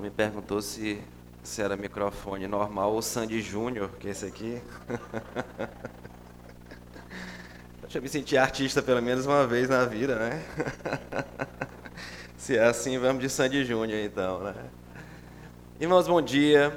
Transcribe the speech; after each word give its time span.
Me 0.00 0.10
perguntou 0.10 0.62
se, 0.62 1.00
se 1.42 1.62
era 1.62 1.76
microfone 1.76 2.46
normal 2.46 2.92
ou 2.92 3.02
Sandy 3.02 3.40
Júnior, 3.40 3.90
que 4.00 4.08
é 4.08 4.10
esse 4.10 4.24
aqui. 4.24 4.60
Deixa 7.82 7.98
eu 7.98 8.02
me 8.02 8.08
sentir 8.08 8.38
artista 8.38 8.82
pelo 8.82 9.02
menos 9.02 9.26
uma 9.26 9.46
vez 9.46 9.68
na 9.68 9.84
vida, 9.84 10.16
né? 10.16 10.42
se 12.36 12.56
é 12.56 12.64
assim, 12.64 12.98
vamos 12.98 13.22
de 13.22 13.28
Sandy 13.28 13.64
Júnior 13.64 14.00
então, 14.00 14.40
né? 14.40 14.54
Irmãos, 15.78 16.08
bom 16.08 16.22
dia. 16.22 16.76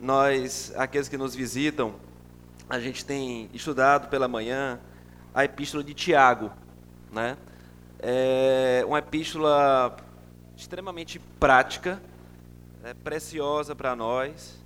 Nós, 0.00 0.72
aqueles 0.76 1.08
que 1.08 1.18
nos 1.18 1.34
visitam, 1.34 1.94
a 2.68 2.80
gente 2.80 3.04
tem 3.04 3.50
estudado 3.52 4.08
pela 4.08 4.26
manhã 4.26 4.80
a 5.34 5.44
epístola 5.44 5.84
de 5.84 5.92
Tiago, 5.92 6.50
né? 7.12 7.36
É 7.98 8.82
uma 8.86 8.98
epístola 8.98 9.94
extremamente 10.56 11.18
prática, 11.38 12.00
é 12.84 12.92
preciosa 12.92 13.74
para 13.74 13.96
nós. 13.96 14.62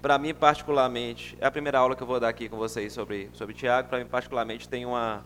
Para 0.00 0.18
mim, 0.18 0.34
particularmente, 0.34 1.36
é 1.38 1.46
a 1.46 1.50
primeira 1.50 1.78
aula 1.78 1.94
que 1.94 2.02
eu 2.02 2.06
vou 2.06 2.18
dar 2.18 2.28
aqui 2.28 2.48
com 2.48 2.56
vocês 2.56 2.92
sobre, 2.92 3.30
sobre 3.34 3.54
Tiago. 3.54 3.88
Para 3.88 3.98
mim, 3.98 4.06
particularmente, 4.06 4.68
tem 4.68 4.86
uma, 4.86 5.22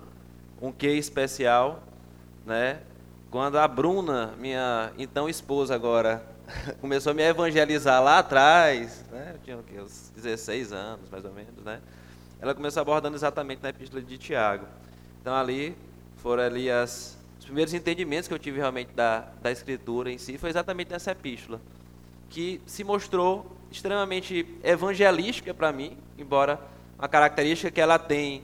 um 0.60 0.72
quê 0.72 0.94
especial, 0.94 1.82
né? 2.44 2.80
Quando 3.30 3.58
a 3.58 3.66
Bruna, 3.66 4.34
minha 4.38 4.92
então 4.98 5.28
esposa 5.28 5.74
agora, 5.74 6.22
começou 6.80 7.12
a 7.12 7.14
me 7.14 7.22
evangelizar 7.22 8.02
lá 8.02 8.18
atrás, 8.18 9.04
né? 9.10 9.34
Eu 9.48 9.62
tinha 9.62 9.82
uns 9.82 10.12
16 10.14 10.72
anos, 10.72 11.08
mais 11.08 11.24
ou 11.24 11.32
menos, 11.32 11.64
né? 11.64 11.80
Ela 12.40 12.54
começou 12.54 12.82
abordando 12.82 13.16
exatamente 13.16 13.62
na 13.62 13.70
epístola 13.70 14.02
de 14.02 14.18
Tiago. 14.18 14.66
Então 15.20 15.34
ali 15.34 15.76
foram 16.16 16.42
ali 16.42 16.70
as, 16.70 17.16
os 17.38 17.44
primeiros 17.46 17.72
entendimentos 17.72 18.28
que 18.28 18.34
eu 18.34 18.38
tive 18.38 18.58
realmente 18.58 18.92
da, 18.92 19.20
da 19.40 19.50
escritura 19.50 20.10
em 20.10 20.18
si, 20.18 20.36
foi 20.36 20.50
exatamente 20.50 20.90
nessa 20.90 21.12
epístola, 21.12 21.60
que 22.28 22.60
se 22.66 22.84
mostrou 22.84 23.56
extremamente 23.70 24.46
evangelística 24.62 25.52
para 25.52 25.72
mim, 25.72 25.96
embora 26.18 26.60
uma 26.98 27.08
característica 27.08 27.70
que 27.70 27.80
ela 27.80 27.98
tem 27.98 28.42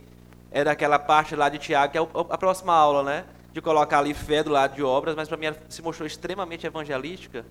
é 0.50 0.62
daquela 0.62 0.98
parte 0.98 1.34
lá 1.34 1.48
de 1.48 1.58
Tiago, 1.58 1.92
que 1.92 1.98
é 1.98 2.00
a 2.00 2.38
próxima 2.38 2.74
aula, 2.74 3.02
né? 3.02 3.24
De 3.52 3.60
colocar 3.60 3.98
ali 3.98 4.12
fé 4.12 4.42
do 4.42 4.50
lado 4.50 4.74
de 4.74 4.82
obras, 4.82 5.14
mas 5.14 5.26
para 5.26 5.36
mim 5.36 5.46
ela 5.46 5.56
se 5.68 5.80
mostrou 5.80 6.06
extremamente 6.06 6.66
evangelística 6.66 7.44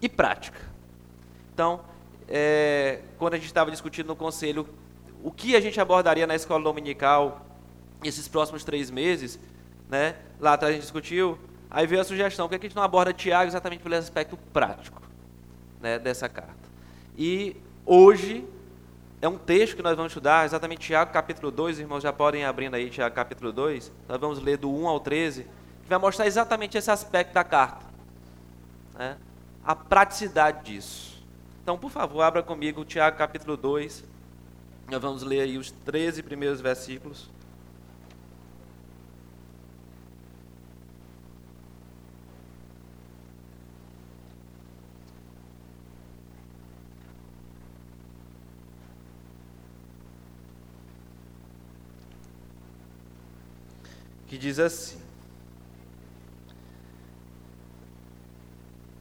e 0.00 0.08
prática. 0.08 0.58
Então, 1.52 1.80
é, 2.28 3.00
quando 3.18 3.34
a 3.34 3.36
gente 3.36 3.46
estava 3.46 3.70
discutindo 3.70 4.06
no 4.06 4.16
conselho 4.16 4.66
o 5.22 5.30
que 5.30 5.54
a 5.54 5.60
gente 5.60 5.78
abordaria 5.80 6.26
na 6.26 6.34
escola 6.34 6.64
dominical 6.64 7.44
esses 8.02 8.26
próximos 8.28 8.64
três 8.64 8.90
meses, 8.90 9.38
né? 9.88 10.16
Lá 10.40 10.54
atrás 10.54 10.70
a 10.70 10.74
gente 10.74 10.82
discutiu, 10.82 11.38
aí 11.70 11.86
veio 11.86 12.00
a 12.00 12.04
sugestão, 12.04 12.48
por 12.48 12.58
que 12.58 12.66
a 12.66 12.68
gente 12.68 12.76
não 12.76 12.82
aborda 12.82 13.12
Tiago 13.12 13.48
exatamente 13.48 13.82
pelo 13.82 13.94
aspecto 13.94 14.36
prático 14.52 15.05
né, 15.80 15.98
dessa 15.98 16.28
carta? 16.28 16.54
E 17.16 17.56
hoje 17.84 18.44
é 19.20 19.28
um 19.28 19.38
texto 19.38 19.76
que 19.76 19.82
nós 19.82 19.96
vamos 19.96 20.12
estudar, 20.12 20.44
exatamente 20.44 20.86
Tiago 20.86 21.12
capítulo 21.12 21.50
2, 21.50 21.78
irmãos 21.78 22.02
já 22.02 22.12
podem 22.12 22.44
abrindo 22.44 22.74
aí 22.74 22.90
Tiago 22.90 23.14
capítulo 23.14 23.52
2, 23.52 23.92
nós 24.08 24.20
vamos 24.20 24.40
ler 24.40 24.58
do 24.58 24.70
1 24.70 24.88
ao 24.88 25.00
13, 25.00 25.42
que 25.42 25.88
vai 25.88 25.98
mostrar 25.98 26.26
exatamente 26.26 26.76
esse 26.76 26.90
aspecto 26.90 27.32
da 27.32 27.42
carta. 27.42 27.84
Né? 28.94 29.16
A 29.64 29.74
praticidade 29.74 30.64
disso. 30.64 31.24
Então, 31.62 31.78
por 31.78 31.90
favor, 31.90 32.22
abra 32.22 32.42
comigo 32.42 32.84
Tiago 32.84 33.16
capítulo 33.16 33.56
2, 33.56 34.04
nós 34.90 35.00
vamos 35.00 35.22
ler 35.22 35.40
aí 35.40 35.58
os 35.58 35.70
13 35.70 36.22
primeiros 36.22 36.60
versículos. 36.60 37.28
Que 54.36 54.40
diz 54.40 54.58
assim: 54.58 54.98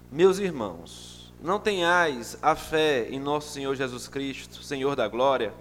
Meus 0.09 0.39
irmãos, 0.39 1.33
não 1.41 1.59
tenhais 1.59 2.37
a 2.41 2.55
fé 2.55 3.09
em 3.09 3.19
nosso 3.19 3.51
Senhor 3.51 3.75
Jesus 3.75 4.07
Cristo, 4.07 4.63
Senhor 4.63 4.95
da 4.95 5.09
glória, 5.09 5.53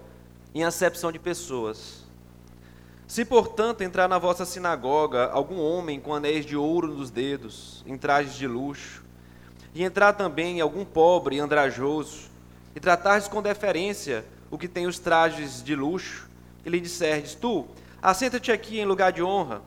em 0.53 0.63
acepção 0.63 1.11
de 1.11 1.19
pessoas. 1.19 2.05
Se, 3.05 3.25
portanto, 3.25 3.81
entrar 3.81 4.07
na 4.07 4.17
vossa 4.17 4.45
sinagoga 4.45 5.25
algum 5.25 5.59
homem 5.59 5.99
com 5.99 6.15
anéis 6.15 6.45
de 6.45 6.55
ouro 6.55 6.87
nos 6.87 7.11
dedos, 7.11 7.83
em 7.85 7.97
trajes 7.97 8.35
de 8.35 8.47
luxo, 8.47 9.03
e 9.73 9.83
entrar 9.83 10.13
também 10.13 10.61
algum 10.61 10.85
pobre 10.85 11.37
andrajoso, 11.37 12.29
e 12.73 12.79
tratardes 12.79 13.27
com 13.27 13.41
deferência 13.41 14.23
o 14.49 14.57
que 14.57 14.69
tem 14.69 14.87
os 14.87 14.99
trajes 14.99 15.61
de 15.61 15.75
luxo, 15.75 16.29
e 16.65 16.69
lhe 16.69 16.79
disserdes, 16.79 17.35
tu, 17.35 17.67
assenta-te 18.05 18.51
aqui 18.51 18.79
em 18.79 18.85
lugar 18.85 19.11
de 19.11 19.23
honra, 19.23 19.63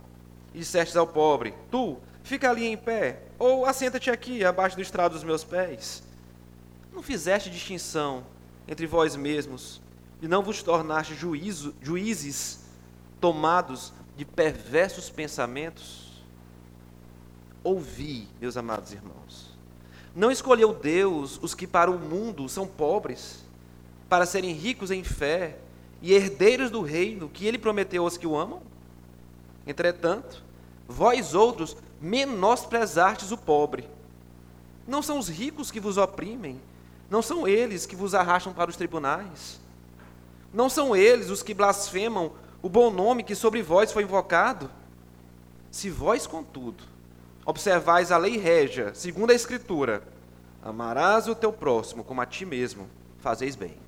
e 0.54 0.60
dissestes 0.60 0.97
ao 0.97 1.09
pobre, 1.09 1.53
tu, 1.72 1.99
fica 2.22 2.49
ali 2.49 2.66
em 2.66 2.76
pé, 2.76 3.25
ou 3.37 3.66
assenta-te 3.66 4.10
aqui 4.10 4.44
abaixo 4.44 4.76
do 4.76 4.82
estrado 4.82 5.12
dos 5.12 5.25
meus 5.25 5.43
pés. 5.43 6.04
Não 6.93 7.03
fizeste 7.03 7.50
distinção 7.50 8.25
entre 8.69 8.87
vós 8.87 9.16
mesmos, 9.16 9.82
e 10.22 10.28
não 10.28 10.41
vos 10.43 10.62
tornaste 10.62 11.16
juízo, 11.16 11.75
juízes 11.82 12.60
tomados 13.21 13.93
de 14.16 14.25
perversos 14.25 15.10
pensamentos? 15.10 16.22
Ouvi, 17.65 18.28
meus 18.41 18.56
amados 18.56 18.93
irmãos. 18.93 19.59
Não 20.15 20.31
escolheu 20.31 20.72
Deus 20.72 21.41
os 21.43 21.56
que 21.56 21.66
para 21.66 21.91
o 21.91 21.98
mundo 21.98 22.48
são 22.48 22.69
pobres, 22.69 23.44
para 24.09 24.25
serem 24.27 24.53
ricos 24.53 24.93
em 24.93 25.03
fé 25.03 25.59
e 26.00 26.12
herdeiros 26.12 26.70
do 26.70 26.82
reino 26.82 27.28
que 27.28 27.47
ele 27.47 27.59
prometeu 27.59 28.04
aos 28.04 28.16
que 28.16 28.26
o 28.26 28.36
amam? 28.36 28.62
Entretanto, 29.66 30.42
vós 30.86 31.34
outros 31.34 31.76
menosprezastes 32.00 33.31
o 33.31 33.36
pobre. 33.36 33.88
Não 34.86 35.03
são 35.03 35.19
os 35.19 35.28
ricos 35.28 35.70
que 35.70 35.81
vos 35.81 35.98
oprimem, 35.98 36.60
não 37.10 37.20
são 37.20 37.47
eles 37.47 37.84
que 37.84 37.97
vos 37.97 38.14
arrastam 38.14 38.53
para 38.53 38.70
os 38.70 38.76
tribunais. 38.76 39.60
Não 40.53 40.69
são 40.69 40.97
eles 40.97 41.28
os 41.28 41.42
que 41.42 41.53
blasfemam 41.53 42.32
o 42.62 42.69
bom 42.69 42.91
nome 42.91 43.22
que 43.22 43.34
sobre 43.34 43.62
vós 43.62 43.92
foi 43.92 44.03
invocado? 44.03 44.70
Se 45.70 45.91
vós, 45.91 46.26
contudo, 46.26 46.84
observais 47.44 48.10
a 48.10 48.16
lei 48.16 48.38
régia, 48.38 48.94
segundo 48.94 49.30
a 49.30 49.34
Escritura, 49.34 50.03
amarás 50.62 51.28
o 51.28 51.34
teu 51.34 51.53
próximo 51.53 52.03
como 52.03 52.20
a 52.20 52.26
ti 52.26 52.44
mesmo, 52.44 52.88
fazeis 53.19 53.54
bem. 53.54 53.88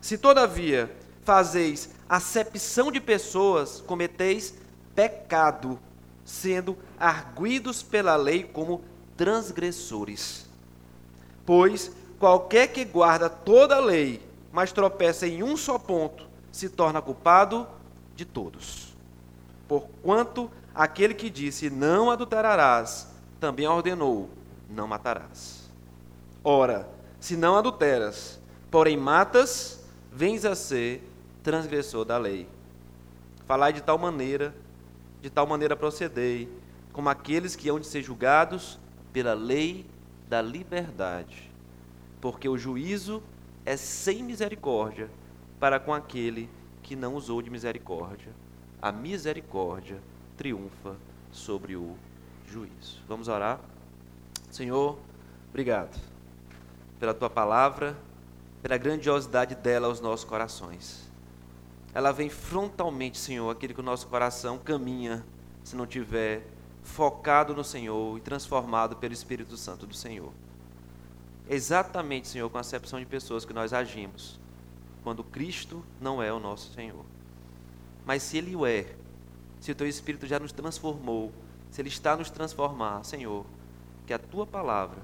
Se, 0.00 0.16
todavia, 0.16 0.94
fazeis 1.24 1.90
acepção 2.08 2.90
de 2.90 3.00
pessoas, 3.00 3.80
cometeis 3.80 4.54
pecado, 4.94 5.78
sendo 6.24 6.76
arguidos 6.98 7.82
pela 7.82 8.16
lei 8.16 8.44
como 8.44 8.82
transgressores. 9.16 10.48
Pois 11.44 11.92
qualquer 12.18 12.68
que 12.68 12.84
guarda 12.84 13.28
toda 13.28 13.76
a 13.76 13.80
lei 13.80 14.30
mas 14.52 14.72
tropeça 14.72 15.26
em 15.26 15.42
um 15.42 15.56
só 15.56 15.78
ponto, 15.78 16.26
se 16.50 16.68
torna 16.68 17.00
culpado 17.00 17.66
de 18.16 18.24
todos. 18.24 18.94
Porquanto 19.68 20.50
aquele 20.74 21.14
que 21.14 21.30
disse 21.30 21.70
não 21.70 22.10
adulterarás, 22.10 23.08
também 23.38 23.66
ordenou 23.66 24.28
não 24.68 24.86
matarás. 24.86 25.70
Ora, 26.42 26.88
se 27.18 27.36
não 27.36 27.56
adulteras, 27.56 28.40
porém 28.70 28.96
matas, 28.96 29.79
vens 30.20 30.44
a 30.44 30.54
ser 30.54 31.02
transgressor 31.42 32.04
da 32.04 32.18
lei. 32.18 32.46
Falai 33.46 33.72
de 33.72 33.80
tal 33.80 33.96
maneira, 33.96 34.54
de 35.22 35.30
tal 35.30 35.46
maneira 35.46 35.74
procedei, 35.74 36.46
como 36.92 37.08
aqueles 37.08 37.56
que 37.56 37.70
hão 37.70 37.80
de 37.80 37.86
ser 37.86 38.02
julgados 38.02 38.78
pela 39.14 39.32
lei 39.32 39.86
da 40.28 40.42
liberdade. 40.42 41.50
Porque 42.20 42.50
o 42.50 42.58
juízo 42.58 43.22
é 43.64 43.78
sem 43.78 44.22
misericórdia 44.22 45.08
para 45.58 45.80
com 45.80 45.94
aquele 45.94 46.50
que 46.82 46.94
não 46.94 47.14
usou 47.14 47.40
de 47.40 47.48
misericórdia. 47.48 48.34
A 48.82 48.92
misericórdia 48.92 50.02
triunfa 50.36 50.96
sobre 51.32 51.76
o 51.76 51.96
juízo. 52.46 53.02
Vamos 53.08 53.26
orar? 53.26 53.58
Senhor, 54.50 54.98
obrigado 55.48 55.98
pela 56.98 57.14
tua 57.14 57.30
palavra, 57.30 57.96
pela 58.62 58.76
grandiosidade 58.76 59.54
dela 59.54 59.86
aos 59.86 60.00
nossos 60.00 60.24
corações. 60.24 61.10
Ela 61.92 62.12
vem 62.12 62.28
frontalmente, 62.28 63.18
Senhor, 63.18 63.50
aquele 63.50 63.74
que 63.74 63.80
o 63.80 63.84
nosso 63.84 64.06
coração 64.06 64.58
caminha 64.58 65.24
se 65.64 65.74
não 65.76 65.86
tiver 65.86 66.46
focado 66.82 67.54
no 67.54 67.64
Senhor 67.64 68.16
e 68.16 68.20
transformado 68.20 68.96
pelo 68.96 69.12
Espírito 69.12 69.56
Santo 69.56 69.86
do 69.86 69.94
Senhor 69.94 70.32
exatamente, 71.50 72.28
Senhor, 72.28 72.48
com 72.48 72.58
a 72.58 72.60
acepção 72.60 73.00
de 73.00 73.06
pessoas 73.06 73.44
que 73.44 73.52
nós 73.52 73.72
agimos, 73.72 74.38
quando 75.02 75.24
Cristo 75.24 75.84
não 76.00 76.22
é 76.22 76.32
o 76.32 76.38
nosso 76.38 76.72
Senhor. 76.72 77.04
Mas 78.06 78.22
se 78.22 78.38
Ele 78.38 78.54
o 78.54 78.64
é, 78.64 78.86
se 79.58 79.72
o 79.72 79.74
Teu 79.74 79.88
Espírito 79.88 80.28
já 80.28 80.38
nos 80.38 80.52
transformou, 80.52 81.32
se 81.68 81.82
Ele 81.82 81.88
está 81.88 82.16
nos 82.16 82.30
transformar, 82.30 83.02
Senhor, 83.02 83.44
que 84.06 84.12
a 84.12 84.18
Tua 84.18 84.46
palavra 84.46 85.02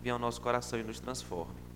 venha 0.00 0.12
ao 0.12 0.18
nosso 0.18 0.40
coração 0.40 0.78
e 0.78 0.84
nos 0.84 1.00
transforme. 1.00 1.67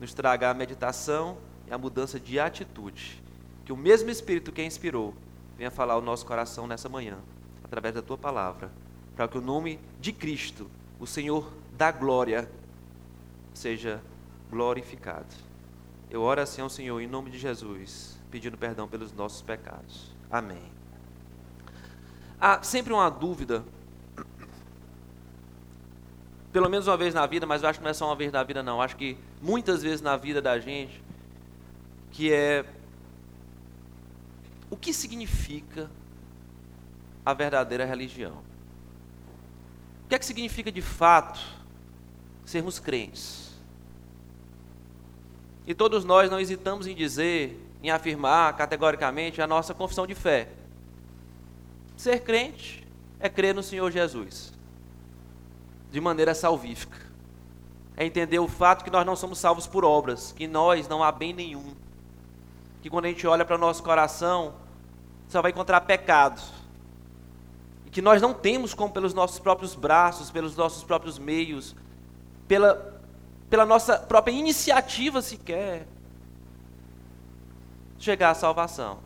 Nos 0.00 0.12
traga 0.12 0.50
a 0.50 0.54
meditação 0.54 1.38
e 1.66 1.72
a 1.72 1.78
mudança 1.78 2.20
de 2.20 2.38
atitude. 2.38 3.22
Que 3.64 3.72
o 3.72 3.76
mesmo 3.76 4.10
Espírito 4.10 4.52
que 4.52 4.60
a 4.60 4.64
inspirou 4.64 5.14
venha 5.56 5.70
falar 5.70 5.94
ao 5.94 6.02
nosso 6.02 6.26
coração 6.26 6.66
nessa 6.66 6.88
manhã, 6.88 7.16
através 7.64 7.94
da 7.94 8.02
tua 8.02 8.18
palavra, 8.18 8.70
para 9.14 9.26
que 9.26 9.38
o 9.38 9.40
nome 9.40 9.80
de 10.00 10.12
Cristo, 10.12 10.70
o 11.00 11.06
Senhor 11.06 11.50
da 11.72 11.90
glória, 11.90 12.48
seja 13.54 14.02
glorificado. 14.50 15.34
Eu 16.10 16.22
oro 16.22 16.40
assim 16.40 16.60
ao 16.60 16.68
Senhor 16.68 17.00
em 17.00 17.06
nome 17.06 17.30
de 17.30 17.38
Jesus, 17.38 18.18
pedindo 18.30 18.56
perdão 18.56 18.86
pelos 18.86 19.12
nossos 19.12 19.42
pecados. 19.42 20.14
Amém. 20.30 20.62
Há 22.38 22.62
sempre 22.62 22.92
uma 22.92 23.08
dúvida, 23.08 23.64
pelo 26.52 26.68
menos 26.68 26.86
uma 26.86 26.96
vez 26.96 27.14
na 27.14 27.26
vida, 27.26 27.46
mas 27.46 27.62
eu 27.62 27.68
acho 27.68 27.78
que 27.78 27.84
não 27.84 27.90
é 27.90 27.94
só 27.94 28.06
uma 28.06 28.14
vez 28.14 28.30
na 28.30 28.42
vida, 28.44 28.62
não. 28.62 28.76
Eu 28.76 28.82
acho 28.82 28.96
que 28.96 29.16
muitas 29.42 29.82
vezes 29.82 30.00
na 30.00 30.16
vida 30.16 30.40
da 30.40 30.58
gente, 30.58 31.02
que 32.10 32.32
é 32.32 32.64
o 34.70 34.76
que 34.76 34.92
significa 34.92 35.90
a 37.24 37.32
verdadeira 37.32 37.84
religião? 37.84 38.42
O 40.04 40.08
que 40.08 40.14
é 40.14 40.18
que 40.18 40.26
significa 40.26 40.70
de 40.70 40.82
fato 40.82 41.40
sermos 42.44 42.78
crentes? 42.78 43.54
E 45.66 45.74
todos 45.74 46.04
nós 46.04 46.30
não 46.30 46.38
hesitamos 46.38 46.86
em 46.86 46.94
dizer, 46.94 47.60
em 47.82 47.90
afirmar 47.90 48.56
categoricamente 48.56 49.42
a 49.42 49.46
nossa 49.46 49.74
confissão 49.74 50.06
de 50.06 50.14
fé. 50.14 50.48
Ser 51.96 52.20
crente 52.20 52.86
é 53.18 53.28
crer 53.28 53.54
no 53.54 53.62
Senhor 53.62 53.90
Jesus, 53.90 54.52
de 55.90 56.00
maneira 56.00 56.34
salvífica. 56.34 57.05
É 57.96 58.04
entender 58.04 58.38
o 58.38 58.48
fato 58.48 58.84
que 58.84 58.90
nós 58.90 59.06
não 59.06 59.16
somos 59.16 59.38
salvos 59.38 59.66
por 59.66 59.84
obras, 59.84 60.32
que 60.32 60.46
nós 60.46 60.86
não 60.86 61.02
há 61.02 61.10
bem 61.10 61.32
nenhum. 61.32 61.74
Que 62.82 62.90
quando 62.90 63.06
a 63.06 63.08
gente 63.08 63.26
olha 63.26 63.44
para 63.44 63.56
o 63.56 63.58
nosso 63.58 63.82
coração, 63.82 64.54
só 65.28 65.40
vai 65.40 65.50
encontrar 65.50 65.80
pecado. 65.82 66.42
E 67.86 67.90
que 67.90 68.02
nós 68.02 68.20
não 68.20 68.34
temos 68.34 68.74
como 68.74 68.92
pelos 68.92 69.14
nossos 69.14 69.38
próprios 69.38 69.74
braços, 69.74 70.30
pelos 70.30 70.54
nossos 70.56 70.84
próprios 70.84 71.18
meios, 71.18 71.74
pela 72.46 72.96
pela 73.48 73.64
nossa 73.64 73.98
própria 73.98 74.32
iniciativa 74.32 75.22
sequer, 75.22 75.86
chegar 77.98 78.30
à 78.30 78.34
salvação. 78.34 78.98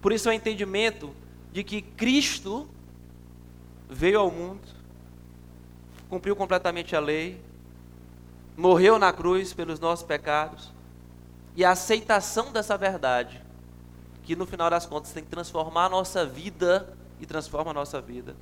Por 0.00 0.12
isso 0.12 0.28
é 0.28 0.32
o 0.32 0.34
entendimento 0.34 1.14
de 1.52 1.62
que 1.62 1.82
Cristo 1.82 2.68
veio 3.88 4.20
ao 4.20 4.30
mundo, 4.30 4.66
cumpriu 6.10 6.34
completamente 6.34 6.96
a 6.96 7.00
lei, 7.00 7.40
morreu 8.56 8.98
na 8.98 9.12
cruz 9.12 9.54
pelos 9.54 9.78
nossos 9.78 10.04
pecados, 10.04 10.72
e 11.54 11.64
a 11.64 11.70
aceitação 11.70 12.52
dessa 12.52 12.76
verdade, 12.76 13.40
que 14.24 14.34
no 14.34 14.44
final 14.44 14.68
das 14.68 14.84
contas 14.84 15.12
tem 15.12 15.22
que 15.22 15.30
transformar 15.30 15.86
a 15.86 15.88
nossa 15.88 16.26
vida 16.26 16.92
e 17.20 17.26
transforma 17.26 17.70
a 17.70 17.74
nossa 17.74 18.00
vida, 18.00 18.34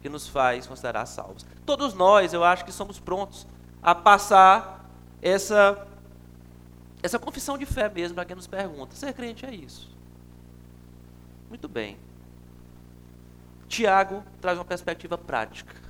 que 0.00 0.08
nos 0.08 0.28
faz 0.28 0.66
considerar 0.66 1.04
salvos. 1.04 1.44
Todos 1.66 1.92
nós, 1.92 2.32
eu 2.32 2.44
acho 2.44 2.64
que 2.64 2.72
somos 2.72 3.00
prontos 3.00 3.46
a 3.82 3.94
passar 3.94 4.88
essa, 5.20 5.86
essa 7.02 7.18
confissão 7.18 7.58
de 7.58 7.66
fé 7.66 7.88
mesmo 7.88 8.14
para 8.14 8.24
quem 8.24 8.36
nos 8.36 8.46
pergunta. 8.46 8.94
Ser 8.94 9.12
crente 9.12 9.44
é 9.44 9.54
isso. 9.54 9.90
Muito 11.48 11.68
bem. 11.68 11.98
Tiago 13.68 14.22
traz 14.40 14.56
uma 14.56 14.64
perspectiva 14.64 15.18
prática. 15.18 15.89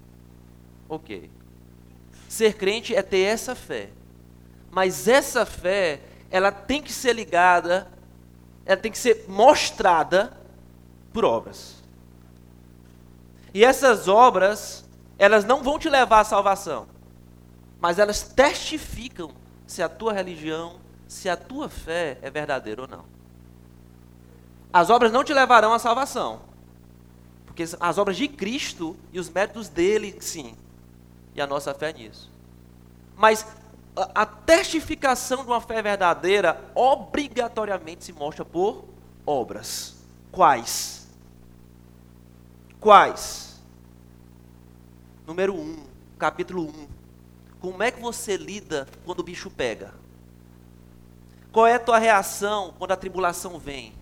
Ok. 0.90 1.30
Ser 2.28 2.54
crente 2.54 2.94
é 2.94 3.00
ter 3.00 3.20
essa 3.20 3.54
fé. 3.54 3.88
Mas 4.70 5.08
essa 5.08 5.46
fé, 5.46 6.02
ela 6.30 6.52
tem 6.52 6.82
que 6.82 6.92
ser 6.92 7.14
ligada, 7.14 7.88
ela 8.66 8.76
tem 8.76 8.92
que 8.92 8.98
ser 8.98 9.24
mostrada 9.26 10.36
por 11.14 11.24
obras. 11.24 11.82
E 13.54 13.64
essas 13.64 14.06
obras, 14.06 14.84
elas 15.18 15.46
não 15.46 15.62
vão 15.62 15.78
te 15.78 15.88
levar 15.88 16.20
à 16.20 16.24
salvação 16.24 16.86
mas 17.80 17.98
elas 17.98 18.22
testificam 18.22 19.30
se 19.66 19.82
a 19.82 19.88
tua 19.88 20.12
religião, 20.12 20.78
se 21.08 21.28
a 21.28 21.36
tua 21.36 21.68
fé 21.68 22.18
é 22.20 22.30
verdadeira 22.30 22.82
ou 22.82 22.88
não. 22.88 23.04
As 24.72 24.90
obras 24.90 25.10
não 25.10 25.24
te 25.24 25.32
levarão 25.32 25.72
à 25.72 25.78
salvação, 25.78 26.42
porque 27.46 27.64
as 27.80 27.98
obras 27.98 28.16
de 28.16 28.28
Cristo 28.28 28.96
e 29.12 29.18
os 29.18 29.30
méritos 29.30 29.68
dele, 29.68 30.16
sim, 30.20 30.54
e 31.40 31.42
a 31.42 31.46
nossa 31.46 31.74
fé 31.74 31.92
nisso. 31.92 32.30
Mas 33.16 33.46
a, 33.96 34.24
testificação 34.24 35.42
de 35.42 35.50
uma 35.50 35.60
fé 35.60 35.82
verdadeira 35.82 36.70
obrigatoriamente 36.74 38.04
se 38.04 38.12
mostra 38.12 38.44
por 38.44 38.84
obras. 39.26 39.96
Quais? 40.30 41.08
Quais? 42.78 43.60
Número 45.26 45.54
1, 45.54 45.58
um, 45.58 45.86
capítulo 46.18 46.68
1. 46.68 46.88
Como 47.60 47.82
é 47.82 47.90
que 47.90 48.00
você 48.00 48.36
lida 48.36 48.86
quando 49.04 49.20
o 49.20 49.24
bicho 49.24 49.50
pega? 49.50 49.94
Qual 51.52 51.66
é 51.66 51.74
a 51.74 51.80
tua 51.80 51.98
reação 51.98 52.74
quando 52.78 52.92
a 52.92 52.96
tribulação 52.96 53.58
vem? 53.58 53.92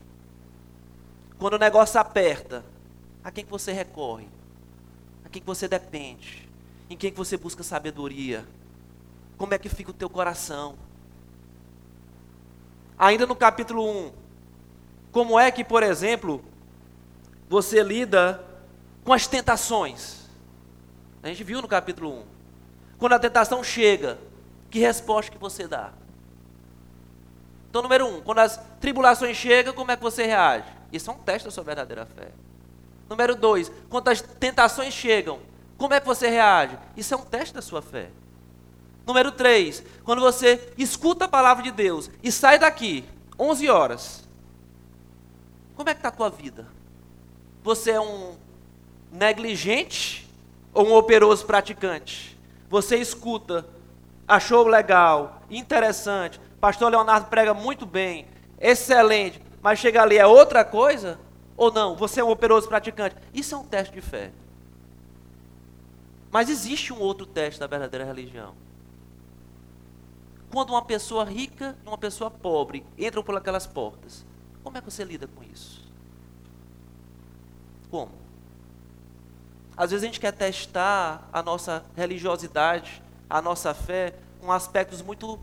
Quando 1.38 1.55
o 1.55 1.58
negócio 1.58 1.99
aperta, 2.00 2.64
a 3.23 3.31
quem 3.31 3.44
que 3.44 3.50
você 3.50 3.73
recorre? 3.73 4.29
A 5.25 5.29
quem 5.29 5.40
que 5.40 5.46
você 5.46 5.67
depende? 5.67 6.48
Em 6.90 6.96
quem 6.96 7.11
que 7.11 7.17
você 7.17 7.37
busca 7.37 7.62
sabedoria? 7.62 8.46
Como 9.37 9.55
é 9.55 9.58
que 9.58 9.69
fica 9.69 9.90
o 9.90 9.94
teu 9.94 10.08
coração? 10.08 10.76
Ainda 12.99 13.26
no 13.26 13.37
capítulo 13.37 13.88
1, 14.08 14.12
como 15.12 15.38
é 15.38 15.50
que, 15.50 15.62
por 15.62 15.82
exemplo, 15.82 16.43
você 17.49 17.82
lida 17.82 18.44
com 19.05 19.12
as 19.12 19.26
tentações? 19.26 20.29
A 21.23 21.29
gente 21.29 21.44
viu 21.44 21.62
no 21.62 21.69
capítulo 21.69 22.20
1. 22.20 22.25
Quando 22.99 23.12
a 23.12 23.19
tentação 23.19 23.62
chega, 23.62 24.19
que 24.70 24.81
resposta 24.81 25.31
que 25.31 25.38
você 25.38 25.69
dá? 25.69 25.93
Então, 27.70 27.82
número 27.82 28.06
um, 28.06 28.20
quando 28.20 28.38
as 28.38 28.58
tribulações 28.81 29.37
chegam, 29.37 29.75
como 29.75 29.90
é 29.90 29.96
que 29.96 30.02
você 30.02 30.25
reage? 30.25 30.69
Isso 30.93 31.11
é 31.11 31.14
um 31.14 31.19
teste 31.19 31.44
da 31.44 31.50
sua 31.50 31.62
verdadeira 31.62 32.06
fé. 32.06 32.31
Número 33.08 33.37
dois, 33.37 33.70
quando 33.88 34.08
as 34.08 34.20
tentações 34.20 34.93
chegam, 34.93 35.38
como 35.78 35.94
é 35.94 36.00
que 36.00 36.06
você 36.06 36.28
reage? 36.28 36.76
Isso 36.97 37.14
é 37.14 37.16
um 37.16 37.23
teste 37.23 37.54
da 37.54 37.62
sua 37.62 37.80
fé. 37.80 38.11
Número 39.06 39.32
três, 39.32 39.82
quando 40.04 40.20
você 40.20 40.75
escuta 40.76 41.25
a 41.25 41.28
palavra 41.28 41.62
de 41.62 41.70
Deus 41.70 42.11
e 42.23 42.30
sai 42.30 42.58
daqui, 42.58 43.04
11 43.38 43.70
horas, 43.70 44.28
como 45.75 45.88
é 45.88 45.94
que 45.94 46.00
está 46.00 46.08
a 46.08 46.12
tua 46.12 46.28
vida? 46.28 46.66
Você 47.62 47.92
é 47.92 48.00
um 48.00 48.37
negligente 49.11 50.28
ou 50.75 50.87
um 50.88 50.94
operoso 50.94 51.47
praticante? 51.47 52.37
você 52.68 52.97
escuta, 52.97 53.66
achou 54.26 54.66
legal, 54.66 55.40
interessante, 55.50 56.38
pastor 56.61 56.90
Leonardo 56.90 57.28
prega 57.28 57.54
muito 57.54 57.87
bem, 57.87 58.26
excelente, 58.61 59.40
mas 59.62 59.78
chega 59.78 60.02
ali 60.02 60.18
é 60.18 60.26
outra 60.26 60.64
coisa? 60.64 61.18
Ou 61.56 61.73
não? 61.73 61.97
Você 61.97 62.20
é 62.20 62.25
um 62.25 62.30
operoso 62.30 62.68
praticante? 62.68 63.16
Isso 63.35 63.54
é 63.54 63.58
um 63.58 63.64
teste 63.64 63.92
de 63.92 64.00
fé. 64.00 64.30
Mas 66.30 66.50
existe 66.50 66.92
um 66.92 66.99
outro 66.99 67.26
teste 67.26 67.58
da 67.58 67.66
verdadeira 67.66 68.04
religião. 68.04 68.54
Quando 70.50 70.70
uma 70.70 70.82
pessoa 70.82 71.25
rica 71.25 71.76
e 71.85 71.88
uma 71.88 71.99
pessoa 71.99 72.30
pobre 72.30 72.85
entram 72.97 73.23
por 73.23 73.37
aquelas 73.37 73.66
portas, 73.66 74.25
como 74.62 74.76
é 74.76 74.80
que 74.80 74.90
você 74.90 75.04
lida 75.04 75.26
com 75.26 75.42
isso? 75.42 75.82
Como? 77.90 78.12
Às 79.76 79.90
vezes 79.90 80.02
a 80.02 80.06
gente 80.06 80.20
quer 80.20 80.32
testar 80.32 81.28
a 81.32 81.42
nossa 81.42 81.85
religiosidade, 81.97 83.02
a 83.30 83.40
nossa 83.40 83.73
fé, 83.73 84.14
com 84.40 84.50
aspectos 84.50 85.00
muito 85.02 85.38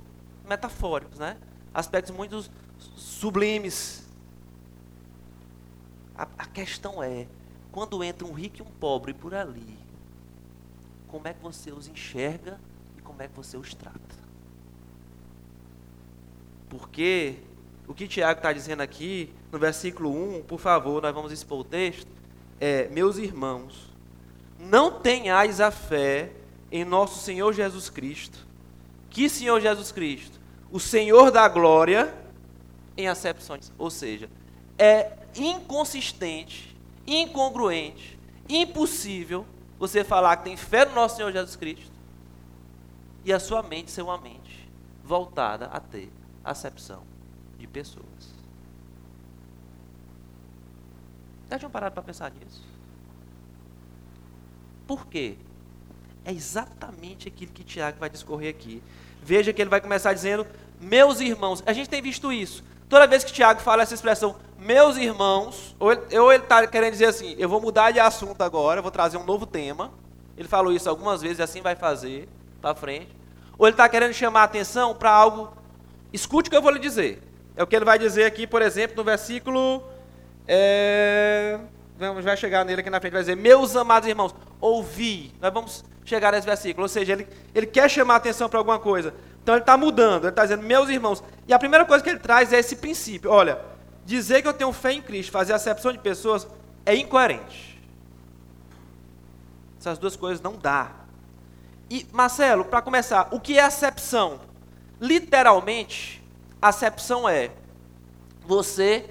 metafóricos, 0.47 1.19
né? 1.19 1.37
Aspectos 1.73 2.13
muito 2.13 2.43
sublimes. 2.95 4.07
A, 6.17 6.27
a 6.37 6.45
questão 6.45 7.01
é, 7.01 7.27
quando 7.71 8.03
entra 8.03 8.27
um 8.27 8.33
rico 8.33 8.57
e 8.57 8.61
um 8.61 8.65
pobre 8.65 9.13
por 9.13 9.33
ali, 9.33 9.84
como 11.15 11.29
é 11.29 11.33
que 11.33 11.41
você 11.41 11.71
os 11.71 11.87
enxerga 11.87 12.59
e 12.97 13.01
como 13.01 13.21
é 13.21 13.27
que 13.29 13.33
você 13.33 13.55
os 13.55 13.73
trata? 13.73 13.97
Porque 16.67 17.37
o 17.87 17.93
que 17.93 18.05
Tiago 18.05 18.39
está 18.39 18.51
dizendo 18.51 18.81
aqui, 18.81 19.33
no 19.49 19.57
versículo 19.57 20.11
1, 20.39 20.43
por 20.43 20.59
favor, 20.59 21.01
nós 21.01 21.15
vamos 21.15 21.31
expor 21.31 21.59
o 21.59 21.63
texto, 21.63 22.05
é, 22.59 22.89
meus 22.89 23.15
irmãos, 23.15 23.89
não 24.59 24.99
tenhais 24.99 25.61
a 25.61 25.71
fé 25.71 26.33
em 26.69 26.83
nosso 26.83 27.23
Senhor 27.23 27.53
Jesus 27.53 27.89
Cristo. 27.89 28.45
Que 29.09 29.29
Senhor 29.29 29.61
Jesus 29.61 29.93
Cristo? 29.93 30.37
O 30.69 30.81
Senhor 30.81 31.31
da 31.31 31.47
glória 31.47 32.13
em 32.97 33.07
acepções. 33.07 33.71
Ou 33.77 33.89
seja, 33.89 34.29
é 34.77 35.13
inconsistente, 35.33 36.75
incongruente, 37.07 38.19
impossível 38.49 39.45
você 39.77 40.03
falar 40.03 40.37
que 40.37 40.45
tem 40.45 40.57
fé 40.57 40.85
no 40.85 40.93
nosso 40.93 41.17
Senhor 41.17 41.31
Jesus 41.31 41.55
Cristo 41.55 41.91
e 43.23 43.33
a 43.33 43.39
sua 43.39 43.61
mente 43.63 43.91
ser 43.91 44.01
uma 44.01 44.17
mente 44.17 44.69
voltada 45.03 45.65
a 45.65 45.79
ter 45.79 46.11
acepção 46.43 47.03
de 47.57 47.67
pessoas. 47.67 48.05
Já 51.49 51.59
tinham 51.59 51.71
parado 51.71 51.93
para 51.93 52.03
pensar 52.03 52.31
nisso? 52.31 52.63
Por 54.87 55.05
quê? 55.07 55.37
É 56.23 56.31
exatamente 56.31 57.27
aquilo 57.27 57.51
que 57.51 57.63
Tiago 57.63 57.99
vai 57.99 58.09
discorrer 58.09 58.49
aqui. 58.49 58.81
Veja 59.23 59.53
que 59.53 59.61
ele 59.61 59.69
vai 59.69 59.81
começar 59.81 60.13
dizendo, 60.13 60.45
meus 60.79 61.19
irmãos. 61.19 61.63
A 61.65 61.73
gente 61.73 61.89
tem 61.89 62.01
visto 62.01 62.31
isso. 62.31 62.63
Toda 62.87 63.07
vez 63.07 63.23
que 63.23 63.33
Tiago 63.33 63.61
fala 63.61 63.83
essa 63.83 63.93
expressão, 63.93 64.35
meus 64.57 64.95
irmãos, 64.97 65.75
ou 65.79 65.91
ele 66.31 66.43
está 66.43 66.65
querendo 66.67 66.91
dizer 66.91 67.05
assim, 67.05 67.35
eu 67.37 67.49
vou 67.49 67.59
mudar 67.59 67.91
de 67.91 67.99
assunto 67.99 68.41
agora, 68.41 68.81
vou 68.81 68.91
trazer 68.91 69.17
um 69.17 69.25
novo 69.25 69.45
tema. 69.45 69.91
Ele 70.37 70.47
falou 70.47 70.71
isso 70.71 70.89
algumas 70.89 71.21
vezes 71.21 71.39
e 71.39 71.41
assim 71.41 71.61
vai 71.61 71.75
fazer 71.75 72.27
para 72.61 72.75
frente. 72.75 73.09
Ou 73.57 73.67
ele 73.67 73.73
está 73.73 73.87
querendo 73.87 74.13
chamar 74.13 74.41
a 74.41 74.45
atenção 74.45 74.93
para 74.93 75.09
algo. 75.09 75.55
Escute 76.11 76.47
o 76.47 76.51
que 76.51 76.57
eu 76.57 76.61
vou 76.61 76.71
lhe 76.71 76.79
dizer. 76.79 77.21
É 77.55 77.63
o 77.63 77.67
que 77.67 77.75
ele 77.75 77.85
vai 77.85 77.97
dizer 77.97 78.25
aqui, 78.25 78.45
por 78.45 78.61
exemplo, 78.61 78.97
no 78.97 79.03
versículo. 79.03 79.83
É, 80.47 81.57
vamos, 81.97 82.23
vai 82.23 82.35
chegar 82.35 82.65
nele 82.65 82.81
aqui 82.81 82.89
na 82.89 82.99
frente, 82.99 83.13
vai 83.13 83.21
dizer: 83.21 83.35
Meus 83.35 83.75
amados 83.75 84.09
irmãos, 84.09 84.35
ouvi. 84.59 85.33
Nós 85.41 85.53
vamos 85.53 85.85
chegar 86.03 86.33
nesse 86.33 86.45
versículo. 86.45 86.83
Ou 86.83 86.89
seja, 86.89 87.13
ele, 87.13 87.27
ele 87.53 87.65
quer 87.65 87.89
chamar 87.89 88.15
a 88.15 88.17
atenção 88.17 88.49
para 88.49 88.59
alguma 88.59 88.77
coisa. 88.77 89.13
Então 89.45 89.53
ele 89.53 89.61
está 89.61 89.77
mudando, 89.77 90.23
ele 90.23 90.29
está 90.29 90.41
dizendo, 90.41 90.63
meus 90.63 90.89
irmãos. 90.89 91.23
E 91.47 91.53
a 91.53 91.59
primeira 91.59 91.85
coisa 91.85 92.03
que 92.03 92.09
ele 92.09 92.17
traz 92.17 92.51
é 92.51 92.57
esse 92.57 92.77
princípio. 92.77 93.29
Olha, 93.29 93.59
dizer 94.03 94.41
que 94.41 94.47
eu 94.47 94.53
tenho 94.53 94.73
fé 94.73 94.91
em 94.93 95.03
Cristo, 95.03 95.31
fazer 95.31 95.53
acepção 95.53 95.91
de 95.91 95.99
pessoas, 95.99 96.47
é 96.83 96.95
incoerente. 96.95 97.79
Essas 99.79 99.99
duas 99.99 100.15
coisas 100.15 100.41
não 100.41 100.53
dá. 100.53 100.89
E, 101.91 102.07
Marcelo, 102.11 102.65
para 102.65 102.81
começar, 102.81 103.27
o 103.29 103.39
que 103.39 103.59
é 103.59 103.61
acepção? 103.61 104.39
Literalmente, 104.99 106.23
acepção 106.59 107.29
é 107.29 107.51
você 108.47 109.07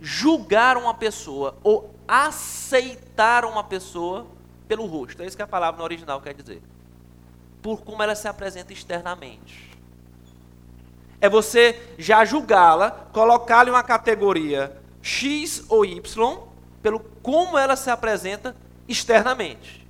julgar 0.00 0.76
uma 0.76 0.94
pessoa 0.94 1.56
ou 1.64 1.92
aceitar 2.06 3.44
uma 3.44 3.64
pessoa 3.64 4.24
pelo 4.68 4.86
rosto. 4.86 5.20
É 5.20 5.26
isso 5.26 5.36
que 5.36 5.42
a 5.42 5.48
palavra 5.48 5.78
no 5.78 5.82
original 5.82 6.20
quer 6.20 6.32
dizer. 6.32 6.62
Por 7.62 7.82
como 7.82 8.02
ela 8.02 8.14
se 8.14 8.28
apresenta 8.28 8.72
externamente. 8.72 9.70
É 11.20 11.28
você 11.28 11.80
já 11.96 12.24
julgá-la, 12.24 12.90
colocá-la 12.90 13.68
em 13.68 13.72
uma 13.72 13.82
categoria 13.84 14.76
X 15.00 15.64
ou 15.68 15.84
Y, 15.84 16.38
pelo 16.82 16.98
como 17.22 17.56
ela 17.56 17.76
se 17.76 17.90
apresenta 17.90 18.56
externamente. 18.88 19.86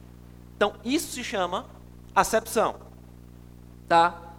Então, 0.55 0.75
isso 0.85 1.13
se 1.13 1.25
chama 1.25 1.67
acepção. 2.15 2.77
Tá? 3.89 4.35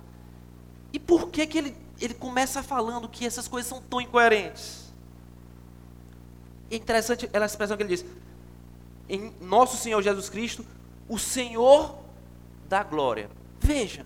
E 0.94 1.00
por 1.00 1.30
que, 1.30 1.48
que 1.48 1.58
ele, 1.58 1.75
ele 2.00 2.13
começa 2.13 2.62
falando 2.62 3.10
que 3.10 3.25
essas 3.25 3.48
coisas 3.48 3.68
são 3.68 3.82
tão 3.82 4.00
incoerentes? 4.00 4.94
É 6.70 6.75
interessante 6.75 7.30
a 7.34 7.46
expressão 7.46 7.75
que 7.75 7.84
ele 7.84 7.96
diz: 7.96 8.06
em 9.10 9.34
nosso 9.42 9.78
Senhor 9.78 10.02
Jesus 10.02 10.30
Cristo, 10.30 10.66
o 11.10 11.18
Senhor 11.18 12.02
da 12.74 12.82
glória. 12.82 13.30
Veja, 13.60 14.03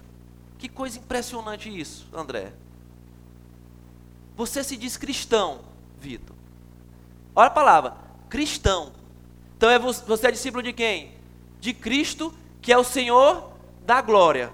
que 0.57 0.67
coisa 0.67 0.99
impressionante 0.99 1.69
isso, 1.69 2.05
André. 2.13 2.51
Você 4.35 4.61
se 4.61 4.75
diz 4.75 4.97
cristão, 4.97 5.61
Vitor. 5.97 6.35
Olha 7.33 7.47
a 7.47 7.51
palavra, 7.51 7.95
cristão. 8.29 8.91
Então 9.55 9.69
é 9.69 9.79
você 9.79 10.27
é 10.27 10.31
discípulo 10.31 10.61
de 10.61 10.73
quem? 10.73 11.13
De 11.61 11.73
Cristo, 11.73 12.33
que 12.61 12.73
é 12.73 12.77
o 12.77 12.83
Senhor 12.83 13.53
da 13.85 14.01
glória. 14.01 14.51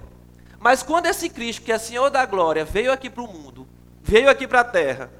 Mas 0.59 0.83
quando 0.83 1.07
esse 1.07 1.27
Cristo, 1.27 1.63
que 1.63 1.71
é 1.71 1.79
Senhor 1.79 2.11
da 2.11 2.23
glória, 2.23 2.63
veio 2.63 2.91
aqui 2.91 3.09
para 3.09 3.23
o 3.23 3.27
mundo, 3.27 3.67
veio 4.03 4.29
aqui 4.29 4.47
para 4.47 4.59
a 4.59 4.63
terra, 4.63 5.11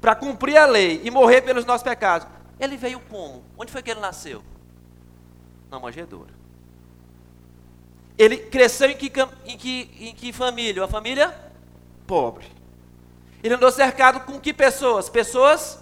para 0.00 0.16
cumprir 0.16 0.56
a 0.56 0.66
lei 0.66 1.00
e 1.04 1.12
morrer 1.12 1.42
pelos 1.42 1.64
nossos 1.64 1.84
pecados, 1.84 2.26
ele 2.58 2.76
veio 2.76 2.98
como? 3.08 3.44
Onde 3.56 3.70
foi 3.70 3.84
que 3.84 3.92
ele 3.92 4.00
nasceu? 4.00 4.42
Na 5.70 5.78
manjedoura. 5.78 6.33
Ele 8.16 8.36
cresceu 8.36 8.90
em 8.90 8.96
que, 8.96 9.12
em 9.44 9.58
que, 9.58 9.90
em 10.00 10.14
que 10.14 10.32
família? 10.32 10.82
Uma 10.82 10.88
família 10.88 11.34
pobre. 12.06 12.46
Ele 13.42 13.54
andou 13.54 13.70
cercado 13.70 14.20
com 14.20 14.40
que 14.40 14.52
pessoas? 14.52 15.08
Pessoas 15.08 15.78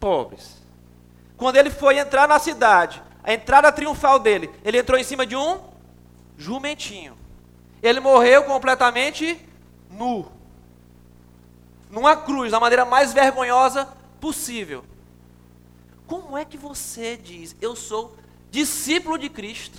pobres. 0.00 0.60
Quando 1.36 1.56
ele 1.56 1.70
foi 1.70 1.98
entrar 1.98 2.26
na 2.26 2.38
cidade, 2.38 3.02
a 3.22 3.32
entrada 3.32 3.70
triunfal 3.70 4.18
dele, 4.18 4.50
ele 4.64 4.78
entrou 4.78 4.98
em 4.98 5.04
cima 5.04 5.24
de 5.24 5.36
um 5.36 5.60
jumentinho. 6.36 7.16
Ele 7.82 8.00
morreu 8.00 8.44
completamente 8.44 9.38
nu. 9.90 10.30
Numa 11.90 12.16
cruz, 12.16 12.50
da 12.50 12.60
maneira 12.60 12.84
mais 12.84 13.12
vergonhosa 13.12 13.88
possível. 14.20 14.84
Como 16.06 16.36
é 16.36 16.44
que 16.44 16.58
você 16.58 17.16
diz, 17.16 17.54
eu 17.60 17.76
sou 17.76 18.16
discípulo 18.50 19.16
de 19.18 19.28
Cristo, 19.28 19.78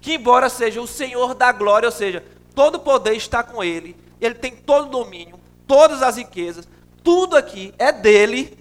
que 0.00 0.14
embora 0.14 0.48
seja 0.48 0.80
o 0.80 0.86
Senhor 0.86 1.34
da 1.34 1.52
glória, 1.52 1.86
ou 1.86 1.92
seja, 1.92 2.24
todo 2.54 2.76
o 2.76 2.80
poder 2.80 3.14
está 3.14 3.42
com 3.42 3.62
Ele, 3.62 3.96
Ele 4.20 4.34
tem 4.34 4.54
todo 4.54 4.86
o 4.86 4.90
domínio, 4.90 5.38
todas 5.66 6.02
as 6.02 6.16
riquezas, 6.16 6.68
tudo 7.02 7.36
aqui 7.36 7.74
é 7.78 7.92
dele. 7.92 8.58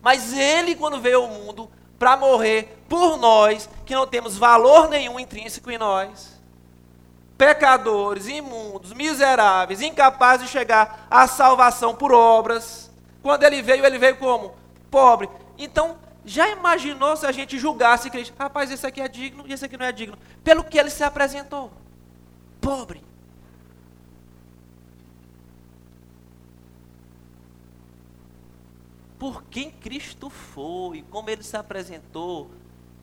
Mas 0.00 0.32
Ele, 0.32 0.74
quando 0.74 1.00
veio 1.00 1.18
ao 1.22 1.28
mundo, 1.28 1.70
para 1.98 2.16
morrer 2.16 2.82
por 2.88 3.16
nós, 3.16 3.68
que 3.86 3.94
não 3.94 4.06
temos 4.06 4.36
valor 4.36 4.88
nenhum 4.88 5.20
intrínseco 5.20 5.70
em 5.70 5.78
nós, 5.78 6.40
pecadores, 7.38 8.26
imundos, 8.26 8.92
miseráveis, 8.92 9.80
incapazes 9.80 10.46
de 10.46 10.52
chegar 10.52 11.06
à 11.10 11.26
salvação 11.26 11.94
por 11.94 12.12
obras, 12.12 12.90
quando 13.22 13.44
ele 13.44 13.62
veio, 13.62 13.86
ele 13.86 13.98
veio 13.98 14.16
como? 14.16 14.54
Pobre. 14.90 15.28
Então, 15.56 15.96
já 16.24 16.48
imaginou 16.48 17.16
se 17.16 17.26
a 17.26 17.32
gente 17.32 17.58
julgasse 17.58 18.10
Cristo? 18.10 18.34
Rapaz, 18.38 18.70
esse 18.70 18.86
aqui 18.86 19.00
é 19.00 19.08
digno 19.08 19.44
e 19.46 19.52
esse 19.52 19.64
aqui 19.64 19.76
não 19.76 19.86
é 19.86 19.92
digno. 19.92 20.16
Pelo 20.44 20.62
que 20.62 20.78
ele 20.78 20.90
se 20.90 21.02
apresentou. 21.02 21.72
Pobre. 22.60 23.02
Por 29.18 29.42
quem 29.44 29.70
Cristo 29.70 30.30
foi, 30.30 31.04
como 31.10 31.30
ele 31.30 31.42
se 31.42 31.56
apresentou, 31.56 32.50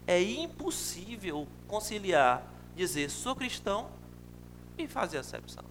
é 0.06 0.22
impossível 0.22 1.48
conciliar, 1.68 2.44
dizer 2.76 3.10
sou 3.10 3.36
cristão 3.36 3.90
e 4.78 4.88
fazer 4.88 5.18
acepção. 5.18 5.64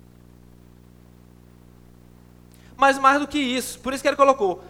Mas 2.77 2.99
mais 2.99 3.21
do 3.21 3.27
que 3.27 3.39
isso, 3.39 3.81
por 3.81 3.93
isso 3.93 4.03
que 4.03 4.09
ele 4.09 4.17
colocou 4.17 4.63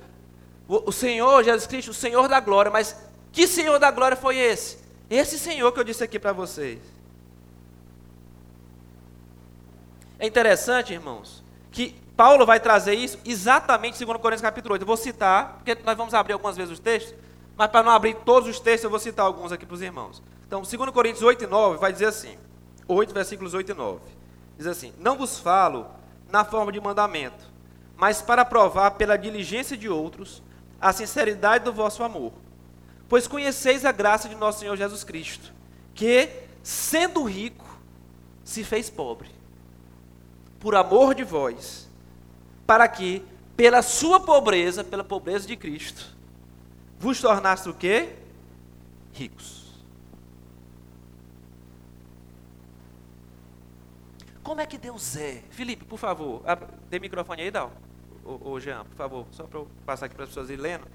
o, 0.68 0.92
Senhor 0.92 1.42
Jesus 1.42 1.66
Cristo, 1.66 1.90
o 1.92 1.94
Senhor 1.94 2.28
da 2.28 2.38
glória, 2.40 2.70
mas 2.70 2.94
que 3.32 3.46
Senhor 3.46 3.78
da 3.78 3.90
glória 3.90 4.16
foi 4.16 4.36
esse? 4.36 4.78
Esse 5.08 5.38
Senhor 5.38 5.72
que 5.72 5.80
eu 5.80 5.84
disse 5.84 6.04
aqui 6.04 6.18
para 6.18 6.32
vocês. 6.32 6.78
É 10.18 10.26
interessante, 10.26 10.92
irmãos, 10.92 11.42
que 11.72 11.94
Paulo 12.14 12.44
vai 12.44 12.60
trazer 12.60 12.94
isso 12.94 13.18
exatamente 13.24 14.04
2 14.04 14.18
Coríntios 14.20 14.42
capítulo 14.42 14.74
8. 14.74 14.82
Eu 14.82 14.86
vou 14.86 14.96
citar, 14.96 15.54
porque 15.54 15.74
nós 15.84 15.96
vamos 15.96 16.12
abrir 16.12 16.34
algumas 16.34 16.56
vezes 16.56 16.72
os 16.72 16.78
textos, 16.78 17.14
mas 17.56 17.70
para 17.70 17.82
não 17.82 17.92
abrir 17.92 18.14
todos 18.16 18.48
os 18.48 18.60
textos, 18.60 18.84
eu 18.84 18.90
vou 18.90 18.98
citar 18.98 19.24
alguns 19.24 19.52
aqui 19.52 19.64
para 19.64 19.74
os 19.74 19.80
irmãos. 19.80 20.22
Então, 20.46 20.62
2 20.62 20.90
Coríntios 20.90 21.22
8 21.22 21.44
e 21.44 21.46
9 21.46 21.78
vai 21.78 21.92
dizer 21.92 22.06
assim: 22.06 22.36
8, 22.86 23.14
versículos 23.14 23.54
8 23.54 23.70
e 23.70 23.74
9. 23.74 24.00
Diz 24.58 24.66
assim: 24.66 24.92
Não 24.98 25.16
vos 25.16 25.38
falo 25.38 25.86
na 26.30 26.44
forma 26.44 26.72
de 26.72 26.80
mandamento, 26.80 27.44
mas 27.96 28.20
para 28.20 28.44
provar 28.44 28.92
pela 28.92 29.16
diligência 29.16 29.76
de 29.76 29.88
outros 29.88 30.42
a 30.80 30.92
sinceridade 30.92 31.64
do 31.64 31.72
vosso 31.72 32.02
amor. 32.02 32.32
Pois 33.08 33.26
conheceis 33.26 33.84
a 33.84 33.92
graça 33.92 34.28
de 34.28 34.34
nosso 34.34 34.60
Senhor 34.60 34.76
Jesus 34.76 35.02
Cristo, 35.02 35.52
que, 35.94 36.28
sendo 36.62 37.24
rico, 37.24 37.66
se 38.44 38.62
fez 38.62 38.90
pobre, 38.90 39.30
por 40.60 40.74
amor 40.74 41.14
de 41.14 41.24
vós, 41.24 41.88
para 42.66 42.86
que, 42.86 43.24
pela 43.56 43.82
sua 43.82 44.20
pobreza, 44.20 44.84
pela 44.84 45.02
pobreza 45.02 45.46
de 45.46 45.56
Cristo, 45.56 46.16
vos 46.98 47.20
tornasse 47.20 47.68
o 47.68 47.74
quê? 47.74 48.16
Ricos. 49.12 49.58
Como 54.42 54.60
é 54.60 54.66
que 54.66 54.78
Deus 54.78 55.16
é? 55.16 55.42
Felipe, 55.50 55.84
por 55.84 55.98
favor, 55.98 56.42
dê 56.88 56.98
microfone 56.98 57.42
aí, 57.42 57.50
Dal 57.50 57.72
ô 58.28 58.60
Jean, 58.60 58.84
por 58.84 58.96
favor, 58.96 59.26
só 59.30 59.44
para 59.44 59.58
eu 59.58 59.68
passar 59.86 60.06
aqui 60.06 60.14
para 60.14 60.24
as 60.24 60.30
pessoas 60.30 60.50
irem 60.50 60.62
lendo. 60.62 60.86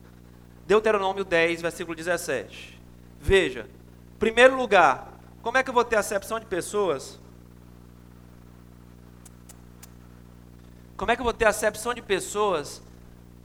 Deuteronômio 0.65 1.23
10, 1.23 1.61
versículo 1.61 1.95
17. 1.95 2.81
Veja, 3.19 3.69
primeiro 4.19 4.55
lugar, 4.55 5.13
como 5.41 5.57
é 5.57 5.63
que 5.63 5.69
eu 5.69 5.73
vou 5.73 5.83
ter 5.83 5.95
acepção 5.95 6.39
de 6.39 6.45
pessoas? 6.45 7.19
Como 10.95 11.11
é 11.11 11.15
que 11.15 11.21
eu 11.21 11.25
vou 11.25 11.33
ter 11.33 11.45
acepção 11.45 11.93
de 11.93 12.01
pessoas, 12.01 12.81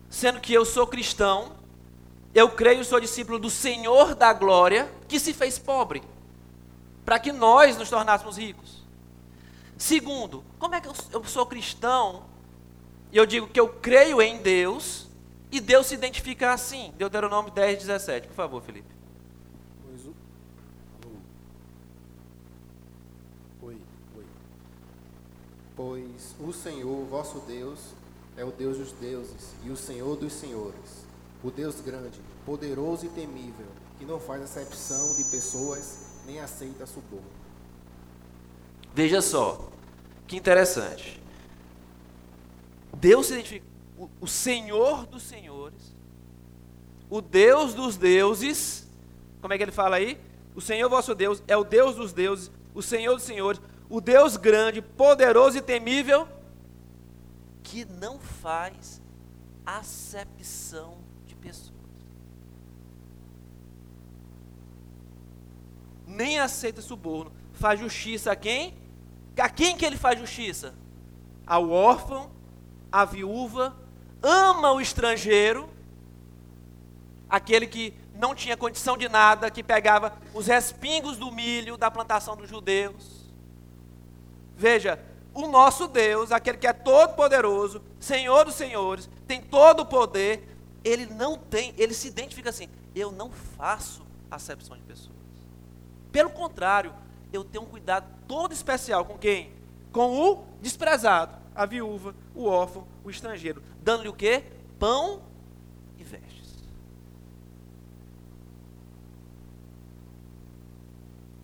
sendo 0.09 0.41
que 0.41 0.53
eu 0.53 0.65
sou 0.65 0.87
cristão, 0.87 1.57
eu 2.35 2.51
creio, 2.51 2.85
sou 2.85 3.01
discípulo 3.01 3.39
do 3.39 3.51
Senhor 3.51 4.15
da 4.15 4.33
glória, 4.33 4.91
que 5.09 5.19
se 5.19 5.33
fez 5.33 5.59
pobre? 5.59 6.03
para 7.09 7.19
que 7.19 7.33
nós 7.33 7.79
nos 7.79 7.89
tornássemos 7.89 8.37
ricos. 8.37 8.85
Segundo, 9.79 10.45
como 10.59 10.75
é 10.75 10.81
que 10.83 10.89
eu 11.11 11.25
sou 11.25 11.47
cristão 11.47 12.25
e 13.13 13.17
eu 13.17 13.25
digo 13.25 13.49
que 13.49 13.59
eu 13.59 13.69
creio 13.69 14.21
em 14.21 14.39
Deus 14.39 15.07
e 15.51 15.61
Deus 15.61 15.87
se 15.87 15.95
identifica 15.95 16.53
assim? 16.53 16.93
Deuteronômio 16.99 17.51
10, 17.51 17.79
17. 17.79 18.29
Por 18.29 18.35
favor, 18.35 18.63
Felipe. 18.63 18.89
Pois 19.87 20.07
o... 20.07 20.15
Oi, 23.63 23.77
oi. 24.17 24.25
Pois 25.75 26.37
o 26.41 26.53
Senhor, 26.53 27.07
vosso 27.07 27.41
Deus, 27.41 27.79
é 28.37 28.45
o 28.45 28.51
Deus 28.51 28.77
dos 28.77 28.93
deuses 28.93 29.55
e 29.65 29.71
o 29.71 29.77
Senhor 29.77 30.17
dos 30.17 30.33
senhores, 30.33 31.07
o 31.43 31.51
Deus 31.51 31.81
grande, 31.81 32.21
poderoso 32.45 33.07
e 33.07 33.09
temível, 33.09 33.67
que 33.99 34.05
não 34.05 34.21
faz 34.21 34.43
acepção 34.43 35.15
de 35.17 35.25
pessoas 35.25 36.21
nem 36.27 36.41
aceita 36.41 36.87
suborno. 36.87 37.27
Veja 38.95 39.23
só, 39.23 39.69
que 40.27 40.37
interessante. 40.37 41.18
Deus 42.97 43.27
se 43.27 43.35
identifica, 43.35 43.67
o, 43.97 44.09
o 44.21 44.27
Senhor 44.27 45.07
dos 45.07 45.23
senhores, 45.23 45.97
o 47.11 47.21
Deus 47.21 47.75
dos 47.75 47.97
deuses, 47.97 48.87
como 49.41 49.53
é 49.53 49.57
que 49.57 49.63
ele 49.63 49.73
fala 49.73 49.97
aí? 49.97 50.19
O 50.55 50.61
Senhor 50.61 50.89
vosso 50.89 51.15
Deus 51.15 51.43
é 51.47 51.57
o 51.57 51.65
Deus 51.65 51.95
dos 51.97 52.13
deuses, 52.13 52.51
o 52.75 52.83
Senhor 52.83 53.15
dos 53.15 53.23
senhores, 53.23 53.61
o 53.89 54.01
Deus 54.01 54.37
grande, 54.37 54.83
poderoso 54.83 55.57
e 55.57 55.63
temível, 55.63 56.29
que 57.63 57.85
não 57.85 58.19
faz 58.19 59.01
acepção 59.65 60.99
de 61.27 61.35
pessoas. 61.35 61.79
Nem 66.07 66.39
aceita 66.39 66.81
suborno, 66.81 67.31
faz 67.53 67.79
justiça 67.79 68.33
a 68.33 68.37
quem? 68.37 68.75
A 69.37 69.49
quem 69.49 69.77
que 69.77 69.85
ele 69.85 69.97
faz 69.97 70.19
justiça? 70.19 70.75
Ao 71.47 71.71
órfão, 71.71 72.31
à 72.91 73.05
viúva, 73.05 73.77
ama 74.23 74.73
o 74.73 74.81
estrangeiro, 74.81 75.69
aquele 77.29 77.67
que 77.67 77.95
não 78.15 78.35
tinha 78.35 78.57
condição 78.57 78.97
de 78.97 79.09
nada, 79.09 79.51
que 79.51 79.63
pegava 79.63 80.13
os 80.35 80.47
respingos 80.47 81.17
do 81.17 81.31
milho 81.31 81.77
da 81.77 81.91
plantação 81.91 82.37
dos 82.37 82.49
judeus. 82.49 83.33
Veja, 84.57 84.99
o 85.33 85.47
nosso 85.47 85.87
Deus, 85.87 86.33
aquele 86.33 86.59
que 86.59 86.67
é 86.67 86.73
todo 86.73 87.15
poderoso, 87.15 87.81
Senhor 88.01 88.45
dos 88.45 88.55
senhores, 88.55 89.09
tem 89.27 89.41
todo 89.41 89.81
o 89.81 89.87
poder, 89.87 90.57
ele 90.83 91.07
não 91.07 91.37
tem, 91.39 91.73
ele 91.79 91.95
se 91.95 92.09
identifica 92.09 92.51
assim: 92.51 92.69
eu 92.95 93.13
não 93.13 93.31
faço 93.31 94.05
acepção 94.31 94.77
de 94.77 94.83
pessoas. 94.83 95.17
Pelo 96.11 96.31
contrário, 96.31 96.93
eu 97.33 97.45
tenho 97.45 97.65
um 97.65 97.69
cuidado 97.69 98.07
todo 98.27 98.53
especial 98.53 99.05
com 99.05 99.17
quem? 99.17 99.53
Com 99.93 100.19
o 100.19 100.45
desprezado, 100.61 101.37
a 101.59 101.67
viúva, 101.67 102.15
o 102.35 102.47
órfão, 102.47 102.87
o 103.05 103.11
estrangeiro, 103.11 103.63
dando-lhe 103.83 104.09
o 104.09 104.13
quê? 104.13 104.45
Pão 104.79 105.23
e 105.99 106.05
vestes. 106.05 106.55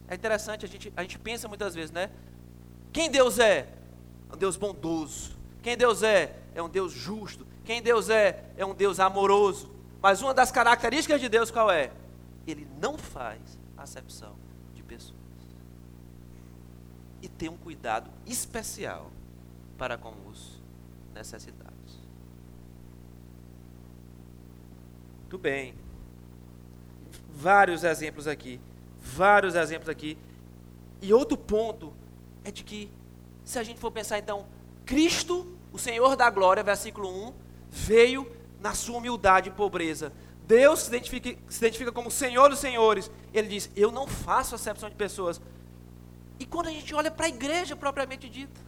É 0.09 0.15
interessante, 0.15 0.65
a 0.65 0.69
gente, 0.69 0.93
a 0.97 1.03
gente 1.03 1.19
pensa 1.19 1.49
muitas 1.49 1.75
vezes, 1.75 1.91
né? 1.91 2.11
Quem 2.93 3.11
Deus 3.11 3.39
é? 3.39 3.69
É 4.31 4.35
um 4.35 4.39
Deus 4.39 4.57
bondoso. 4.57 5.37
Quem 5.63 5.77
Deus 5.77 6.03
é? 6.03 6.37
É 6.55 6.63
um 6.63 6.69
Deus 6.69 6.93
justo. 6.93 7.47
Quem 7.65 7.83
Deus 7.83 8.09
é? 8.09 8.45
É 8.57 8.65
um 8.65 8.75
Deus 8.75 9.01
amoroso. 9.01 9.71
Mas 10.01 10.23
uma 10.23 10.33
das 10.33 10.53
características 10.53 11.21
de 11.21 11.29
Deus 11.29 11.51
qual 11.51 11.71
é? 11.71 11.91
Ele 12.47 12.69
não 12.81 12.97
faz 12.97 13.59
acepção 13.77 14.45
pessoas. 14.85 15.19
E 17.21 17.29
tem 17.29 17.49
um 17.49 17.57
cuidado 17.57 18.11
especial 18.27 19.11
para 19.77 19.99
com 19.99 20.15
os 20.29 20.63
necessitados. 21.15 21.75
Muito 25.23 25.39
bem. 25.39 25.75
Vários 27.31 27.85
exemplos 27.85 28.27
aqui. 28.27 28.61
Vários 29.01 29.55
exemplos 29.55 29.89
aqui. 29.89 30.17
E 31.03 31.13
outro 31.13 31.37
ponto 31.37 31.93
é 32.45 32.51
de 32.51 32.63
que, 32.63 32.91
se 33.45 33.59
a 33.59 33.63
gente 33.63 33.81
for 33.81 33.91
pensar 33.91 34.19
então, 34.19 34.47
Cristo, 34.87 35.57
o 35.73 35.79
Senhor 35.79 36.17
da 36.17 36.31
glória, 36.31 36.63
versículo 36.63 37.09
1, 37.29 37.35
veio 37.71 38.31
na 38.61 38.75
sua 38.75 38.99
humildade 38.99 39.49
e 39.49 39.53
pobreza, 39.53 40.13
Deus 40.47 40.81
se 40.81 40.89
identifica, 40.89 41.37
se 41.49 41.59
identifica 41.59 41.91
como 41.91 42.11
Senhor 42.11 42.49
dos 42.49 42.59
Senhores. 42.59 43.11
Ele 43.33 43.49
diz: 43.49 43.71
Eu 43.75 43.91
não 43.91 44.07
faço 44.07 44.55
acepção 44.55 44.89
de 44.89 44.95
pessoas. 44.95 45.41
E 46.39 46.47
quando 46.47 46.69
a 46.69 46.71
gente 46.71 46.95
olha 46.95 47.11
para 47.11 47.27
a 47.27 47.29
igreja 47.29 47.75
propriamente 47.75 48.29
dita, 48.29 48.61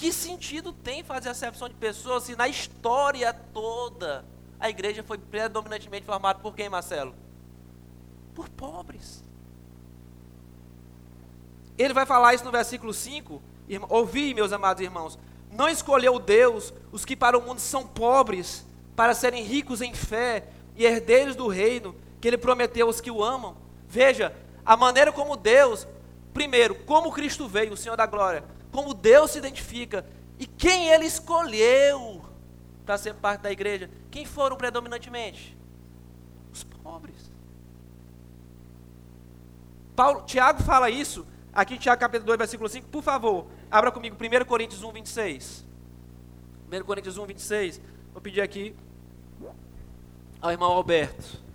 que 0.00 0.10
sentido 0.14 0.72
tem 0.72 1.04
fazer 1.04 1.28
acepção 1.28 1.68
de 1.68 1.74
pessoas 1.74 2.22
se 2.22 2.34
na 2.34 2.48
história 2.48 3.34
toda 3.34 4.24
a 4.58 4.70
igreja 4.70 5.02
foi 5.02 5.18
predominantemente 5.18 6.06
formada 6.06 6.38
por 6.38 6.54
quem, 6.54 6.70
Marcelo? 6.70 7.14
Por 8.34 8.48
pobres. 8.48 9.22
Ele 11.76 11.92
vai 11.92 12.06
falar 12.06 12.32
isso 12.32 12.46
no 12.46 12.50
versículo 12.50 12.94
5. 12.94 13.42
Ouvi, 13.90 14.32
meus 14.32 14.54
amados 14.54 14.82
irmãos, 14.82 15.18
não 15.52 15.68
escolheu 15.68 16.18
Deus 16.18 16.72
os 16.90 17.04
que 17.04 17.14
para 17.14 17.36
o 17.36 17.42
mundo 17.42 17.58
são 17.58 17.86
pobres, 17.86 18.66
para 18.96 19.12
serem 19.12 19.44
ricos 19.44 19.82
em 19.82 19.92
fé 19.92 20.48
e 20.76 20.84
herdeiros 20.86 21.36
do 21.36 21.46
reino 21.46 21.94
que 22.22 22.28
ele 22.28 22.38
prometeu 22.38 22.86
aos 22.86 23.02
que 23.02 23.10
o 23.10 23.22
amam. 23.22 23.54
Veja, 23.86 24.34
a 24.64 24.78
maneira 24.78 25.12
como 25.12 25.36
Deus, 25.36 25.86
primeiro, 26.32 26.74
como 26.86 27.12
Cristo 27.12 27.46
veio, 27.46 27.74
o 27.74 27.76
Senhor 27.76 27.96
da 27.96 28.06
glória, 28.06 28.44
como 28.70 28.94
Deus 28.94 29.32
se 29.32 29.38
identifica 29.38 30.04
e 30.38 30.46
quem 30.46 30.88
ele 30.88 31.06
escolheu 31.06 32.24
para 32.86 32.96
ser 32.96 33.14
parte 33.14 33.42
da 33.42 33.52
igreja. 33.52 33.90
Quem 34.10 34.24
foram 34.24 34.56
predominantemente? 34.56 35.56
Os 36.52 36.64
pobres. 36.64 37.30
Paulo, 39.94 40.22
Tiago 40.22 40.62
fala 40.62 40.88
isso, 40.88 41.26
aqui 41.52 41.74
em 41.74 41.78
Tiago 41.78 42.00
capítulo 42.00 42.26
2, 42.26 42.38
versículo 42.38 42.68
5, 42.68 42.88
por 42.88 43.02
favor, 43.02 43.46
abra 43.70 43.92
comigo 43.92 44.16
1 44.16 44.44
Coríntios 44.46 44.82
1, 44.82 44.92
26. 44.92 45.66
1 46.72 46.84
Coríntios 46.84 47.18
1, 47.18 47.26
26. 47.26 47.80
Vou 48.12 48.22
pedir 48.22 48.40
aqui 48.40 48.74
ao 50.40 50.50
irmão 50.50 50.72
Alberto. 50.72 51.49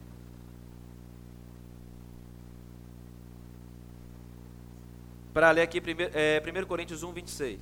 Para 5.35 5.51
ler 5.51 5.63
aqui 5.63 5.81
1 5.81 5.83
é, 6.13 6.65
Coríntios 6.65 7.03
1, 7.03 7.11
26. 7.11 7.59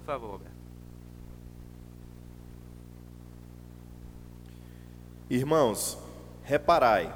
Por 0.00 0.06
favor, 0.06 0.32
Alberto. 0.32 0.56
Irmãos, 5.30 5.96
reparai, 6.42 7.14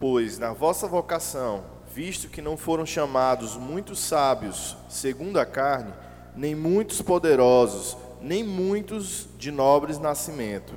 pois 0.00 0.40
na 0.40 0.52
vossa 0.52 0.88
vocação, 0.88 1.64
visto 1.94 2.26
que 2.26 2.42
não 2.42 2.56
foram 2.56 2.84
chamados 2.84 3.56
muitos 3.56 4.00
sábios 4.00 4.76
segundo 4.88 5.38
a 5.38 5.46
carne, 5.46 5.94
nem 6.34 6.56
muitos 6.56 7.00
poderosos, 7.00 7.96
nem 8.20 8.42
muitos 8.42 9.28
de 9.38 9.52
nobres 9.52 10.00
nascimento 10.00 10.74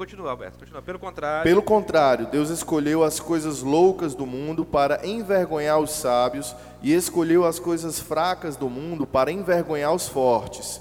Continua, 0.00 0.30
Alberto, 0.30 0.58
continua. 0.58 0.80
Pelo 0.80 0.98
contrário. 0.98 1.42
Pelo 1.42 1.62
contrário, 1.62 2.26
Deus 2.28 2.48
escolheu 2.48 3.04
as 3.04 3.20
coisas 3.20 3.60
loucas 3.60 4.14
do 4.14 4.24
mundo 4.24 4.64
para 4.64 5.06
envergonhar 5.06 5.78
os 5.78 5.90
sábios, 5.90 6.56
e 6.82 6.94
escolheu 6.94 7.44
as 7.44 7.58
coisas 7.58 8.00
fracas 8.00 8.56
do 8.56 8.70
mundo 8.70 9.06
para 9.06 9.30
envergonhar 9.30 9.94
os 9.94 10.08
fortes. 10.08 10.80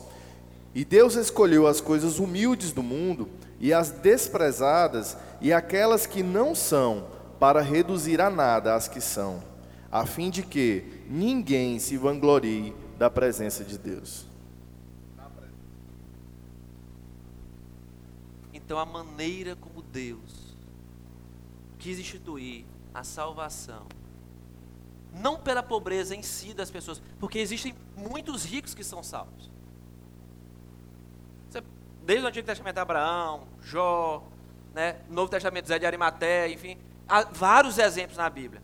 E 0.73 0.85
Deus 0.85 1.15
escolheu 1.15 1.67
as 1.67 1.81
coisas 1.81 2.17
humildes 2.17 2.71
do 2.71 2.81
mundo 2.81 3.27
e 3.59 3.73
as 3.73 3.91
desprezadas 3.91 5.17
e 5.41 5.51
aquelas 5.51 6.05
que 6.05 6.23
não 6.23 6.55
são, 6.55 7.07
para 7.37 7.59
reduzir 7.59 8.21
a 8.21 8.29
nada 8.29 8.73
as 8.73 8.87
que 8.87 9.01
são, 9.01 9.43
a 9.91 10.05
fim 10.05 10.29
de 10.29 10.43
que 10.43 11.03
ninguém 11.09 11.77
se 11.77 11.97
vanglorie 11.97 12.73
da 12.97 13.09
presença 13.09 13.65
de 13.65 13.77
Deus. 13.77 14.28
Então, 18.69 18.77
a 18.77 18.85
maneira 18.85 19.55
como 19.55 19.81
Deus 19.81 20.55
quis 21.79 21.97
instituir 21.97 22.65
a 22.93 23.03
salvação, 23.03 23.87
não 25.11 25.39
pela 25.39 25.63
pobreza 25.63 26.15
em 26.15 26.21
si 26.21 26.53
das 26.53 26.69
pessoas, 26.69 27.01
porque 27.19 27.39
existem 27.39 27.73
muitos 27.97 28.45
ricos 28.45 28.75
que 28.75 28.83
são 28.83 29.01
salvos. 29.01 29.49
Desde 32.03 32.23
o 32.23 32.29
Antigo 32.29 32.45
Testamento, 32.45 32.77
Abraão, 32.77 33.47
Jó, 33.59 34.21
né, 34.71 35.01
Novo 35.09 35.31
Testamento, 35.31 35.67
Zé 35.67 35.79
de 35.79 35.87
Arimaté, 35.87 36.47
enfim, 36.51 36.77
há 37.07 37.23
vários 37.23 37.79
exemplos 37.79 38.19
na 38.19 38.29
Bíblia. 38.29 38.61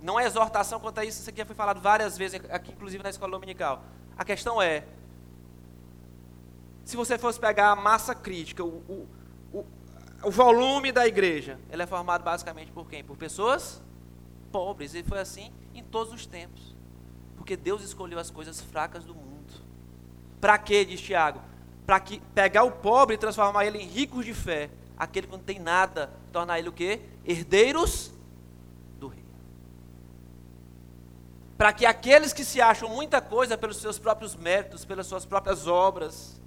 Não 0.00 0.20
é 0.20 0.26
exortação 0.26 0.78
quanto 0.78 1.00
a 1.00 1.04
isso, 1.04 1.18
isso 1.18 1.30
aqui 1.30 1.38
já 1.38 1.44
foi 1.44 1.56
falado 1.56 1.80
várias 1.80 2.16
vezes, 2.16 2.40
aqui 2.50 2.70
inclusive 2.70 3.02
na 3.02 3.10
escola 3.10 3.32
dominical. 3.32 3.82
A 4.16 4.24
questão 4.24 4.62
é, 4.62 4.84
se 6.84 6.96
você 6.96 7.18
fosse 7.18 7.40
pegar 7.40 7.72
a 7.72 7.76
massa 7.76 8.14
crítica, 8.14 8.62
o, 8.62 8.76
o, 8.88 9.23
o 10.24 10.30
volume 10.30 10.90
da 10.92 11.06
igreja, 11.06 11.58
ele 11.70 11.82
é 11.82 11.86
formado 11.86 12.22
basicamente 12.22 12.72
por 12.72 12.88
quem? 12.88 13.04
Por 13.04 13.16
pessoas 13.16 13.82
pobres. 14.54 14.94
E 14.94 15.02
foi 15.02 15.18
assim 15.18 15.52
em 15.74 15.82
todos 15.82 16.12
os 16.12 16.26
tempos. 16.26 16.76
Porque 17.36 17.56
Deus 17.56 17.82
escolheu 17.82 18.20
as 18.20 18.30
coisas 18.30 18.60
fracas 18.60 19.04
do 19.04 19.14
mundo. 19.14 19.52
Para 20.40 20.56
quê, 20.58 20.84
diz 20.84 21.00
Tiago? 21.00 21.40
Para 21.84 21.98
que 21.98 22.20
pegar 22.34 22.62
o 22.62 22.70
pobre 22.70 23.16
e 23.16 23.18
transformar 23.18 23.66
ele 23.66 23.78
em 23.78 23.86
ricos 23.86 24.24
de 24.24 24.32
fé. 24.32 24.70
Aquele 24.96 25.26
que 25.26 25.32
não 25.32 25.42
tem 25.42 25.58
nada, 25.58 26.12
tornar 26.32 26.60
ele 26.60 26.68
o 26.68 26.72
quê? 26.72 27.00
Herdeiros 27.24 28.12
do 29.00 29.08
rei. 29.08 29.24
Para 31.58 31.72
que 31.72 31.84
aqueles 31.84 32.32
que 32.32 32.44
se 32.44 32.60
acham 32.60 32.88
muita 32.88 33.20
coisa 33.20 33.58
pelos 33.58 33.78
seus 33.78 33.98
próprios 33.98 34.36
méritos, 34.36 34.84
pelas 34.84 35.06
suas 35.08 35.24
próprias 35.26 35.66
obras, 35.66 36.40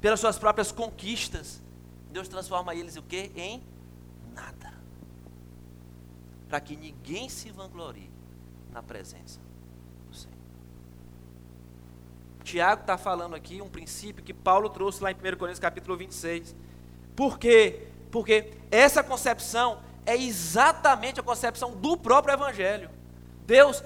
pelas 0.00 0.18
suas 0.18 0.36
próprias 0.36 0.72
conquistas, 0.72 1.62
Deus 2.10 2.28
transforma 2.28 2.74
eles 2.74 2.96
o 2.96 3.02
quê? 3.02 3.30
Em 3.36 3.62
nada. 4.34 4.72
Para 6.48 6.60
que 6.60 6.76
ninguém 6.76 7.28
se 7.28 7.50
vanglorie 7.50 8.10
na 8.72 8.82
presença 8.82 9.40
do 10.08 10.14
Senhor. 10.14 10.36
Tiago 12.42 12.82
está 12.82 12.96
falando 12.96 13.34
aqui 13.34 13.60
um 13.60 13.68
princípio 13.68 14.24
que 14.24 14.32
Paulo 14.32 14.70
trouxe 14.70 15.02
lá 15.02 15.10
em 15.10 15.14
1 15.14 15.18
Coríntios 15.36 15.58
capítulo 15.58 15.96
26. 15.96 16.54
Por 17.14 17.38
quê? 17.38 17.88
Porque 18.10 18.52
essa 18.70 19.02
concepção 19.02 19.80
é 20.06 20.16
exatamente 20.16 21.20
a 21.20 21.22
concepção 21.22 21.72
do 21.72 21.96
próprio 21.96 22.32
Evangelho. 22.32 22.90
Deus 23.46 23.84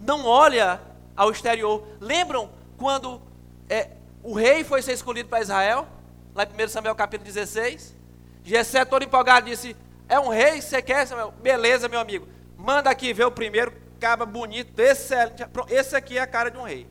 não 0.00 0.24
olha 0.24 0.80
ao 1.16 1.30
exterior. 1.30 1.84
Lembram 2.00 2.50
quando 2.76 3.20
é, 3.68 3.90
o 4.22 4.34
rei 4.34 4.62
foi 4.62 4.82
ser 4.82 4.92
escolhido 4.92 5.28
para 5.28 5.40
Israel? 5.40 5.88
Lá 6.36 6.44
em 6.44 6.64
1 6.64 6.68
Samuel 6.68 6.94
capítulo 6.94 7.24
16. 7.24 7.96
Jessé 8.44 8.84
todo 8.84 9.02
empolgado 9.02 9.46
disse, 9.46 9.74
é 10.06 10.20
um 10.20 10.28
rei, 10.28 10.60
você 10.60 10.82
quer, 10.82 11.06
Samuel? 11.06 11.30
Beleza, 11.30 11.88
meu 11.88 11.98
amigo. 11.98 12.28
Manda 12.58 12.90
aqui 12.90 13.14
ver 13.14 13.24
o 13.24 13.32
primeiro, 13.32 13.72
caba 13.98 14.26
bonito, 14.26 14.78
excelente. 14.78 15.42
Esse 15.70 15.96
aqui 15.96 16.18
é 16.18 16.20
a 16.20 16.26
cara 16.26 16.50
de 16.50 16.58
um 16.58 16.64
rei. 16.64 16.86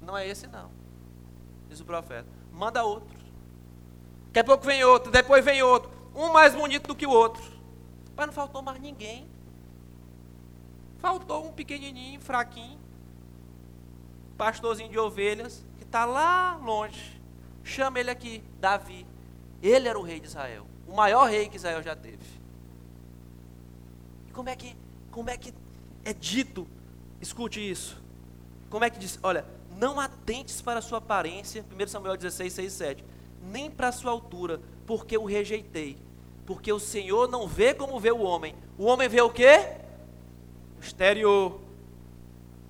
Não 0.00 0.16
é 0.16 0.26
esse 0.26 0.46
não, 0.46 0.70
diz 1.68 1.78
o 1.80 1.84
profeta. 1.84 2.26
Manda 2.50 2.82
outro. 2.82 3.14
Daqui 4.28 4.38
a 4.38 4.44
pouco 4.44 4.64
vem 4.64 4.82
outro, 4.82 5.12
depois 5.12 5.44
vem 5.44 5.62
outro. 5.62 5.90
Um 6.14 6.32
mais 6.32 6.54
bonito 6.54 6.88
do 6.88 6.96
que 6.96 7.06
o 7.06 7.10
outro. 7.10 7.42
Mas 8.16 8.26
não 8.28 8.32
faltou 8.32 8.62
mais 8.62 8.80
ninguém. 8.80 9.28
Faltou 11.00 11.46
um 11.46 11.52
pequenininho, 11.52 12.18
fraquinho, 12.18 12.80
pastorzinho 14.38 14.88
de 14.88 14.98
ovelhas, 14.98 15.66
que 15.76 15.84
está 15.84 16.06
lá 16.06 16.56
longe. 16.56 17.20
Chama 17.64 18.00
ele 18.00 18.10
aqui, 18.10 18.42
Davi. 18.60 19.06
Ele 19.62 19.88
era 19.88 19.98
o 19.98 20.02
rei 20.02 20.18
de 20.18 20.26
Israel, 20.26 20.66
o 20.88 20.94
maior 20.94 21.28
rei 21.28 21.48
que 21.48 21.56
Israel 21.56 21.82
já 21.82 21.94
teve. 21.94 22.40
E 24.28 24.32
como 24.32 24.48
é 24.48 24.56
que, 24.56 24.76
como 25.10 25.30
é 25.30 25.36
que 25.36 25.54
é 26.04 26.12
dito? 26.12 26.66
Escute 27.20 27.60
isso. 27.60 28.02
Como 28.68 28.84
é 28.84 28.90
que 28.90 28.98
diz? 28.98 29.18
Olha, 29.22 29.46
não 29.76 30.00
atentes 30.00 30.60
para 30.60 30.80
a 30.80 30.82
sua 30.82 30.98
aparência, 30.98 31.64
1 31.70 31.86
Samuel 31.86 32.16
16, 32.16 32.52
6 32.52 32.72
7, 32.72 33.04
nem 33.42 33.70
para 33.70 33.88
a 33.88 33.92
sua 33.92 34.10
altura, 34.10 34.60
porque 34.86 35.16
o 35.16 35.24
rejeitei. 35.24 35.96
Porque 36.44 36.72
o 36.72 36.80
Senhor 36.80 37.28
não 37.28 37.46
vê 37.46 37.72
como 37.72 38.00
vê 38.00 38.10
o 38.10 38.20
homem. 38.22 38.54
O 38.76 38.84
homem 38.84 39.08
vê 39.08 39.20
o 39.20 39.30
quê? 39.30 39.76
O 40.78 40.82
exterior. 40.82 41.60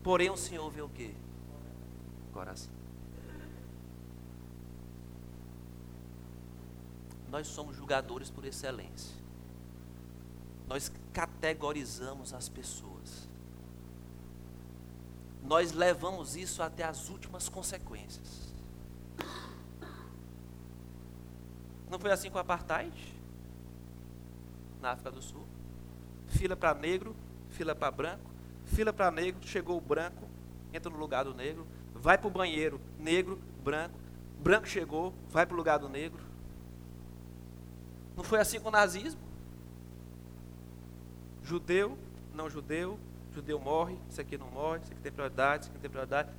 Porém 0.02 0.31
o 0.31 0.37
Senhor 0.37 0.70
vê 0.70 0.83
o 0.83 0.88
quê? 0.88 1.12
Coração. 2.33 2.81
Nós 7.32 7.46
somos 7.46 7.74
julgadores 7.74 8.28
por 8.28 8.44
excelência. 8.44 9.16
Nós 10.68 10.92
categorizamos 11.14 12.34
as 12.34 12.46
pessoas. 12.46 13.26
Nós 15.42 15.72
levamos 15.72 16.36
isso 16.36 16.62
até 16.62 16.84
as 16.84 17.08
últimas 17.08 17.48
consequências. 17.48 18.52
Não 21.90 21.98
foi 21.98 22.12
assim 22.12 22.30
com 22.30 22.36
a 22.36 22.42
apartheid? 22.42 22.92
Na 24.82 24.90
África 24.90 25.10
do 25.10 25.22
Sul. 25.22 25.46
Fila 26.28 26.54
para 26.54 26.74
negro, 26.74 27.16
fila 27.48 27.74
para 27.74 27.90
branco, 27.90 28.30
fila 28.66 28.92
para 28.92 29.10
negro, 29.10 29.40
chegou 29.48 29.78
o 29.78 29.80
branco, 29.80 30.28
entra 30.70 30.90
no 30.90 30.98
lugar 30.98 31.24
do 31.24 31.32
negro, 31.32 31.66
vai 31.94 32.18
para 32.18 32.28
o 32.28 32.30
banheiro, 32.30 32.78
negro, 32.98 33.40
branco, 33.64 33.98
branco 34.38 34.68
chegou, 34.68 35.14
vai 35.30 35.46
para 35.46 35.54
o 35.54 35.56
lugar 35.56 35.78
do 35.78 35.88
negro. 35.88 36.31
Não 38.16 38.25
foi 38.25 38.40
assim 38.40 38.61
com 38.61 38.68
o 38.68 38.72
nazismo? 38.72 39.20
Judeu, 41.42 41.98
não 42.35 42.48
judeu, 42.48 42.98
judeu 43.33 43.59
morre, 43.59 43.98
isso 44.09 44.20
aqui 44.20 44.38
não 44.38 44.51
morre, 44.51 44.81
isso 44.83 44.92
aqui 44.92 45.01
tem 45.01 45.12
prioridade, 45.12 45.64
isso 45.64 45.70
aqui 45.70 45.81
tem 45.81 45.90
prioridade. 45.90 46.31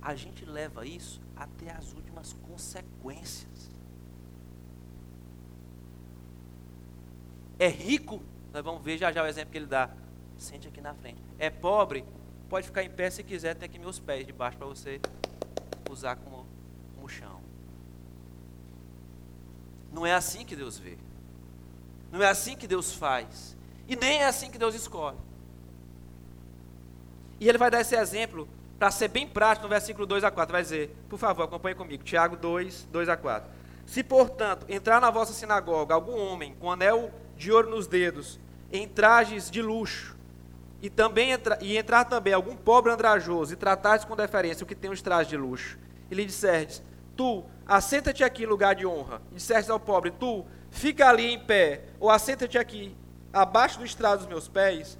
A 0.00 0.14
gente 0.14 0.44
leva 0.44 0.86
isso 0.86 1.20
até 1.34 1.72
as 1.72 1.92
últimas 1.92 2.32
consequências. 2.32 3.70
É 7.58 7.68
rico, 7.68 8.22
nós 8.52 8.62
vamos 8.62 8.82
ver 8.82 8.98
já 8.98 9.10
já 9.10 9.22
o 9.22 9.26
exemplo 9.26 9.50
que 9.50 9.58
ele 9.58 9.66
dá. 9.66 9.90
Sente 10.36 10.68
aqui 10.68 10.80
na 10.80 10.94
frente. 10.94 11.22
É 11.38 11.48
pobre, 11.48 12.04
pode 12.48 12.66
ficar 12.66 12.82
em 12.82 12.90
pé 12.90 13.08
se 13.10 13.22
quiser, 13.22 13.54
tem 13.54 13.66
aqui 13.66 13.78
meus 13.78 13.98
pés 13.98 14.26
debaixo 14.26 14.58
para 14.58 14.66
você 14.66 15.00
usar 15.90 16.16
como, 16.16 16.46
como 16.94 17.08
chão. 17.08 17.40
Não 19.92 20.04
é 20.04 20.12
assim 20.12 20.44
que 20.44 20.56
Deus 20.56 20.78
vê. 20.78 20.98
Não 22.14 22.22
é 22.22 22.28
assim 22.28 22.54
que 22.54 22.68
Deus 22.68 22.94
faz. 22.94 23.56
E 23.88 23.96
nem 23.96 24.20
é 24.20 24.26
assim 24.26 24.48
que 24.48 24.56
Deus 24.56 24.72
escolhe. 24.72 25.18
E 27.40 27.48
ele 27.48 27.58
vai 27.58 27.72
dar 27.72 27.80
esse 27.80 27.96
exemplo 27.96 28.48
para 28.78 28.92
ser 28.92 29.08
bem 29.08 29.26
prático 29.26 29.64
no 29.64 29.68
versículo 29.68 30.06
2 30.06 30.22
a 30.22 30.30
4. 30.30 30.52
Vai 30.52 30.62
dizer, 30.62 30.96
por 31.08 31.18
favor, 31.18 31.42
acompanhe 31.42 31.74
comigo. 31.74 32.04
Tiago 32.04 32.36
2, 32.36 32.86
2 32.92 33.08
a 33.08 33.16
4. 33.16 33.50
Se, 33.84 34.04
portanto, 34.04 34.64
entrar 34.68 35.00
na 35.00 35.10
vossa 35.10 35.32
sinagoga 35.32 35.92
algum 35.92 36.16
homem 36.16 36.54
com 36.60 36.70
anel 36.70 37.10
de 37.36 37.50
ouro 37.50 37.68
nos 37.68 37.88
dedos, 37.88 38.38
em 38.72 38.86
trajes 38.86 39.50
de 39.50 39.60
luxo, 39.60 40.14
e 40.80 40.88
também 40.88 41.32
entra, 41.32 41.58
e 41.60 41.76
entrar 41.76 42.04
também 42.04 42.32
algum 42.32 42.54
pobre 42.54 42.92
andrajoso, 42.92 43.54
e 43.54 43.56
tratar 43.56 44.04
com 44.06 44.14
deferência 44.14 44.62
o 44.62 44.66
que 44.68 44.76
tem 44.76 44.88
os 44.88 45.02
trajes 45.02 45.28
de 45.28 45.36
luxo, 45.36 45.76
e 46.08 46.14
lhe 46.14 46.24
disserdes, 46.24 46.80
tu, 47.16 47.44
assenta-te 47.66 48.22
aqui 48.22 48.44
em 48.44 48.46
lugar 48.46 48.76
de 48.76 48.86
honra, 48.86 49.20
e 49.32 49.34
disserdes 49.34 49.68
ao 49.68 49.80
pobre, 49.80 50.12
tu, 50.12 50.46
fica 50.74 51.08
ali 51.08 51.32
em 51.32 51.38
pé, 51.38 51.84
ou 52.00 52.10
assenta-te 52.10 52.58
aqui, 52.58 52.94
abaixo 53.32 53.78
do 53.78 53.84
estrado 53.84 54.18
dos 54.18 54.26
meus 54.26 54.48
pés, 54.48 54.98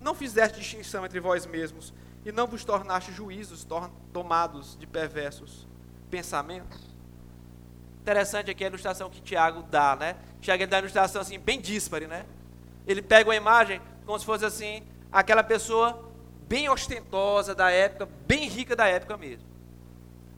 não 0.00 0.14
fizeste 0.14 0.60
distinção 0.60 1.04
entre 1.04 1.18
vós 1.18 1.44
mesmos, 1.44 1.92
e 2.24 2.30
não 2.30 2.46
vos 2.46 2.64
tornaste 2.64 3.12
juízos 3.12 3.66
tomados 4.12 4.76
de 4.78 4.86
perversos 4.86 5.66
pensamentos? 6.08 6.80
Interessante 8.00 8.50
aqui 8.52 8.64
a 8.64 8.68
ilustração 8.68 9.10
que 9.10 9.20
Tiago 9.20 9.62
dá, 9.62 9.96
né? 9.96 10.16
Tiago 10.40 10.64
dá 10.66 10.76
uma 10.76 10.82
ilustração 10.82 11.20
assim, 11.20 11.40
bem 11.40 11.60
díspare, 11.60 12.06
né? 12.06 12.24
Ele 12.86 13.02
pega 13.02 13.28
uma 13.28 13.36
imagem 13.36 13.80
como 14.04 14.16
se 14.18 14.24
fosse 14.24 14.44
assim, 14.44 14.84
aquela 15.10 15.42
pessoa 15.42 16.08
bem 16.48 16.68
ostentosa 16.68 17.52
da 17.52 17.70
época, 17.70 18.08
bem 18.28 18.48
rica 18.48 18.76
da 18.76 18.86
época 18.86 19.16
mesmo. 19.16 19.48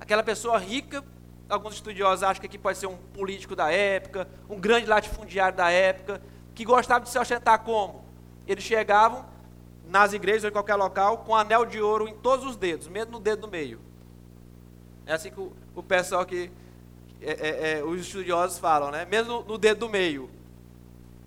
Aquela 0.00 0.22
pessoa 0.22 0.56
rica 0.58 1.04
alguns 1.48 1.74
estudiosos 1.74 2.22
acham 2.22 2.40
que 2.40 2.46
aqui 2.46 2.58
pode 2.58 2.78
ser 2.78 2.86
um 2.86 2.96
político 2.96 3.56
da 3.56 3.70
época, 3.72 4.28
um 4.48 4.60
grande 4.60 4.86
latifundiário 4.86 5.56
da 5.56 5.70
época, 5.70 6.20
que 6.54 6.64
gostava 6.64 7.04
de 7.04 7.10
se 7.10 7.18
ostentar 7.18 7.58
como? 7.60 8.04
Eles 8.46 8.64
chegavam 8.64 9.24
nas 9.88 10.12
igrejas 10.12 10.44
ou 10.44 10.50
em 10.50 10.52
qualquer 10.52 10.74
local 10.74 11.18
com 11.18 11.34
anel 11.34 11.64
de 11.64 11.80
ouro 11.80 12.06
em 12.06 12.14
todos 12.14 12.44
os 12.44 12.56
dedos, 12.56 12.88
mesmo 12.88 13.12
no 13.12 13.20
dedo 13.20 13.42
do 13.42 13.48
meio. 13.48 13.80
É 15.06 15.14
assim 15.14 15.30
que 15.30 15.40
o, 15.40 15.52
o 15.74 15.82
pessoal 15.82 16.24
que. 16.26 16.50
É, 17.20 17.30
é, 17.30 17.78
é, 17.78 17.84
os 17.84 18.00
estudiosos 18.00 18.58
falam, 18.58 18.90
né? 18.90 19.04
Mesmo 19.04 19.42
no, 19.42 19.58
dedo 19.58 19.80
do 19.80 19.88
meio. 19.88 20.30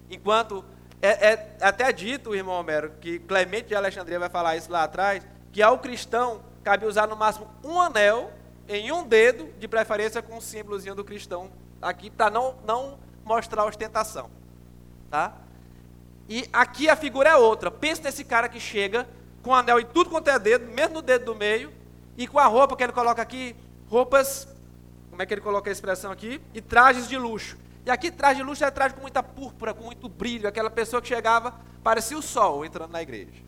Enquanto. 0.10 0.64
É, 1.02 1.32
é, 1.32 1.58
até 1.60 1.92
dito, 1.92 2.36
irmão 2.36 2.60
Homero, 2.60 2.92
que 3.02 3.18
Clemente 3.18 3.70
de 3.70 3.76
Alexandria 3.76 4.20
vai 4.20 4.30
falar 4.30 4.56
isso 4.56 4.72
lá 4.72 4.84
atrás, 4.84 5.26
que 5.52 5.60
ao 5.60 5.80
cristão 5.80 6.44
cabe 6.64 6.86
usar 6.86 7.08
no 7.08 7.16
máximo 7.16 7.50
um 7.64 7.82
anel 7.82 8.32
em 8.78 8.92
um 8.92 9.06
dedo, 9.06 9.52
de 9.60 9.68
preferência 9.68 10.22
com 10.22 10.38
um 10.38 10.42
símbolozinho 10.42 10.96
do 10.96 11.04
cristão 11.04 11.52
aqui, 11.82 12.10
para 12.10 12.30
não, 12.30 12.56
não 12.66 13.00
mostrar 13.26 13.66
ostentação. 13.66 14.30
Tá? 15.10 15.36
E 16.30 16.48
aqui 16.54 16.90
a 16.90 16.96
figura 16.96 17.30
é 17.30 17.36
outra. 17.36 17.70
Pensa 17.70 18.04
nesse 18.04 18.24
cara 18.24 18.48
que 18.48 18.60
chega 18.60 19.08
com 19.44 19.54
anel 19.54 19.80
em 19.80 19.86
tudo 19.86 20.10
quanto 20.10 20.30
é 20.30 20.40
dedo, 20.40 20.72
mesmo 20.72 20.96
no 20.96 21.02
dedo 21.02 21.26
do 21.26 21.36
meio, 21.36 21.74
e 22.18 22.28
com 22.28 22.40
a 22.40 22.46
roupa 22.46 22.76
que 22.76 22.84
ele 22.84 22.94
coloca 22.94 23.22
aqui, 23.22 23.56
roupas, 23.90 24.48
como 25.10 25.22
é 25.22 25.26
que 25.26 25.34
ele 25.34 25.42
coloca 25.42 25.70
a 25.70 25.74
expressão 25.74 26.12
aqui? 26.12 26.40
E 26.54 26.62
trajes 26.62 27.10
de 27.10 27.18
luxo. 27.18 27.58
E 27.86 27.90
aqui 27.90 28.12
traje 28.12 28.40
de 28.40 28.44
luxo 28.44 28.64
é 28.64 28.72
traje 28.72 28.94
com 28.94 29.02
muita 29.02 29.24
púrpura, 29.24 29.74
com 29.74 29.86
muito 29.86 30.08
brilho, 30.08 30.48
aquela 30.48 30.70
pessoa 30.70 31.02
que 31.02 31.08
chegava, 31.08 31.56
parecia 31.84 32.18
o 32.18 32.22
sol 32.22 32.64
entrando 32.64 32.92
na 32.92 33.02
igreja. 33.02 33.44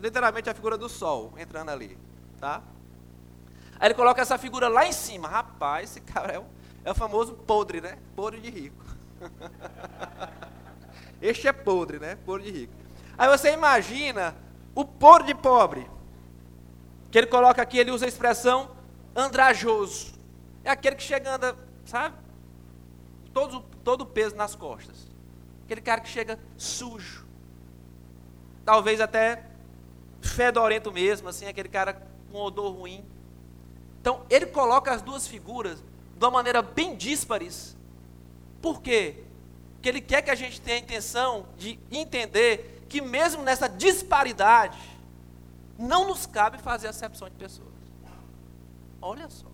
Literalmente 0.00 0.48
a 0.48 0.54
figura 0.54 0.78
do 0.78 0.88
sol 0.88 1.34
entrando 1.36 1.70
ali, 1.70 1.98
tá? 2.40 2.62
Aí 3.78 3.88
ele 3.88 3.94
coloca 3.94 4.20
essa 4.20 4.38
figura 4.38 4.68
lá 4.68 4.86
em 4.86 4.92
cima. 4.92 5.28
Rapaz, 5.28 5.90
esse 5.90 6.00
cara 6.00 6.32
é 6.32 6.38
o, 6.38 6.44
é 6.84 6.90
o 6.90 6.94
famoso 6.94 7.34
podre, 7.34 7.80
né? 7.80 7.98
Podre 8.14 8.40
de 8.40 8.50
rico. 8.50 8.84
este 11.20 11.48
é 11.48 11.52
podre, 11.52 11.98
né? 11.98 12.16
Podre 12.24 12.50
de 12.50 12.58
rico. 12.58 12.74
Aí 13.16 13.28
você 13.28 13.52
imagina 13.52 14.34
o 14.74 14.84
podre 14.84 15.28
de 15.28 15.34
pobre. 15.34 15.88
Que 17.10 17.18
ele 17.18 17.26
coloca 17.26 17.62
aqui, 17.62 17.78
ele 17.78 17.90
usa 17.90 18.06
a 18.06 18.08
expressão 18.08 18.70
andrajoso. 19.14 20.14
É 20.64 20.70
aquele 20.70 20.96
que 20.96 21.02
chega 21.02 21.34
anda, 21.34 21.56
sabe? 21.84 22.16
Todo, 23.32 23.60
todo 23.84 24.00
o 24.02 24.06
peso 24.06 24.34
nas 24.34 24.54
costas. 24.54 25.06
Aquele 25.64 25.80
cara 25.80 26.00
que 26.00 26.08
chega 26.08 26.38
sujo. 26.56 27.24
Talvez 28.64 29.00
até 29.00 29.44
fedorento 30.20 30.90
mesmo, 30.90 31.28
assim, 31.28 31.46
aquele 31.46 31.68
cara 31.68 32.02
com 32.32 32.38
odor 32.38 32.72
ruim. 32.72 33.04
Então, 34.04 34.20
ele 34.28 34.44
coloca 34.44 34.92
as 34.92 35.00
duas 35.00 35.26
figuras 35.26 35.82
de 36.14 36.22
uma 36.22 36.30
maneira 36.30 36.60
bem 36.60 36.94
díspares. 36.94 37.74
Por 38.60 38.82
quê? 38.82 39.24
Porque 39.72 39.88
ele 39.88 40.02
quer 40.02 40.20
que 40.20 40.30
a 40.30 40.34
gente 40.34 40.60
tenha 40.60 40.76
a 40.76 40.80
intenção 40.80 41.46
de 41.56 41.80
entender 41.90 42.84
que 42.86 43.00
mesmo 43.00 43.42
nessa 43.42 43.66
disparidade, 43.66 44.78
não 45.78 46.06
nos 46.06 46.26
cabe 46.26 46.58
fazer 46.58 46.88
acepção 46.88 47.30
de 47.30 47.36
pessoas. 47.36 47.72
Olha 49.00 49.30
só. 49.30 49.48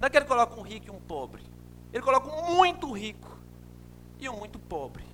Não 0.00 0.06
é 0.06 0.08
que 0.08 0.16
ele 0.16 0.24
coloca 0.24 0.58
um 0.58 0.62
rico 0.62 0.86
e 0.86 0.90
um 0.90 1.00
pobre. 1.00 1.42
Ele 1.92 2.02
coloca 2.02 2.26
um 2.26 2.56
muito 2.56 2.90
rico 2.90 3.36
e 4.18 4.30
um 4.30 4.36
muito 4.38 4.58
pobre. 4.58 5.04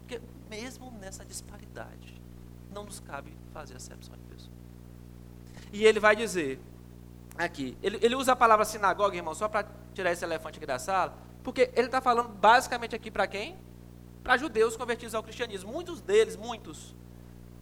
Porque 0.00 0.20
mesmo 0.50 0.90
nessa 1.00 1.24
disparidade, 1.24 2.20
não 2.70 2.84
nos 2.84 3.00
cabe 3.00 3.32
fazer 3.54 3.76
acepção 3.76 4.14
de 4.14 4.24
pessoas. 4.24 4.60
E 5.72 5.86
ele 5.86 5.98
vai 5.98 6.14
dizer, 6.14 6.60
aqui, 7.44 7.76
ele, 7.82 7.98
ele 8.02 8.14
usa 8.14 8.32
a 8.32 8.36
palavra 8.36 8.64
sinagoga, 8.64 9.16
irmão, 9.16 9.34
só 9.34 9.48
para 9.48 9.66
tirar 9.94 10.12
esse 10.12 10.24
elefante 10.24 10.58
aqui 10.58 10.66
da 10.66 10.78
sala, 10.78 11.16
porque 11.42 11.70
ele 11.74 11.86
está 11.86 12.00
falando 12.00 12.28
basicamente 12.28 12.94
aqui 12.94 13.10
para 13.10 13.26
quem? 13.26 13.56
Para 14.22 14.36
judeus 14.36 14.76
convertidos 14.76 15.14
ao 15.14 15.22
cristianismo. 15.22 15.72
Muitos 15.72 16.00
deles, 16.00 16.36
muitos, 16.36 16.94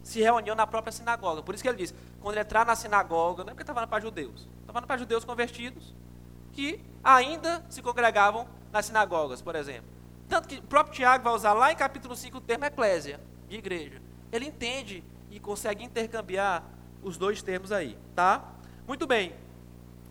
se 0.03 0.21
reuniam 0.21 0.55
na 0.55 0.67
própria 0.67 0.91
sinagoga. 0.91 1.41
Por 1.41 1.53
isso 1.53 1.63
que 1.63 1.69
ele 1.69 1.77
diz, 1.77 1.93
quando 2.21 2.35
ele 2.35 2.41
entrar 2.41 2.65
na 2.65 2.75
sinagoga, 2.75 3.43
não 3.43 3.51
é 3.51 3.53
porque 3.53 3.63
está 3.63 3.73
falando 3.73 3.89
para 3.89 4.01
judeus, 4.01 4.47
está 4.61 4.73
falando 4.73 4.87
para 4.87 4.97
judeus 4.97 5.23
convertidos, 5.23 5.95
que 6.51 6.83
ainda 7.03 7.65
se 7.69 7.81
congregavam 7.81 8.47
nas 8.71 8.85
sinagogas, 8.85 9.41
por 9.41 9.55
exemplo. 9.55 9.89
Tanto 10.27 10.47
que 10.47 10.57
o 10.57 10.63
próprio 10.63 10.95
Tiago 10.95 11.23
vai 11.23 11.33
usar 11.33 11.53
lá 11.53 11.71
em 11.71 11.75
capítulo 11.75 12.15
5 12.15 12.37
o 12.37 12.41
termo 12.41 12.65
eclésia, 12.65 13.19
de 13.47 13.57
igreja. 13.57 14.01
Ele 14.31 14.45
entende 14.45 15.03
e 15.31 15.39
consegue 15.39 15.83
intercambiar 15.83 16.63
os 17.01 17.17
dois 17.17 17.41
termos 17.41 17.71
aí, 17.71 17.97
tá? 18.15 18.53
Muito 18.87 19.07
bem. 19.07 19.33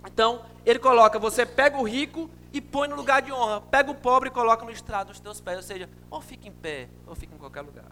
Então, 0.08 0.44
ele 0.64 0.78
coloca, 0.78 1.18
você 1.18 1.44
pega 1.44 1.76
o 1.76 1.82
rico 1.82 2.30
e 2.52 2.60
põe 2.60 2.88
no 2.88 2.96
lugar 2.96 3.20
de 3.20 3.30
honra. 3.30 3.60
Pega 3.60 3.90
o 3.90 3.94
pobre 3.94 4.30
e 4.30 4.32
coloca 4.32 4.64
no 4.64 4.70
estrado 4.70 5.08
dos 5.08 5.20
teus 5.20 5.40
pés. 5.40 5.58
Ou 5.58 5.62
seja, 5.62 5.88
ou 6.10 6.20
fica 6.20 6.48
em 6.48 6.52
pé, 6.52 6.88
ou 7.06 7.14
fica 7.14 7.34
em 7.34 7.38
qualquer 7.38 7.60
lugar. 7.60 7.84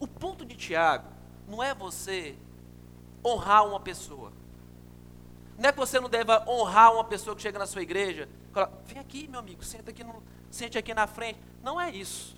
O 0.00 0.08
ponto 0.08 0.44
de 0.44 0.56
Tiago 0.56 1.08
não 1.46 1.62
é 1.62 1.74
você 1.74 2.34
honrar 3.24 3.66
uma 3.66 3.78
pessoa. 3.78 4.32
Não 5.58 5.68
é 5.68 5.72
que 5.72 5.78
você 5.78 6.00
não 6.00 6.08
deva 6.08 6.42
honrar 6.48 6.92
uma 6.94 7.04
pessoa 7.04 7.36
que 7.36 7.42
chega 7.42 7.58
na 7.58 7.66
sua 7.66 7.82
igreja. 7.82 8.28
Vem 8.86 8.98
aqui, 8.98 9.28
meu 9.28 9.40
amigo, 9.40 9.62
senta 9.62 9.90
aqui 9.90 10.02
no, 10.02 10.22
sente 10.50 10.78
aqui 10.78 10.94
na 10.94 11.06
frente. 11.06 11.38
Não 11.62 11.80
é 11.80 11.90
isso. 11.90 12.34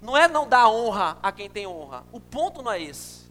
Não 0.00 0.16
é 0.16 0.28
não 0.28 0.48
dar 0.48 0.68
honra 0.68 1.18
a 1.22 1.32
quem 1.32 1.48
tem 1.48 1.66
honra. 1.66 2.04
O 2.12 2.20
ponto 2.20 2.62
não 2.62 2.70
é 2.70 2.80
esse. 2.82 3.29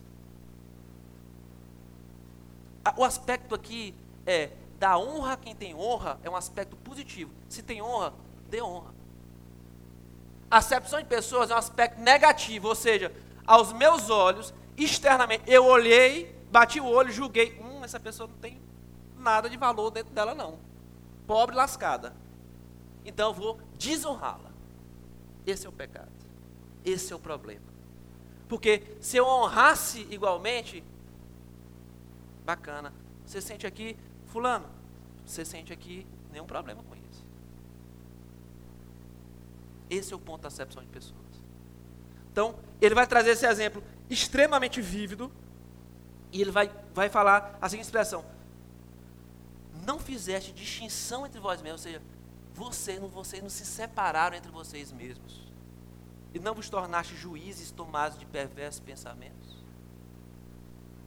O 2.98 3.04
aspecto 3.04 3.54
aqui 3.56 3.94
é 4.26 4.52
dar 4.80 4.98
honra 4.98 5.34
a 5.34 5.38
quem 5.38 5.54
tem 5.56 5.76
honra 5.76 6.20
é 6.24 6.30
um 6.30 6.36
aspecto 6.36 6.76
positivo. 6.78 7.32
Se 7.50 7.62
tem 7.62 7.82
honra, 7.82 8.14
dê 8.50 8.62
honra. 8.62 8.94
Acepção 10.50 11.00
de 11.00 11.06
pessoas 11.06 11.52
é 11.52 11.56
um 11.56 11.58
aspecto 11.58 12.02
negativo, 12.02 12.70
ou 12.70 12.76
seja, 12.76 13.14
aos 13.46 13.72
meus 13.74 14.10
olhos, 14.10 14.54
externamente, 14.78 15.44
eu 15.48 15.66
olhei, 15.66 16.36
bati 16.52 16.80
o 16.80 16.86
olho, 16.86 17.12
julguei, 17.12 17.60
hum, 17.62 17.84
essa 17.84 18.00
pessoa 18.00 18.28
não 18.28 18.38
tem 18.38 18.60
nada 19.18 19.50
de 19.50 19.58
valor 19.58 19.92
dentro 19.92 20.14
dela 20.14 20.34
não. 20.34 20.58
Pobre 21.28 21.56
lascada. 21.56 22.16
Então 23.06 23.30
eu 23.30 23.34
vou 23.34 23.60
desonrá-la. 23.78 24.52
Esse 25.46 25.66
é 25.66 25.70
o 25.70 25.74
pecado. 25.74 26.12
Esse 26.84 27.14
é 27.14 27.16
o 27.16 27.20
problema. 27.20 27.66
Porque 28.48 28.98
se 29.00 29.18
eu 29.18 29.26
honrasse 29.26 30.08
igualmente, 30.10 30.84
bacana. 32.50 32.92
Você 33.26 33.40
sente 33.42 33.68
aqui, 33.68 33.96
fulano, 34.26 34.68
você 35.26 35.46
sente 35.46 35.72
aqui, 35.72 36.08
nenhum 36.32 36.46
problema 36.46 36.82
com 36.84 36.96
isso. 36.96 37.24
Esse 39.90 40.14
é 40.14 40.16
o 40.16 40.20
ponto 40.20 40.42
da 40.42 40.48
acepção 40.48 40.82
de 40.82 40.90
pessoas. 40.90 41.20
Então, 42.32 42.56
ele 42.82 42.96
vai 42.96 43.06
trazer 43.06 43.32
esse 43.32 43.46
exemplo 43.46 43.84
extremamente 44.10 44.82
vívido 44.82 45.32
e 46.32 46.42
ele 46.42 46.52
vai, 46.52 46.72
vai 46.94 47.10
falar 47.10 47.58
a 47.62 47.70
seguinte 47.70 47.86
expressão: 47.86 48.24
Não 49.86 50.00
fizeste 50.00 50.52
distinção 50.52 51.26
entre 51.26 51.40
vós 51.40 51.62
mesmos, 51.62 51.82
ou 51.82 51.92
seja, 51.92 52.02
vocês 52.54 53.00
vocês 53.00 53.44
não 53.44 53.50
se 53.50 53.66
separaram 53.66 54.36
entre 54.36 54.52
vocês 54.52 54.92
mesmos 54.92 55.48
e 56.34 56.40
não 56.40 56.54
vos 56.54 56.70
tornaste 56.70 57.16
juízes 57.16 57.72
tomados 57.72 58.18
de 58.18 58.26
perversos 58.26 58.80
pensamentos? 58.80 59.59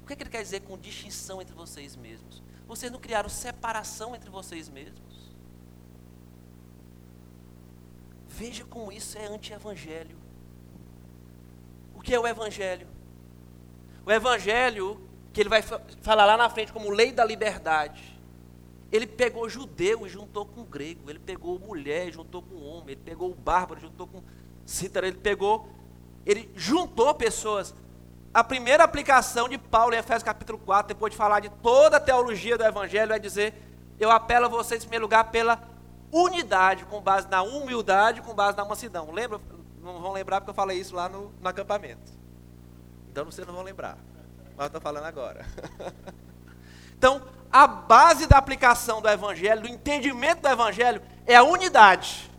O 0.03 0.07
que, 0.07 0.12
é 0.12 0.17
que 0.17 0.23
ele 0.23 0.31
quer 0.31 0.43
dizer 0.43 0.61
com 0.61 0.77
distinção 0.77 1.41
entre 1.41 1.55
vocês 1.55 1.97
mesmos? 1.97 2.43
Vocês 2.67 2.91
não 2.91 2.99
criaram 2.99 3.29
separação 3.29 4.15
entre 4.15 4.31
vocês 4.31 4.69
mesmos? 4.69 5.33
Veja 8.29 8.65
como 8.65 8.91
isso 8.91 9.17
é 9.19 9.27
anti-evangelho. 9.27 10.17
O 11.95 12.01
que 12.01 12.15
é 12.15 12.19
o 12.19 12.27
evangelho? 12.27 12.87
O 14.05 14.11
evangelho, 14.11 15.01
que 15.33 15.41
ele 15.41 15.49
vai 15.49 15.62
falar 15.62 16.25
lá 16.25 16.37
na 16.37 16.51
frente 16.51 16.73
como 16.73 16.91
lei 16.91 17.12
da 17.12 17.25
liberdade. 17.25 18.19
Ele 18.91 19.07
pegou 19.07 19.49
judeu 19.49 20.07
e 20.07 20.09
juntou 20.09 20.45
com 20.45 20.65
grego. 20.65 21.09
Ele 21.09 21.19
pegou 21.19 21.59
mulher 21.59 22.09
e 22.09 22.12
juntou 22.12 22.43
com 22.43 22.57
homem. 22.57 22.95
Ele 22.95 23.03
pegou 23.05 23.35
bárbaro 23.35 23.81
e 23.81 23.83
juntou 23.83 24.07
com 24.07 24.23
Cítara, 24.65 25.07
ele 25.09 25.19
pegou, 25.19 25.69
ele 26.25 26.51
juntou 26.55 27.15
pessoas. 27.15 27.75
A 28.35 28.42
primeira 28.42 28.83
aplicação 28.83 29.47
de 29.49 29.59
Paulo 29.59 29.95
em 29.95 29.99
Efésios 29.99 30.23
capítulo 30.23 30.59
4, 30.59 30.88
depois 30.88 31.11
de 31.11 31.16
falar 31.16 31.40
de 31.40 31.51
toda 31.51 31.99
a 31.99 32.01
teologia 32.01 32.57
do 32.57 32.64
Evangelho, 32.64 33.12
é 33.12 33.18
dizer: 33.18 33.55
Eu 34.01 34.11
apelo 34.11 34.47
a 34.47 34.49
vocês, 34.49 34.83
em 34.83 34.87
primeiro 34.87 35.05
lugar, 35.05 35.31
pela 35.31 35.62
unidade, 36.11 36.85
com 36.87 37.01
base 37.01 37.29
na 37.29 37.42
humildade, 37.42 38.23
com 38.23 38.35
base 38.35 38.57
na 38.57 38.64
mansidão. 38.64 39.11
Lembra? 39.11 39.38
Não 39.83 40.01
vão 40.01 40.12
lembrar 40.12 40.40
porque 40.40 40.51
eu 40.51 40.55
falei 40.55 40.79
isso 40.79 40.95
lá 40.95 41.09
no, 41.09 41.31
no 41.40 41.49
acampamento. 41.49 42.12
Então 43.11 43.27
vocês 43.27 43.47
não 43.47 43.55
vão 43.55 43.62
lembrar. 43.62 43.99
Mas 44.57 44.64
eu 44.64 44.66
estou 44.66 44.81
falando 44.81 45.05
agora. 45.05 45.45
então, 46.97 47.21
a 47.51 47.66
base 47.66 48.27
da 48.27 48.38
aplicação 48.38 49.03
do 49.03 49.09
Evangelho, 49.09 49.62
do 49.62 49.68
entendimento 49.68 50.40
do 50.40 50.49
Evangelho, 50.49 51.03
é 51.27 51.37
a 51.37 51.42
unidade. 51.42 52.31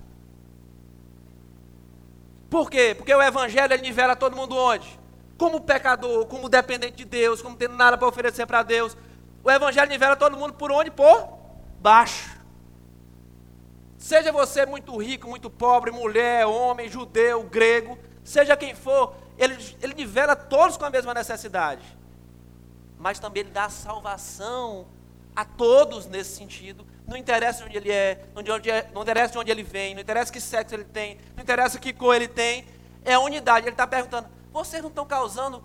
Por 2.49 2.69
quê? 2.69 2.93
Porque 2.95 3.13
o 3.13 3.21
evangelho 3.21 3.75
nivela 3.82 4.15
todo 4.15 4.36
mundo 4.36 4.56
onde? 4.56 4.99
Como 5.43 5.60
pecador, 5.60 6.25
como 6.27 6.47
dependente 6.47 6.95
de 6.95 7.03
Deus, 7.03 7.41
como 7.41 7.58
tendo 7.58 7.75
nada 7.75 7.97
para 7.97 8.08
oferecer 8.08 8.47
para 8.47 8.63
Deus. 8.63 8.95
O 9.43 9.51
evangelho 9.51 9.89
nivela 9.89 10.15
todo 10.15 10.38
mundo 10.38 10.53
por 10.53 10.71
onde? 10.71 10.89
Por 10.89 11.38
baixo. 11.82 12.39
Seja 13.97 14.32
você 14.32 14.65
muito 14.65 14.95
rico, 14.95 15.27
muito 15.27 15.49
pobre, 15.49 15.91
mulher, 15.91 16.45
homem, 16.45 16.88
judeu, 16.88 17.43
grego, 17.43 17.99
seja 18.23 18.56
quem 18.56 18.73
for, 18.73 19.17
ele, 19.38 19.58
ele 19.82 19.93
nivela 19.93 20.34
todos 20.34 20.77
com 20.77 20.86
a 20.86 20.89
mesma 20.89 21.13
necessidade. 21.13 21.84
Mas 22.97 23.19
também 23.19 23.41
ele 23.41 23.51
dá 23.51 23.67
salvação 23.67 24.88
a 25.36 25.43
todos 25.43 26.06
nesse 26.06 26.38
sentido, 26.38 26.88
não 27.06 27.17
interessa 27.17 27.60
de 27.60 27.65
onde 27.65 27.77
ele 27.77 27.91
é, 27.91 28.23
não, 28.34 28.56
onde 28.56 28.71
é, 28.71 28.89
não 28.93 29.01
interessa 29.01 29.34
de 29.34 29.39
onde 29.39 29.51
ele 29.51 29.63
vem, 29.63 29.93
não 29.93 30.01
interessa 30.01 30.32
que 30.32 30.39
sexo 30.39 30.73
ele 30.73 30.86
tem, 30.86 31.17
não 31.36 31.43
interessa 31.43 31.77
que 31.77 31.91
cor 31.91 32.15
ele 32.15 32.29
tem, 32.29 32.65
é 33.03 33.15
a 33.15 33.19
unidade. 33.19 33.65
Ele 33.65 33.73
está 33.73 33.86
perguntando: 33.86 34.29
vocês 34.53 34.81
não 34.83 34.89
estão 34.89 35.05
causando 35.05 35.63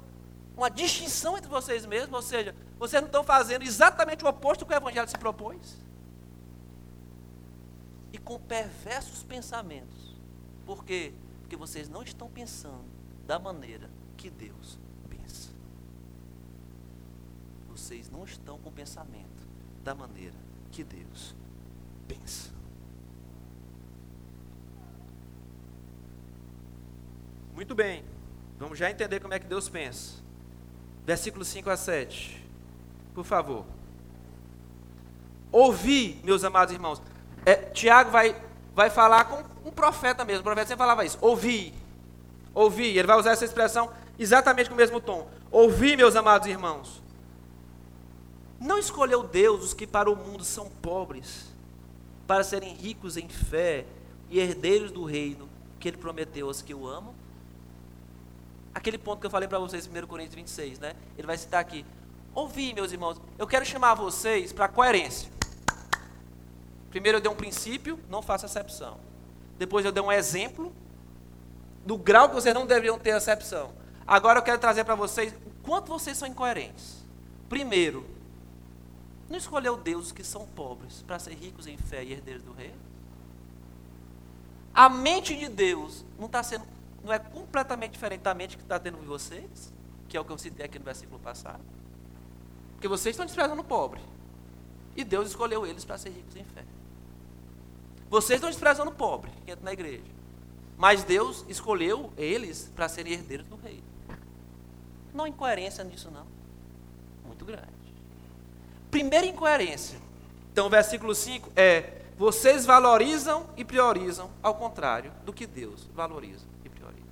uma 0.56 0.70
distinção 0.70 1.36
entre 1.36 1.48
vocês 1.48 1.84
mesmos? 1.84 2.14
Ou 2.14 2.22
seja, 2.22 2.56
vocês 2.78 3.00
não 3.02 3.06
estão 3.06 3.22
fazendo 3.22 3.62
exatamente 3.62 4.24
o 4.24 4.28
oposto 4.28 4.64
que 4.64 4.72
o 4.72 4.76
Evangelho 4.76 5.06
se 5.06 5.18
propôs? 5.18 5.76
E 8.12 8.18
com 8.18 8.40
perversos 8.40 9.22
pensamentos. 9.22 10.16
Por 10.64 10.84
quê? 10.84 11.12
Porque 11.42 11.54
vocês 11.54 11.88
não 11.88 12.02
estão 12.02 12.30
pensando 12.30 12.84
da 13.26 13.38
maneira 13.38 13.90
que 14.16 14.30
Deus 14.30 14.78
pensa. 15.08 15.50
Vocês 17.68 18.10
não 18.10 18.24
estão 18.24 18.58
com 18.58 18.72
pensamento 18.72 19.46
da 19.84 19.94
maneira 19.94 20.36
que 20.72 20.82
Deus 20.82 21.36
pensa. 22.08 22.50
Muito 27.54 27.74
bem, 27.74 28.04
vamos 28.58 28.78
já 28.78 28.90
entender 28.90 29.20
como 29.20 29.34
é 29.34 29.38
que 29.38 29.46
Deus 29.46 29.68
pensa. 29.68 30.14
Versículos 31.06 31.48
5 31.48 31.70
a 31.70 31.76
7. 31.76 32.44
Por 33.14 33.24
favor. 33.24 33.64
Ouvi, 35.50 36.20
meus 36.22 36.44
amados 36.44 36.74
irmãos. 36.74 37.00
É, 37.46 37.54
Tiago 37.54 38.10
vai, 38.10 38.36
vai 38.74 38.90
falar 38.90 39.24
com 39.24 39.42
um 39.66 39.72
profeta 39.72 40.24
mesmo. 40.24 40.40
O 40.40 40.44
profeta 40.44 40.68
sempre 40.68 40.78
falava 40.78 41.04
isso. 41.04 41.18
Ouvi. 41.20 41.72
Ouvi. 42.54 42.98
Ele 42.98 43.06
vai 43.06 43.18
usar 43.18 43.32
essa 43.32 43.44
expressão 43.44 43.90
exatamente 44.18 44.68
com 44.68 44.74
o 44.74 44.78
mesmo 44.78 45.00
tom. 45.00 45.28
Ouvi, 45.50 45.96
meus 45.96 46.16
amados 46.16 46.46
irmãos. 46.46 47.02
Não 48.60 48.78
escolheu 48.78 49.22
Deus 49.22 49.64
os 49.64 49.74
que 49.74 49.86
para 49.86 50.10
o 50.10 50.16
mundo 50.16 50.44
são 50.44 50.68
pobres, 50.68 51.46
para 52.26 52.42
serem 52.42 52.74
ricos 52.74 53.16
em 53.16 53.28
fé 53.28 53.86
e 54.28 54.40
herdeiros 54.40 54.90
do 54.90 55.04
reino 55.04 55.48
que 55.78 55.88
ele 55.88 55.96
prometeu 55.96 56.48
aos 56.48 56.60
que 56.60 56.74
o 56.74 56.86
amam? 56.86 57.14
Aquele 58.78 58.96
ponto 58.96 59.18
que 59.18 59.26
eu 59.26 59.30
falei 59.30 59.48
para 59.48 59.58
vocês 59.58 59.88
em 59.88 59.90
1 59.90 60.06
Coríntios 60.06 60.36
26, 60.36 60.78
né? 60.78 60.94
Ele 61.16 61.26
vai 61.26 61.36
citar 61.36 61.60
aqui. 61.60 61.84
Ouvi, 62.32 62.72
meus 62.72 62.92
irmãos, 62.92 63.20
eu 63.36 63.44
quero 63.44 63.66
chamar 63.66 63.94
vocês 63.94 64.52
para 64.52 64.68
coerência. 64.68 65.28
Primeiro 66.88 67.18
eu 67.18 67.20
dei 67.20 67.28
um 67.28 67.34
princípio, 67.34 67.98
não 68.08 68.22
faça 68.22 68.46
acepção. 68.46 69.00
Depois 69.58 69.84
eu 69.84 69.90
dei 69.90 70.00
um 70.00 70.12
exemplo 70.12 70.72
do 71.84 71.98
grau 71.98 72.28
que 72.28 72.36
vocês 72.36 72.54
não 72.54 72.66
deveriam 72.66 73.00
ter 73.00 73.10
acepção. 73.10 73.72
Agora 74.06 74.38
eu 74.38 74.44
quero 74.44 74.60
trazer 74.60 74.84
para 74.84 74.94
vocês 74.94 75.34
o 75.44 75.50
quanto 75.64 75.88
vocês 75.88 76.16
são 76.16 76.28
incoerentes. 76.28 77.04
Primeiro, 77.48 78.06
não 79.28 79.36
escolheu 79.36 79.76
Deus 79.76 80.12
que 80.12 80.22
são 80.22 80.46
pobres 80.46 81.02
para 81.02 81.18
ser 81.18 81.34
ricos 81.34 81.66
em 81.66 81.76
fé 81.76 82.04
e 82.04 82.12
herdeiros 82.12 82.44
do 82.44 82.52
reino? 82.52 82.78
A 84.72 84.88
mente 84.88 85.36
de 85.36 85.48
Deus 85.48 86.04
não 86.16 86.26
está 86.26 86.44
sendo, 86.44 86.64
não 87.02 87.12
é 87.12 87.18
completamente 87.18 87.92
diferente 87.92 88.20
da 88.20 88.34
mente 88.34 88.56
que 88.56 88.62
está 88.62 88.78
tendo 88.78 88.98
em 88.98 89.06
vocês, 89.06 89.72
que 90.08 90.16
é 90.16 90.20
o 90.20 90.24
que 90.24 90.32
eu 90.32 90.38
citei 90.38 90.66
aqui 90.66 90.78
no 90.78 90.84
versículo 90.84 91.18
passado. 91.18 91.62
Porque 92.74 92.88
vocês 92.88 93.14
estão 93.14 93.26
desprezando 93.26 93.60
o 93.60 93.64
pobre. 93.64 94.00
E 94.96 95.04
Deus 95.04 95.28
escolheu 95.28 95.66
eles 95.66 95.84
para 95.84 95.98
ser 95.98 96.10
ricos 96.10 96.36
em 96.36 96.44
fé. 96.44 96.64
Vocês 98.10 98.38
estão 98.38 98.50
desprezando 98.50 98.90
o 98.90 98.94
pobre 98.94 99.30
que 99.44 99.52
entra 99.52 99.64
na 99.64 99.72
igreja. 99.72 100.18
Mas 100.76 101.02
Deus 101.02 101.44
escolheu 101.48 102.12
eles 102.16 102.70
para 102.74 102.88
serem 102.88 103.12
herdeiros 103.12 103.46
do 103.46 103.56
reino. 103.56 103.82
Não 105.12 105.24
há 105.24 105.28
incoerência 105.28 105.82
nisso, 105.82 106.10
não. 106.10 106.26
Muito 107.26 107.44
grande. 107.44 107.66
Primeira 108.90 109.26
incoerência. 109.26 109.98
Então, 110.52 110.70
versículo 110.70 111.14
5 111.14 111.50
é: 111.56 112.02
vocês 112.16 112.64
valorizam 112.64 113.48
e 113.56 113.64
priorizam 113.64 114.30
ao 114.42 114.54
contrário 114.54 115.12
do 115.24 115.32
que 115.32 115.46
Deus 115.46 115.88
valoriza 115.94 116.46
e 116.64 116.68
prioriza. 116.68 117.06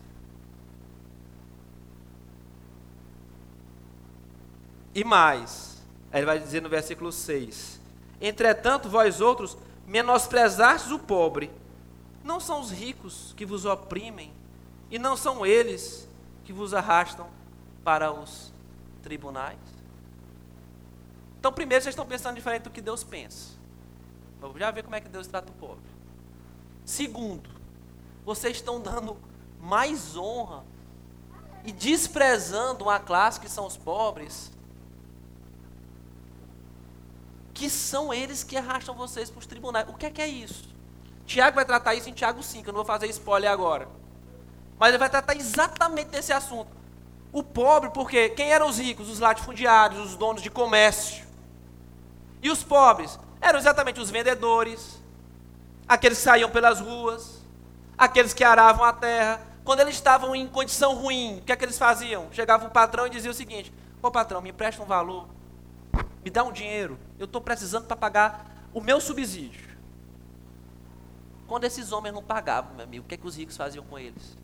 E 4.96 5.04
mais, 5.04 5.76
ele 6.10 6.24
vai 6.24 6.38
dizer 6.38 6.62
no 6.62 6.70
versículo 6.70 7.12
6: 7.12 7.78
Entretanto, 8.18 8.88
vós 8.88 9.20
outros 9.20 9.54
menosprezastes 9.86 10.90
o 10.90 10.98
pobre, 10.98 11.50
não 12.24 12.40
são 12.40 12.62
os 12.62 12.70
ricos 12.70 13.34
que 13.36 13.44
vos 13.44 13.66
oprimem, 13.66 14.32
e 14.90 14.98
não 14.98 15.14
são 15.14 15.44
eles 15.44 16.08
que 16.46 16.52
vos 16.52 16.72
arrastam 16.72 17.28
para 17.84 18.10
os 18.10 18.50
tribunais? 19.02 19.58
Então, 21.38 21.52
primeiro, 21.52 21.84
vocês 21.84 21.92
estão 21.92 22.06
pensando 22.06 22.36
diferente 22.36 22.62
do 22.62 22.70
que 22.70 22.80
Deus 22.80 23.04
pensa. 23.04 23.50
Vamos 24.40 24.58
já 24.58 24.70
ver 24.70 24.82
como 24.82 24.96
é 24.96 25.00
que 25.02 25.10
Deus 25.10 25.26
trata 25.26 25.52
o 25.52 25.54
pobre. 25.56 25.84
Segundo, 26.86 27.50
vocês 28.24 28.56
estão 28.56 28.80
dando 28.80 29.14
mais 29.60 30.16
honra 30.16 30.64
e 31.66 31.70
desprezando 31.70 32.84
uma 32.84 32.98
classe 32.98 33.38
que 33.38 33.48
são 33.50 33.66
os 33.66 33.76
pobres, 33.76 34.55
que 37.56 37.70
são 37.70 38.12
eles 38.12 38.44
que 38.44 38.54
arrastam 38.54 38.94
vocês 38.94 39.30
para 39.30 39.38
os 39.38 39.46
tribunais. 39.46 39.88
O 39.88 39.94
que 39.94 40.04
é 40.04 40.10
que 40.10 40.20
é 40.20 40.28
isso? 40.28 40.68
Tiago 41.24 41.56
vai 41.56 41.64
tratar 41.64 41.94
isso 41.94 42.08
em 42.10 42.12
Tiago 42.12 42.42
5, 42.42 42.68
eu 42.68 42.72
não 42.72 42.80
vou 42.80 42.84
fazer 42.84 43.06
spoiler 43.08 43.50
agora. 43.50 43.88
Mas 44.78 44.90
ele 44.90 44.98
vai 44.98 45.08
tratar 45.08 45.34
exatamente 45.34 46.08
desse 46.08 46.34
assunto. 46.34 46.70
O 47.32 47.42
pobre, 47.42 47.88
porque 47.90 48.28
quem 48.28 48.52
eram 48.52 48.68
os 48.68 48.78
ricos? 48.78 49.08
Os 49.08 49.20
latifundiários, 49.20 49.98
os 49.98 50.16
donos 50.16 50.42
de 50.42 50.50
comércio. 50.50 51.24
E 52.42 52.50
os 52.50 52.62
pobres 52.62 53.18
eram 53.40 53.58
exatamente 53.58 54.00
os 54.00 54.10
vendedores, 54.10 55.02
aqueles 55.88 56.18
que 56.18 56.24
saíam 56.24 56.50
pelas 56.50 56.78
ruas, 56.78 57.42
aqueles 57.96 58.34
que 58.34 58.44
aravam 58.44 58.84
a 58.84 58.92
terra. 58.92 59.40
Quando 59.64 59.80
eles 59.80 59.94
estavam 59.94 60.36
em 60.36 60.46
condição 60.46 60.94
ruim, 60.94 61.38
o 61.38 61.42
que 61.42 61.52
é 61.52 61.56
que 61.56 61.64
eles 61.64 61.78
faziam? 61.78 62.28
Chegava 62.32 62.66
o 62.66 62.70
patrão 62.70 63.06
e 63.06 63.10
dizia 63.10 63.30
o 63.30 63.34
seguinte: 63.34 63.72
Ô 64.02 64.10
patrão, 64.10 64.42
me 64.42 64.50
empresta 64.50 64.82
um 64.82 64.86
valor, 64.86 65.26
me 66.24 66.30
dá 66.30 66.44
um 66.44 66.52
dinheiro, 66.52 66.98
eu 67.18 67.24
estou 67.24 67.40
precisando 67.40 67.86
para 67.86 67.96
pagar 67.96 68.68
o 68.72 68.80
meu 68.80 69.00
subsídio. 69.00 69.66
Quando 71.46 71.64
esses 71.64 71.92
homens 71.92 72.12
não 72.12 72.22
pagavam, 72.22 72.74
meu 72.74 72.84
amigo, 72.84 73.04
o 73.04 73.08
que 73.08 73.14
é 73.14 73.18
que 73.18 73.26
os 73.26 73.36
ricos 73.36 73.56
faziam 73.56 73.84
com 73.84 73.98
eles? 73.98 74.36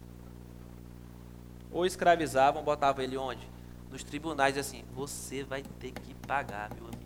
Ou 1.70 1.84
escravizavam, 1.84 2.62
botavam 2.62 3.02
ele 3.02 3.16
onde? 3.16 3.48
Nos 3.90 4.04
tribunais, 4.04 4.56
assim, 4.56 4.84
você 4.94 5.42
vai 5.42 5.62
ter 5.62 5.90
que 5.92 6.14
pagar, 6.14 6.70
meu 6.74 6.86
amigo 6.86 7.02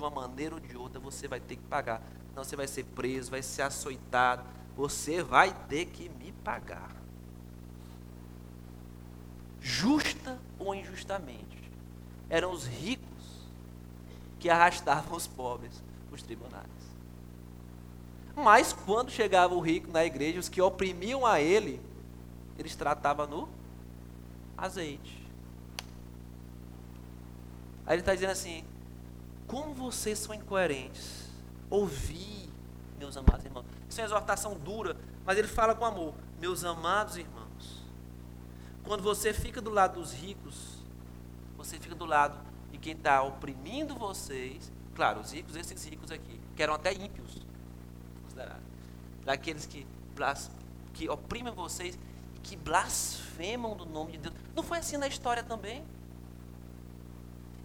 uma 0.00 0.10
maneira 0.10 0.54
ou 0.54 0.60
de 0.60 0.76
outra 0.76 0.98
você 0.98 1.28
vai 1.28 1.40
ter 1.40 1.56
que 1.56 1.62
pagar. 1.64 2.02
Não, 2.34 2.42
você 2.42 2.56
vai 2.56 2.66
ser 2.66 2.84
preso, 2.84 3.30
vai 3.30 3.42
ser 3.42 3.62
açoitado. 3.62 4.44
Você 4.76 5.22
vai 5.22 5.54
ter 5.68 5.86
que 5.86 6.08
me 6.08 6.32
pagar. 6.44 6.90
Justa 9.60 10.38
ou 10.58 10.74
injustamente, 10.74 11.70
eram 12.30 12.50
os 12.52 12.66
ricos 12.66 13.09
que 14.40 14.48
arrastavam 14.48 15.16
os 15.16 15.26
pobres 15.26 15.80
os 16.10 16.22
tribunais. 16.22 16.66
Mas 18.34 18.72
quando 18.72 19.10
chegava 19.10 19.54
o 19.54 19.60
rico 19.60 19.92
na 19.92 20.04
igreja, 20.04 20.40
os 20.40 20.48
que 20.48 20.60
oprimiam 20.60 21.26
a 21.26 21.40
ele, 21.40 21.80
eles 22.58 22.74
tratavam 22.74 23.26
no 23.26 23.48
azeite. 24.56 25.20
Aí 27.86 27.94
ele 27.94 28.00
está 28.00 28.14
dizendo 28.14 28.30
assim: 28.30 28.64
como 29.46 29.74
vocês 29.74 30.18
são 30.18 30.34
incoerentes. 30.34 31.28
Ouvi, 31.68 32.48
meus 32.98 33.16
amados 33.16 33.44
irmãos. 33.44 33.64
Isso 33.88 34.00
é 34.00 34.02
uma 34.02 34.08
exortação 34.08 34.54
dura, 34.54 34.96
mas 35.24 35.38
ele 35.38 35.46
fala 35.46 35.74
com 35.74 35.84
amor. 35.84 36.14
Meus 36.40 36.64
amados 36.64 37.16
irmãos, 37.16 37.84
quando 38.82 39.02
você 39.02 39.32
fica 39.32 39.60
do 39.60 39.70
lado 39.70 40.00
dos 40.00 40.12
ricos, 40.12 40.78
você 41.56 41.78
fica 41.78 41.94
do 41.94 42.04
lado 42.04 42.49
quem 42.80 42.92
está 42.94 43.22
oprimindo 43.22 43.94
vocês. 43.94 44.72
Claro, 44.94 45.20
os 45.20 45.32
ricos, 45.32 45.56
esses 45.56 45.84
ricos 45.84 46.10
aqui, 46.10 46.40
que 46.56 46.62
eram 46.62 46.74
até 46.74 46.92
ímpios, 46.92 47.38
considerados. 48.22 48.64
Daqueles 49.24 49.66
que, 49.66 49.86
que 50.94 51.08
oprimem 51.08 51.52
vocês, 51.54 51.98
que 52.42 52.56
blasfemam 52.56 53.76
do 53.76 53.86
nome 53.86 54.12
de 54.12 54.18
Deus. 54.18 54.34
Não 54.54 54.62
foi 54.62 54.78
assim 54.78 54.96
na 54.96 55.06
história 55.06 55.42
também? 55.42 55.84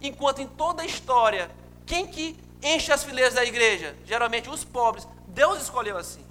Enquanto 0.00 0.40
em 0.40 0.46
toda 0.46 0.82
a 0.82 0.86
história 0.86 1.50
quem 1.86 2.06
que 2.08 2.36
enche 2.62 2.92
as 2.92 3.04
fileiras 3.04 3.34
da 3.34 3.44
igreja? 3.44 3.96
Geralmente 4.04 4.50
os 4.50 4.64
pobres. 4.64 5.06
Deus 5.28 5.62
escolheu 5.62 5.96
assim. 5.96 6.24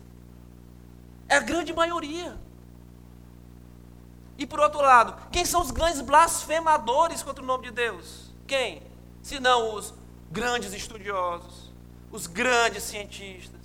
É 1.30 1.38
a 1.38 1.40
grande 1.40 1.74
maioria. 1.74 2.38
E 4.38 4.46
por 4.46 4.60
outro 4.60 4.82
lado, 4.82 5.16
quem 5.32 5.46
são 5.46 5.62
os 5.62 5.72
grandes 5.72 6.02
blasfemadores 6.02 7.24
contra 7.24 7.42
o 7.42 7.48
nome 7.48 7.68
de 7.68 7.72
Deus? 7.72 8.25
Quem? 8.48 8.82
Se 9.22 9.40
não 9.40 9.76
os 9.76 9.94
grandes 10.32 10.74
estudiosos, 10.74 11.72
os 12.12 12.28
grandes 12.28 12.84
cientistas, 12.84 13.62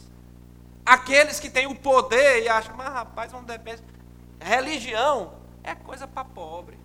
aqueles 0.85 1.39
que 1.39 1.51
têm 1.51 1.67
o 1.67 1.75
poder 1.75 2.43
e 2.43 2.49
acham, 2.49 2.77
mas 2.77 2.93
rapaz, 2.93 3.33
não 3.33 3.45
depende. 3.45 3.83
Religião 4.41 5.35
é 5.63 5.75
coisa 5.75 6.07
para 6.07 6.25
pobre. 6.25 6.79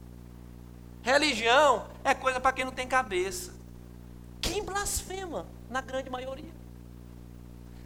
Religião 1.01 1.87
é 2.03 2.13
coisa 2.13 2.39
para 2.39 2.51
quem 2.51 2.65
não 2.65 2.71
tem 2.71 2.87
cabeça 2.87 3.55
quem 4.45 4.63
blasfema, 4.63 5.47
na 5.69 5.81
grande 5.81 6.09
maioria. 6.09 6.51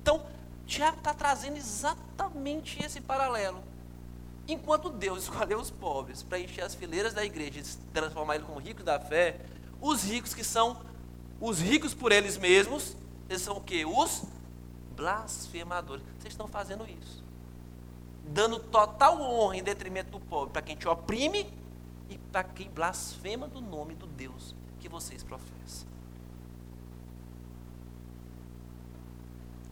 Então, 0.02 0.26
Tiago 0.68 0.98
está 0.98 1.14
trazendo 1.14 1.58
exatamente 1.58 2.84
esse 2.84 3.00
paralelo. 3.00 3.64
Enquanto 4.48 4.90
Deus 4.90 5.24
escolheu 5.24 5.60
os 5.60 5.72
pobres 5.72 6.22
para 6.22 6.40
encher 6.40 6.64
as 6.64 6.76
fileiras 6.76 7.14
da 7.14 7.24
igreja 7.24 7.60
e 7.60 7.64
transformar 7.94 8.36
eles 8.36 8.46
como 8.46 8.60
ricos 8.60 8.84
da 8.84 9.00
fé, 9.00 9.40
os 9.82 10.04
ricos 10.04 10.34
que 10.34 10.44
são 10.44 10.82
os 11.40 11.60
ricos 11.60 11.94
por 11.94 12.12
eles 12.12 12.38
mesmos, 12.38 12.96
eles 13.30 13.42
são 13.42 13.58
o 13.58 13.62
quê? 13.62 13.86
Os 13.86 14.24
blasfemadores. 14.96 16.04
Vocês 16.18 16.34
estão 16.34 16.48
fazendo 16.48 16.86
isso. 16.88 17.24
Dando 18.26 18.60
total 18.60 19.22
honra 19.22 19.58
em 19.58 19.64
detrimento 19.64 20.12
do 20.12 20.20
pobre 20.20 20.52
para 20.52 20.62
quem 20.62 20.76
te 20.76 20.88
oprime 20.88 21.52
e 22.10 22.18
para 22.18 22.44
quem 22.44 22.70
blasfema 22.70 23.48
do 23.48 23.62
nome 23.62 23.96
do 23.96 24.06
Deus 24.06 24.56
que 24.80 24.90
vocês 24.90 25.24
professam. 25.24 25.88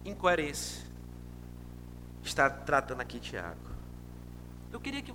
incoerência 0.09 0.85
está 2.23 2.49
tratando 2.49 3.01
aqui 3.01 3.19
Tiago. 3.19 3.59
Eu 4.71 4.79
queria 4.79 5.01
que, 5.01 5.13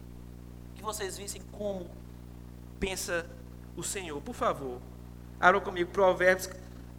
que 0.75 0.83
vocês 0.83 1.17
vissem 1.17 1.43
como 1.53 1.91
pensa 2.79 3.29
o 3.77 3.83
Senhor. 3.83 4.21
Por 4.21 4.35
favor, 4.35 4.81
Abra 5.43 5.61
comigo 5.61 5.91
Provérbios, 5.91 6.49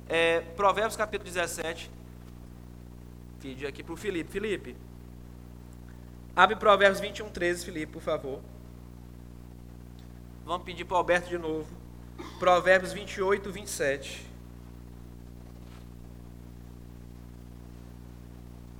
é, 0.06 0.42
Provérbios 0.42 0.98
capítulo 0.98 1.32
17. 1.32 1.90
Pedi 3.42 3.66
aqui 3.66 3.82
para 3.82 3.94
o 3.94 3.96
Felipe. 3.96 4.30
Felipe, 4.30 4.76
abre 6.36 6.58
Provérbios 6.58 7.00
21, 7.00 7.30
13, 7.30 7.64
Felipe, 7.64 7.94
por 7.94 8.02
favor. 8.02 8.42
Vamos 10.44 10.66
pedir 10.66 10.84
para 10.84 10.96
o 10.96 10.98
Alberto 10.98 11.30
de 11.30 11.38
novo. 11.38 11.74
Provérbios 12.38 12.92
28, 12.92 13.50
27. 13.50 14.28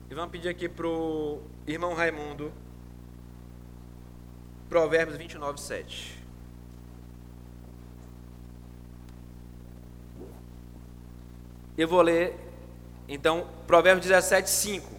E 0.10 0.14
vamos 0.14 0.30
pedir 0.30 0.50
aqui 0.50 0.68
para 0.68 0.88
o 0.88 1.42
irmão 1.66 1.94
Raimundo. 1.94 2.52
Provérbios 4.68 5.18
29, 5.18 5.58
7. 5.62 6.23
Eu 11.78 11.88
vou 11.88 12.02
ler, 12.02 12.38
então, 13.08 13.48
Provérbios 13.66 14.06
17, 14.06 14.50
5. 14.50 14.94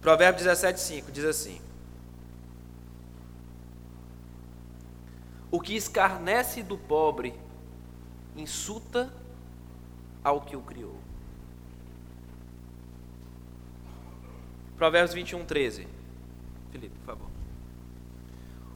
Provérbios 0.00 0.44
17, 0.44 0.80
5 0.80 1.12
diz 1.12 1.24
assim: 1.24 1.60
O 5.50 5.60
que 5.60 5.74
escarnece 5.74 6.62
do 6.62 6.76
pobre 6.76 7.34
insulta 8.36 9.12
ao 10.22 10.42
que 10.42 10.54
o 10.54 10.60
criou. 10.60 10.96
Provérbios 14.76 15.14
21, 15.14 15.44
13. 15.44 15.88
Felipe, 16.70 16.94
por 16.98 17.06
favor. 17.06 17.27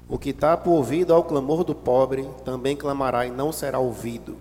O 0.08 0.18
que 0.18 0.30
está 0.30 0.56
por 0.56 0.72
ouvido 0.72 1.14
ao 1.14 1.24
clamor 1.24 1.64
do 1.64 1.74
pobre, 1.74 2.28
também 2.44 2.76
clamará 2.76 3.26
e 3.26 3.30
não 3.30 3.52
será 3.52 3.78
ouvido. 3.78 4.36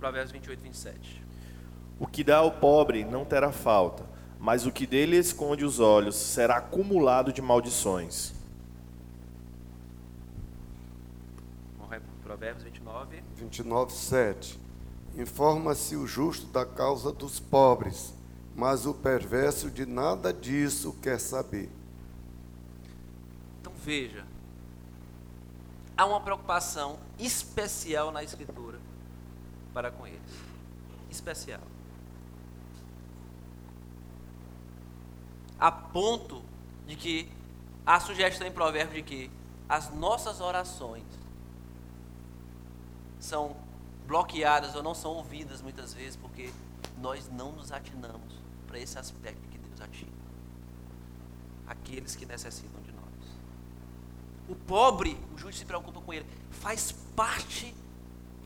Provérbios 0.00 0.32
28, 0.32 0.62
27. 0.62 1.24
O 1.98 2.06
que 2.06 2.22
dá 2.22 2.38
ao 2.38 2.50
pobre 2.52 3.04
não 3.04 3.24
terá 3.24 3.50
falta, 3.52 4.04
mas 4.38 4.66
o 4.66 4.72
que 4.72 4.86
dele 4.86 5.16
esconde 5.16 5.64
os 5.64 5.80
olhos 5.80 6.16
será 6.16 6.56
acumulado 6.56 7.32
de 7.32 7.40
maldições. 7.40 8.36
Provérbios 12.26 12.64
29. 12.64 13.22
29, 13.36 13.92
7. 13.92 14.60
Informa-se 15.16 15.96
o 15.96 16.06
justo 16.06 16.46
da 16.48 16.66
causa 16.66 17.12
dos 17.12 17.40
pobres, 17.40 18.12
mas 18.56 18.86
o 18.86 18.94
perverso 18.94 19.70
de 19.70 19.84
nada 19.84 20.32
disso 20.32 20.96
quer 21.02 21.20
saber. 21.20 21.70
Então 23.60 23.72
veja, 23.84 24.24
há 25.94 26.06
uma 26.06 26.22
preocupação 26.22 26.98
especial 27.18 28.10
na 28.10 28.24
Escritura 28.24 28.80
para 29.74 29.90
com 29.90 30.06
eles. 30.06 30.20
Especial. 31.10 31.60
A 35.60 35.70
ponto 35.70 36.42
de 36.86 36.96
que 36.96 37.30
há 37.84 38.00
sugestão 38.00 38.46
em 38.46 38.52
provérbio 38.52 38.94
de 38.94 39.02
que 39.02 39.30
as 39.68 39.92
nossas 39.92 40.40
orações 40.40 41.04
são 43.20 43.54
bloqueadas 44.06 44.74
ou 44.74 44.82
não 44.82 44.94
são 44.94 45.10
ouvidas 45.10 45.60
muitas 45.60 45.92
vezes 45.92 46.16
porque 46.16 46.50
nós 46.98 47.28
não 47.28 47.52
nos 47.52 47.70
atinamos 47.70 48.45
para 48.76 48.82
esse 48.82 48.98
aspecto 48.98 49.40
que 49.48 49.56
Deus 49.56 49.80
atina. 49.80 50.12
Aqueles 51.66 52.14
que 52.14 52.26
necessitam 52.26 52.82
de 52.82 52.92
nós. 52.92 53.04
O 54.50 54.54
pobre, 54.54 55.16
o 55.34 55.38
justo 55.38 55.58
se 55.58 55.64
preocupa 55.64 55.98
com 55.98 56.12
ele. 56.12 56.26
Faz 56.50 56.92
parte 56.92 57.74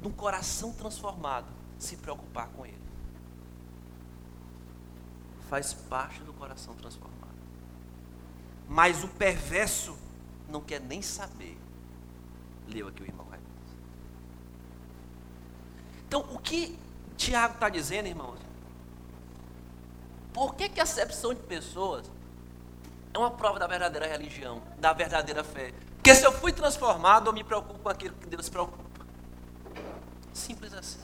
de 0.01 0.07
um 0.07 0.13
coração 0.13 0.73
transformado 0.73 1.49
se 1.81 1.97
preocupar 1.97 2.47
com 2.51 2.65
ele. 2.65 2.79
Faz 5.49 5.75
parte 5.75 6.21
do 6.21 6.33
coração 6.33 6.77
transformado. 6.77 7.35
Mas 8.69 9.03
o 9.03 9.09
perverso 9.09 9.99
não 10.49 10.61
quer 10.61 10.81
nem 10.81 11.03
saber. 11.03 11.59
Leu 12.69 12.87
aqui 12.87 13.03
o 13.03 13.07
irmão 13.07 13.27
Raimundo. 13.29 13.51
Então, 16.07 16.21
o 16.33 16.39
que 16.39 16.79
Tiago 17.17 17.55
está 17.55 17.69
dizendo, 17.69 18.07
irmãos? 18.07 18.50
Por 20.33 20.55
que, 20.55 20.69
que 20.69 20.81
a 20.81 20.85
acepção 20.85 21.35
de 21.35 21.41
pessoas 21.41 22.11
é 23.13 23.19
uma 23.19 23.31
prova 23.31 23.59
da 23.59 23.67
verdadeira 23.67 24.07
religião, 24.07 24.63
da 24.79 24.93
verdadeira 24.93 25.43
fé? 25.43 25.73
Porque 25.97 26.15
se 26.15 26.25
eu 26.25 26.33
fui 26.33 26.53
transformado, 26.53 27.29
eu 27.29 27.33
me 27.33 27.45
preocupo 27.45 27.79
com 27.79 27.89
aquilo 27.89 28.15
que 28.15 28.27
Deus 28.27 28.45
se 28.45 28.51
preocupa. 28.51 29.05
Simples 30.33 30.73
assim. 30.73 31.01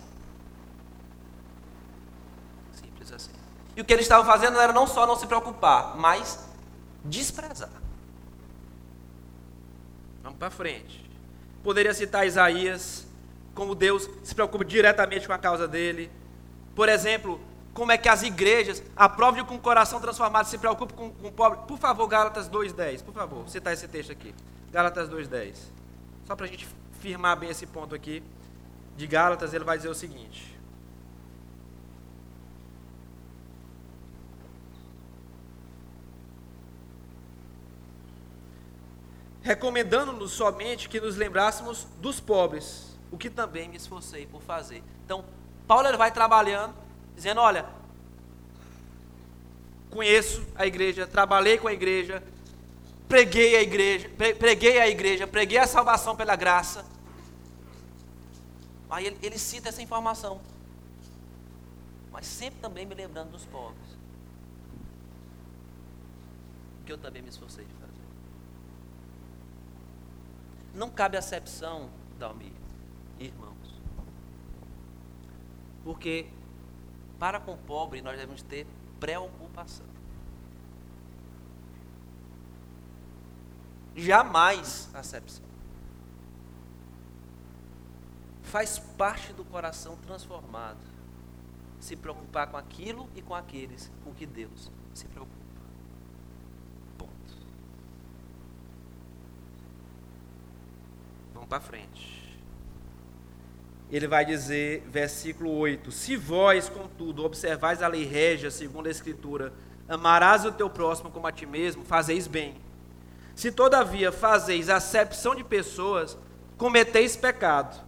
Simples 2.73 3.13
assim. 3.13 3.33
E 3.77 3.81
o 3.81 3.85
que 3.85 3.93
eles 3.93 4.07
estavam 4.07 4.25
fazendo 4.25 4.59
era 4.59 4.73
não 4.73 4.87
só 4.87 5.07
não 5.07 5.17
se 5.17 5.27
preocupar, 5.27 5.97
mas 5.97 6.47
desprezar. 7.05 7.71
Vamos 10.23 10.39
para 10.39 10.51
frente. 10.51 11.05
Poderia 11.63 11.93
citar 11.93 12.27
Isaías, 12.27 13.07
como 13.55 13.75
Deus 13.75 14.09
se 14.23 14.35
preocupa 14.35 14.65
diretamente 14.65 15.27
com 15.27 15.33
a 15.33 15.39
causa 15.39 15.69
dele. 15.69 16.11
Por 16.75 16.89
exemplo, 16.89 17.41
como 17.77 17.93
é 17.93 17.99
que 17.99 18.09
as 18.09 18.23
igrejas, 18.23 18.83
a 18.97 19.07
prova 19.07 19.37
de 19.37 19.45
que 19.45 19.53
um 19.53 19.59
coração 19.59 20.01
transformado 20.01 20.47
se 20.47 20.57
preocupa 20.57 20.95
com, 20.95 21.11
com 21.11 21.29
o 21.29 21.31
pobre. 21.31 21.59
Por 21.69 21.77
favor, 21.77 22.07
Gálatas 22.07 22.49
2,10, 22.49 23.05
por 23.05 23.13
favor, 23.13 23.47
citar 23.51 23.75
esse 23.75 23.87
texto 23.87 24.11
aqui. 24.11 24.35
Gálatas 24.73 25.11
2,10. 25.11 25.57
Só 26.25 26.35
para 26.35 26.47
a 26.47 26.49
gente 26.49 26.67
firmar 27.01 27.39
bem 27.39 27.51
esse 27.51 27.67
ponto 27.67 27.95
aqui. 27.95 28.23
De 28.97 29.07
Gálatas, 29.07 29.53
ele 29.53 29.63
vai 29.63 29.77
dizer 29.77 29.91
o 29.91 29.95
seguinte. 29.95 30.59
Recomendando-nos 39.43 40.33
somente 40.33 40.89
que 40.89 40.99
nos 40.99 41.15
lembrássemos 41.15 41.87
dos 42.01 42.21
pobres, 42.21 42.97
o 43.13 43.19
que 43.19 43.29
também 43.29 43.69
me 43.69 43.77
esforcei 43.77 44.27
por 44.27 44.41
fazer. 44.41 44.83
Então, 45.05 45.27
Paulo 45.69 45.87
ele 45.87 45.99
vai 45.99 46.11
trabalhando, 46.11 46.86
dizendo: 47.17 47.41
Olha, 47.41 47.67
conheço 49.91 50.47
a 50.55 50.67
igreja, 50.67 51.07
trabalhei 51.07 51.59
com 51.59 51.67
a 51.67 51.73
igreja, 51.73 52.23
preguei 53.09 53.57
a 53.57 53.63
igreja, 53.63 54.09
preguei 54.39 54.79
a 54.79 54.89
igreja, 54.89 55.27
preguei 55.27 55.59
a 55.59 55.67
salvação 55.67 56.15
pela 56.15 56.37
graça. 56.37 56.85
Aí 58.89 59.07
ele, 59.07 59.19
ele 59.23 59.39
cita 59.39 59.71
essa 59.71 59.83
informação, 59.83 60.41
mas 62.13 62.27
sempre 62.27 62.61
também 62.61 62.87
me 62.87 62.95
lembrando 62.95 63.33
dos 63.33 63.45
pobres, 63.47 63.97
que 66.85 66.93
eu 66.93 66.99
também 66.99 67.23
me 67.23 67.31
esforcei 67.31 67.65
de 67.65 67.73
fazer. 67.73 67.87
Não 70.75 70.91
cabe 70.91 71.17
acepção, 71.17 71.91
Dalmir, 72.19 72.53
irmãos. 73.19 73.57
Porque 75.85 76.27
para 77.19 77.41
com 77.41 77.55
o 77.55 77.59
pobre 77.59 78.01
nós 78.01 78.17
devemos 78.17 78.43
ter 78.43 78.67
preocupação. 79.01 79.87
Jamais 83.95 84.91
acepção. 84.95 85.45
Faz 88.43 88.79
parte 88.79 89.33
do 89.33 89.45
coração 89.45 89.97
transformado 89.97 90.79
se 91.81 91.97
preocupar 91.97 92.49
com 92.49 92.57
aquilo 92.57 93.09
e 93.15 93.23
com 93.23 93.35
aqueles 93.35 93.91
com 94.05 94.15
que 94.15 94.27
Deus 94.27 94.71
se 94.95 95.07
preocupa. 95.07 95.37
Vamos 101.47 101.51
para 101.51 101.61
frente. 101.61 102.26
Ele 103.91 104.09
vai 104.09 104.25
dizer, 104.25 104.83
versículo 104.89 105.51
8: 105.51 105.93
Se 105.93 106.17
vós, 106.17 106.69
contudo, 106.69 107.25
observais 107.25 107.83
a 107.83 107.89
lei 107.89 108.05
régia, 108.05 108.51
segundo 108.51 108.87
a 108.87 108.91
Escritura, 108.91 109.53
amarás 109.89 110.45
o 110.45 110.53
teu 110.53 110.69
próximo 110.69 111.11
como 111.11 111.27
a 111.27 111.33
ti 111.33 111.47
mesmo, 111.47 111.85
fazeis 111.85 112.27
bem. 112.27 112.57
Se 113.35 113.53
todavia 113.53 114.11
fazeis 114.11 114.69
acepção 114.69 115.35
de 115.35 115.45
pessoas, 115.45 116.17
cometeis 116.57 117.17
pecado, 117.17 117.81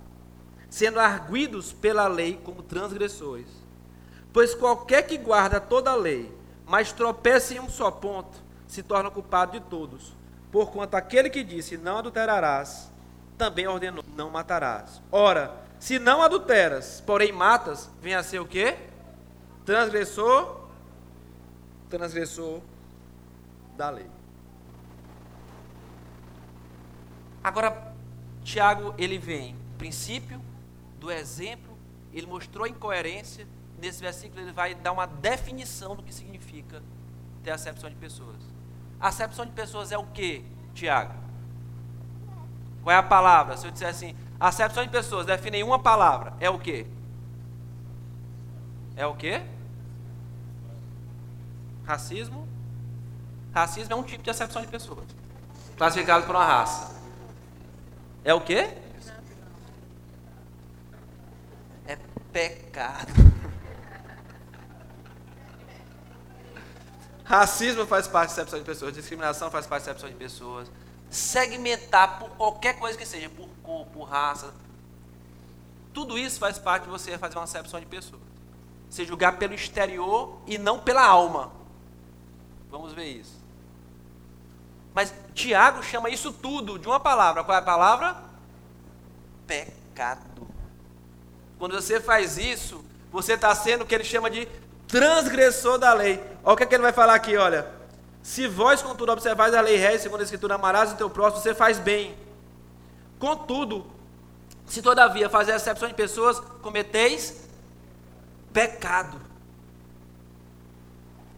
sendo 0.68 1.00
arguidos 1.00 1.72
pela 1.72 2.06
lei 2.06 2.38
como 2.44 2.62
transgressores. 2.62 3.48
Pois 4.32 4.54
qualquer 4.54 5.02
que 5.06 5.16
guarda 5.16 5.60
toda 5.60 5.90
a 5.90 5.96
lei, 5.96 6.30
mas 6.66 6.92
tropeça 6.92 7.54
em 7.54 7.60
um 7.60 7.68
só 7.68 7.90
ponto, 7.90 8.38
se 8.68 8.82
torna 8.82 9.10
culpado 9.10 9.52
de 9.52 9.60
todos. 9.60 10.14
Porquanto 10.52 10.96
aquele 10.96 11.28
que 11.28 11.42
disse: 11.42 11.76
Não 11.76 11.98
adulterarás, 11.98 12.90
também 13.36 13.66
ordenou: 13.66 14.04
não 14.14 14.30
matarás. 14.30 15.00
Ora, 15.10 15.67
se 15.78 15.98
não 15.98 16.22
adulteras, 16.22 17.02
porém 17.06 17.32
matas, 17.32 17.90
vem 18.00 18.14
a 18.14 18.22
ser 18.22 18.40
o 18.40 18.46
quê? 18.46 18.76
Transgressor, 19.64 20.68
transgressor 21.88 22.60
da 23.76 23.90
lei. 23.90 24.06
Agora, 27.42 27.94
Tiago, 28.42 28.94
ele 28.98 29.18
vem, 29.18 29.54
princípio 29.78 30.40
do 30.98 31.10
exemplo, 31.10 31.78
ele 32.12 32.26
mostrou 32.26 32.64
a 32.64 32.68
incoerência, 32.68 33.46
nesse 33.80 34.00
versículo 34.00 34.40
ele 34.40 34.52
vai 34.52 34.74
dar 34.74 34.92
uma 34.92 35.06
definição 35.06 35.94
do 35.94 36.02
que 36.02 36.12
significa 36.12 36.82
ter 37.44 37.50
acepção 37.50 37.88
de 37.88 37.96
pessoas. 37.96 38.36
Acepção 38.98 39.46
de 39.46 39.52
pessoas 39.52 39.92
é 39.92 39.98
o 39.98 40.06
que, 40.06 40.44
Tiago? 40.74 41.14
Qual 42.82 42.94
é 42.94 42.98
a 42.98 43.02
palavra? 43.02 43.56
Se 43.56 43.66
eu 43.66 43.70
disser 43.70 43.88
assim, 43.88 44.16
acepção 44.38 44.84
de 44.84 44.90
pessoas, 44.90 45.26
define 45.26 45.58
em 45.58 45.62
uma 45.62 45.78
palavra, 45.78 46.34
é 46.38 46.48
o 46.48 46.58
que? 46.58 46.86
É 48.96 49.06
o 49.06 49.14
que? 49.14 49.40
Racismo? 51.84 52.46
Racismo 53.52 53.92
é 53.92 53.96
um 53.96 54.02
tipo 54.02 54.22
de 54.22 54.30
acepção 54.30 54.62
de 54.62 54.68
pessoas, 54.68 55.06
classificado 55.76 56.26
por 56.26 56.34
uma 56.34 56.44
raça. 56.44 56.96
É 58.24 58.34
o 58.34 58.40
que? 58.40 58.58
É 61.86 61.96
pecado. 62.32 63.12
Racismo 67.24 67.86
faz 67.86 68.06
parte 68.06 68.28
da 68.28 68.42
acepção 68.42 68.58
de 68.58 68.64
pessoas, 68.64 68.92
discriminação 68.92 69.50
faz 69.50 69.66
parte 69.66 69.84
da 69.84 69.92
acepção 69.92 70.10
de 70.10 70.16
pessoas. 70.16 70.70
Segmentar 71.10 72.18
por 72.18 72.30
qualquer 72.30 72.78
coisa 72.78 72.98
que 72.98 73.06
seja, 73.06 73.30
por 73.30 73.48
cor, 73.68 73.84
por 73.92 74.04
raça. 74.04 74.54
Tudo 75.92 76.18
isso 76.18 76.38
faz 76.38 76.58
parte 76.58 76.84
de 76.84 76.88
você 76.88 77.18
fazer 77.18 77.36
uma 77.36 77.44
acepção 77.44 77.78
de 77.78 77.84
pessoas. 77.84 78.22
Você 78.88 79.04
julgar 79.04 79.36
pelo 79.36 79.52
exterior 79.52 80.38
e 80.46 80.56
não 80.56 80.78
pela 80.78 81.04
alma. 81.04 81.52
Vamos 82.70 82.94
ver 82.94 83.04
isso. 83.04 83.36
Mas 84.94 85.12
Tiago 85.34 85.82
chama 85.82 86.08
isso 86.08 86.32
tudo 86.32 86.78
de 86.78 86.88
uma 86.88 86.98
palavra. 86.98 87.44
Qual 87.44 87.54
é 87.54 87.60
a 87.60 87.64
palavra? 87.64 88.16
Pecado. 89.46 90.48
Quando 91.58 91.74
você 91.74 92.00
faz 92.00 92.38
isso, 92.38 92.82
você 93.12 93.34
está 93.34 93.54
sendo 93.54 93.82
o 93.82 93.86
que 93.86 93.94
ele 93.94 94.04
chama 94.04 94.30
de 94.30 94.48
transgressor 94.86 95.78
da 95.78 95.92
lei. 95.92 96.22
Olha 96.42 96.54
o 96.54 96.56
que, 96.56 96.62
é 96.62 96.66
que 96.66 96.74
ele 96.74 96.82
vai 96.82 96.92
falar 96.92 97.14
aqui, 97.14 97.36
olha. 97.36 97.70
Se 98.22 98.46
vós, 98.48 98.80
contudo, 98.80 99.12
observais 99.12 99.54
a 99.54 99.60
lei 99.60 99.76
rei, 99.76 99.98
segundo 99.98 100.20
a 100.20 100.24
Escritura, 100.24 100.54
amarás 100.54 100.92
o 100.92 100.96
teu 100.96 101.10
próximo, 101.10 101.42
você 101.42 101.54
faz 101.54 101.78
bem. 101.78 102.16
Contudo, 103.18 103.86
se 104.66 104.82
todavia 104.82 105.28
fazer 105.28 105.54
exceção 105.54 105.88
de 105.88 105.94
pessoas, 105.94 106.38
cometeis 106.62 107.48
pecado. 108.52 109.20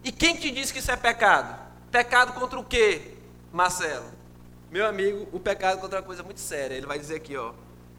E 0.03 0.11
quem 0.11 0.35
te 0.35 0.51
disse 0.51 0.73
que 0.73 0.79
isso 0.79 0.91
é 0.91 0.95
pecado? 0.95 1.59
Pecado 1.91 2.33
contra 2.33 2.59
o 2.59 2.63
quê, 2.63 3.13
Marcelo? 3.51 4.05
Meu 4.71 4.85
amigo, 4.85 5.27
o 5.31 5.39
pecado 5.39 5.79
contra 5.79 5.99
uma 5.99 6.05
coisa 6.05 6.23
muito 6.23 6.39
séria. 6.39 6.75
Ele 6.75 6.85
vai 6.85 6.97
dizer 6.97 7.15
aqui, 7.15 7.35
ó, 7.35 7.53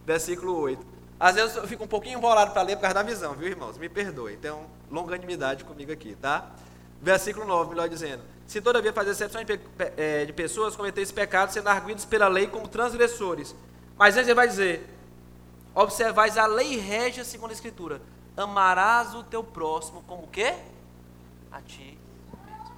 versículo 0.04 0.56
8. 0.58 0.84
Às 1.20 1.36
vezes 1.36 1.56
eu 1.56 1.68
fico 1.68 1.84
um 1.84 1.88
pouquinho 1.88 2.18
enrolado 2.18 2.52
para 2.52 2.62
ler 2.62 2.76
por 2.76 2.82
causa 2.82 2.94
da 2.94 3.02
visão, 3.02 3.34
viu, 3.34 3.48
irmãos? 3.48 3.78
Me 3.78 3.88
perdoe. 3.88 4.36
Tem 4.36 4.52
longanimidade 4.90 5.64
comigo 5.64 5.92
aqui, 5.92 6.16
tá? 6.20 6.50
Versículo 7.00 7.46
9, 7.46 7.70
melhor 7.70 7.88
dizendo. 7.88 8.22
Se 8.46 8.60
todavia 8.60 8.92
fazer 8.92 9.10
exceção 9.10 9.44
de, 9.44 9.60
é, 9.96 10.24
de 10.24 10.32
pessoas 10.32 10.74
cometerem 10.74 11.08
pecados, 11.12 11.54
sendo 11.54 11.68
arguidos 11.68 12.04
pela 12.04 12.26
lei 12.26 12.46
como 12.46 12.66
transgressores. 12.66 13.54
Mas 13.96 14.16
ele 14.16 14.34
vai 14.34 14.48
dizer: 14.48 14.88
observais 15.74 16.36
a 16.38 16.46
lei 16.46 16.76
régia 16.76 17.24
segundo 17.24 17.50
a 17.50 17.54
Escritura. 17.54 18.00
Amarás 18.36 19.14
o 19.14 19.22
teu 19.22 19.44
próximo 19.44 20.02
como 20.06 20.24
o 20.24 20.28
quê? 20.28 20.54
A 21.50 21.60
ti 21.60 21.98
mesmo. 22.46 22.74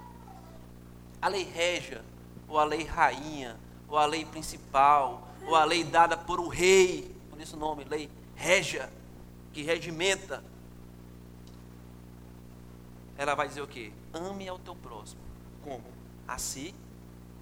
A 1.21 1.27
lei 1.27 1.43
régia, 1.43 2.03
ou 2.47 2.59
a 2.59 2.65
lei 2.65 2.83
rainha, 2.83 3.57
ou 3.87 3.97
a 3.97 4.05
lei 4.05 4.25
principal, 4.25 5.27
ou 5.47 5.55
a 5.55 5.63
lei 5.63 5.83
dada 5.83 6.17
por 6.17 6.39
o 6.39 6.47
rei, 6.47 7.15
por 7.29 7.39
esse 7.39 7.55
nome, 7.55 7.85
lei 7.85 8.09
régia, 8.35 8.91
que 9.53 9.61
regimenta. 9.61 10.43
Ela 13.17 13.33
vai 13.33 13.47
dizer 13.47 13.61
o 13.61 13.67
quê? 13.67 13.93
Ame 14.13 14.47
ao 14.47 14.59
teu 14.59 14.75
próximo. 14.75 15.21
Como? 15.63 15.85
A 16.27 16.37
si 16.37 16.75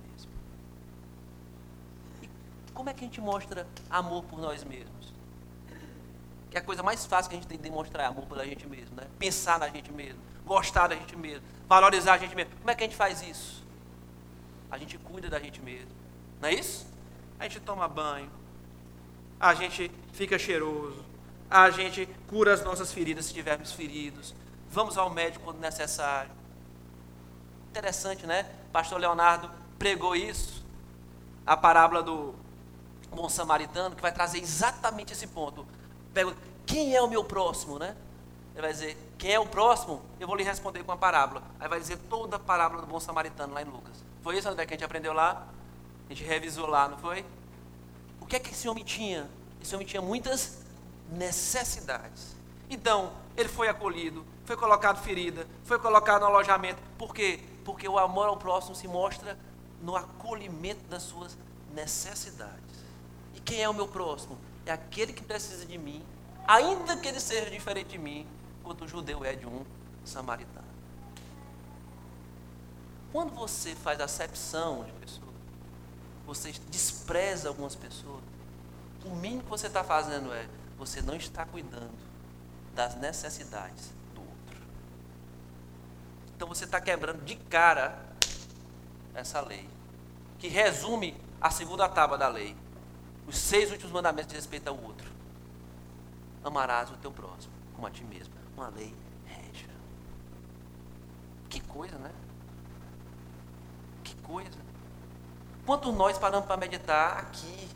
mesmo. 0.03 0.31
E 2.21 2.29
como 2.73 2.89
é 2.89 2.93
que 2.93 3.03
a 3.03 3.07
gente 3.07 3.21
mostra 3.21 3.67
amor 3.89 4.23
por 4.23 4.39
nós 4.39 4.63
mesmos? 4.63 5.13
Que 6.49 6.57
é 6.57 6.59
a 6.59 6.63
coisa 6.63 6.83
mais 6.83 7.05
fácil 7.05 7.29
que 7.29 7.35
a 7.35 7.39
gente 7.39 7.47
tem 7.47 7.57
de 7.57 7.63
demonstrar 7.63 8.07
amor 8.07 8.25
pela 8.25 8.45
gente 8.45 8.67
mesmo, 8.67 8.95
né? 8.95 9.07
Pensar 9.17 9.59
na 9.59 9.69
gente 9.69 9.91
mesmo, 9.91 10.19
gostar 10.45 10.87
da 10.87 10.95
gente 10.95 11.15
mesmo, 11.15 11.43
valorizar 11.67 12.13
a 12.13 12.17
gente 12.17 12.35
mesmo. 12.35 12.55
Como 12.57 12.69
é 12.69 12.75
que 12.75 12.83
a 12.83 12.87
gente 12.87 12.95
faz 12.95 13.21
isso? 13.21 13.63
A 14.69 14.77
gente 14.77 14.97
cuida 14.97 15.29
da 15.29 15.39
gente 15.39 15.61
mesmo. 15.61 15.91
Não 16.41 16.49
é 16.49 16.53
isso? 16.53 16.87
A 17.39 17.43
gente 17.43 17.59
toma 17.59 17.87
banho, 17.87 18.29
a 19.39 19.53
gente 19.53 19.91
fica 20.11 20.37
cheiroso, 20.37 21.03
a 21.49 21.69
gente 21.69 22.07
cura 22.27 22.53
as 22.53 22.63
nossas 22.63 22.91
feridas 22.91 23.25
se 23.25 23.31
estivermos 23.31 23.71
feridos, 23.71 24.33
vamos 24.69 24.97
ao 24.97 25.09
médico 25.09 25.45
quando 25.45 25.59
necessário. 25.59 26.31
Interessante, 27.69 28.25
né? 28.25 28.43
Pastor 28.71 28.99
Leonardo 28.99 29.49
pregou 29.77 30.15
isso, 30.15 30.63
a 31.45 31.57
parábola 31.57 32.01
do 32.01 32.42
bom 33.13 33.29
samaritano, 33.29 33.95
que 33.95 34.01
vai 34.01 34.11
trazer 34.11 34.39
exatamente 34.39 35.13
esse 35.13 35.27
ponto. 35.27 35.65
Pergunta, 36.13 36.37
quem 36.65 36.95
é 36.95 37.01
o 37.01 37.07
meu 37.07 37.23
próximo, 37.23 37.79
né? 37.79 37.95
Ele 38.53 38.61
vai 38.61 38.71
dizer, 38.71 38.97
quem 39.17 39.31
é 39.31 39.39
o 39.39 39.45
próximo? 39.45 40.01
Eu 40.19 40.27
vou 40.27 40.35
lhe 40.35 40.43
responder 40.43 40.83
com 40.83 40.91
a 40.91 40.97
parábola. 40.97 41.41
Aí 41.59 41.67
vai 41.67 41.79
dizer 41.79 41.97
toda 42.09 42.35
a 42.35 42.39
parábola 42.39 42.81
do 42.81 42.87
bom 42.87 42.99
samaritano 42.99 43.53
lá 43.53 43.61
em 43.61 43.65
Lucas. 43.65 44.03
Foi 44.21 44.37
isso, 44.37 44.47
André, 44.47 44.65
que 44.65 44.73
a 44.73 44.77
gente 44.77 44.85
aprendeu 44.85 45.13
lá? 45.13 45.47
A 46.07 46.13
gente 46.13 46.23
revisou 46.23 46.67
lá, 46.67 46.87
não 46.87 46.97
foi? 46.97 47.25
O 48.21 48.25
que 48.25 48.35
é 48.35 48.39
que 48.39 48.51
esse 48.51 48.69
homem 48.69 48.83
tinha? 48.83 49.29
Esse 49.61 49.73
homem 49.73 49.87
tinha 49.87 50.01
muitas 50.01 50.59
necessidades. 51.11 52.35
Então, 52.69 53.11
ele 53.35 53.49
foi 53.49 53.67
acolhido, 53.67 54.25
foi 54.45 54.55
colocado 54.55 55.01
ferida, 55.01 55.47
foi 55.63 55.79
colocado 55.79 56.21
no 56.21 56.27
alojamento. 56.27 56.81
Por 56.97 57.13
quê? 57.13 57.39
Porque 57.65 57.87
o 57.87 57.97
amor 57.97 58.27
ao 58.27 58.37
próximo 58.37 58.75
se 58.75 58.87
mostra 58.87 59.37
no 59.81 59.95
acolhimento 59.95 60.83
das 60.87 61.03
suas 61.03 61.37
necessidades. 61.73 62.62
Quem 63.45 63.61
é 63.61 63.69
o 63.69 63.73
meu 63.73 63.87
próximo? 63.87 64.37
É 64.65 64.71
aquele 64.71 65.13
que 65.13 65.23
precisa 65.23 65.65
de 65.65 65.77
mim, 65.77 66.03
ainda 66.47 66.95
que 66.97 67.07
ele 67.07 67.19
seja 67.19 67.49
diferente 67.49 67.89
de 67.89 67.97
mim, 67.97 68.25
quanto 68.63 68.85
o 68.85 68.87
judeu 68.87 69.23
é 69.25 69.35
de 69.35 69.45
um 69.45 69.65
samaritano. 70.05 70.63
Quando 73.11 73.33
você 73.35 73.75
faz 73.75 73.99
acepção 73.99 74.83
de 74.85 74.91
pessoas, 74.93 75.33
você 76.25 76.51
despreza 76.69 77.49
algumas 77.49 77.75
pessoas, 77.75 78.23
o 79.05 79.15
mínimo 79.15 79.43
que 79.43 79.49
você 79.49 79.67
está 79.67 79.83
fazendo 79.83 80.33
é 80.33 80.47
você 80.77 81.01
não 81.01 81.15
está 81.15 81.45
cuidando 81.45 81.91
das 82.73 82.95
necessidades 82.95 83.91
do 84.15 84.21
outro. 84.21 84.57
Então 86.35 86.47
você 86.47 86.63
está 86.65 86.81
quebrando 86.81 87.23
de 87.23 87.35
cara 87.35 87.99
essa 89.13 89.41
lei, 89.41 89.69
que 90.39 90.47
resume 90.47 91.15
a 91.39 91.51
segunda 91.51 91.87
tábua 91.87 92.17
da 92.17 92.27
lei. 92.27 92.55
Os 93.27 93.37
seis 93.37 93.71
últimos 93.71 93.91
mandamentos 93.91 94.29
de 94.29 94.35
respeito 94.35 94.67
ao 94.67 94.77
outro. 94.81 95.11
Amarás 96.43 96.91
o 96.91 96.97
teu 96.97 97.11
próximo 97.11 97.53
como 97.73 97.87
a 97.87 97.91
ti 97.91 98.03
mesmo. 98.03 98.33
Uma 98.55 98.69
lei 98.69 98.95
régia. 99.25 99.69
Que 101.49 101.59
coisa, 101.59 101.97
né? 101.97 102.11
Que 104.03 104.15
coisa. 104.17 104.57
Quanto 105.65 105.91
nós 105.91 106.17
paramos 106.17 106.45
para 106.45 106.57
meditar 106.57 107.17
aqui, 107.17 107.69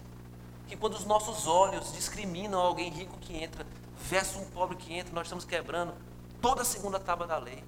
que 0.67 0.75
quando 0.75 0.93
os 0.93 1.05
nossos 1.05 1.47
olhos 1.47 1.93
discriminam 1.93 2.59
alguém 2.59 2.89
rico 2.89 3.17
que 3.19 3.35
entra 3.35 3.65
versus 3.97 4.41
um 4.41 4.45
pobre 4.51 4.77
que 4.77 4.93
entra, 4.93 5.13
nós 5.13 5.27
estamos 5.27 5.45
quebrando 5.45 5.93
toda 6.41 6.61
a 6.61 6.65
segunda 6.65 6.99
tábua 6.99 7.27
da 7.27 7.37
lei. 7.37 7.63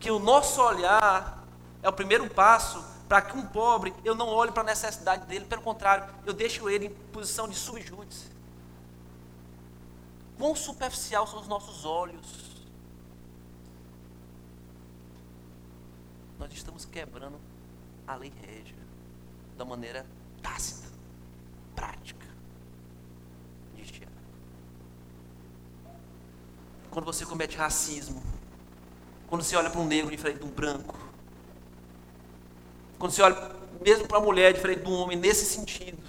Que 0.00 0.10
o 0.10 0.18
nosso 0.18 0.60
olhar 0.62 1.44
é 1.82 1.88
o 1.88 1.92
primeiro 1.92 2.28
passo 2.30 2.84
para 3.08 3.22
que 3.22 3.36
um 3.36 3.46
pobre, 3.46 3.94
eu 4.04 4.14
não 4.14 4.28
olhe 4.28 4.52
para 4.52 4.62
a 4.62 4.66
necessidade 4.66 5.26
dele, 5.26 5.46
pelo 5.46 5.62
contrário, 5.62 6.12
eu 6.26 6.34
deixo 6.34 6.68
ele 6.68 6.86
em 6.86 6.90
posição 6.90 7.48
de 7.48 7.56
subjúdice. 7.56 8.30
Quão 10.36 10.54
superficial 10.54 11.26
são 11.26 11.40
os 11.40 11.48
nossos 11.48 11.84
olhos. 11.86 12.66
Nós 16.38 16.52
estamos 16.52 16.84
quebrando 16.84 17.40
a 18.06 18.14
lei 18.14 18.32
régia 18.46 18.76
da 19.56 19.64
maneira 19.64 20.06
tácita 20.42 20.86
prática. 21.74 22.26
Diz 23.74 23.90
Tiago. 23.90 24.12
Quando 26.90 27.06
você 27.06 27.24
comete 27.24 27.56
racismo, 27.56 28.22
quando 29.26 29.42
você 29.42 29.56
olha 29.56 29.70
para 29.70 29.80
um 29.80 29.86
negro 29.86 30.10
diferente 30.10 30.40
de 30.40 30.44
um 30.44 30.50
branco, 30.50 31.07
quando 32.98 33.12
você 33.12 33.22
olha 33.22 33.56
mesmo 33.80 34.06
para 34.08 34.18
uma 34.18 34.26
mulher 34.26 34.52
diferente 34.52 34.82
de 34.82 34.90
um 34.90 34.94
homem 34.94 35.16
nesse 35.16 35.44
sentido, 35.44 36.02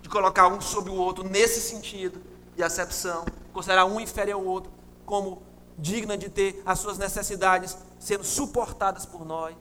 de 0.00 0.08
colocar 0.08 0.48
um 0.48 0.60
sobre 0.60 0.90
o 0.90 0.94
outro 0.94 1.24
nesse 1.24 1.60
sentido 1.60 2.20
de 2.54 2.62
acepção, 2.62 3.24
considerar 3.52 3.84
um 3.84 4.00
inferior 4.00 4.40
ao 4.40 4.46
outro 4.46 4.70
como 5.04 5.42
digna 5.76 6.16
de 6.16 6.28
ter 6.28 6.62
as 6.64 6.78
suas 6.78 6.98
necessidades 6.98 7.76
sendo 7.98 8.24
suportadas 8.24 9.06
por 9.06 9.24
nós. 9.24 9.56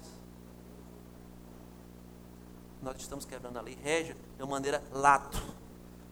Nós 2.81 2.97
estamos 2.97 3.25
quebrando 3.25 3.57
a 3.57 3.61
lei 3.61 3.77
régia 3.83 4.15
de 4.35 4.43
uma 4.43 4.51
maneira 4.51 4.83
lato. 4.91 5.41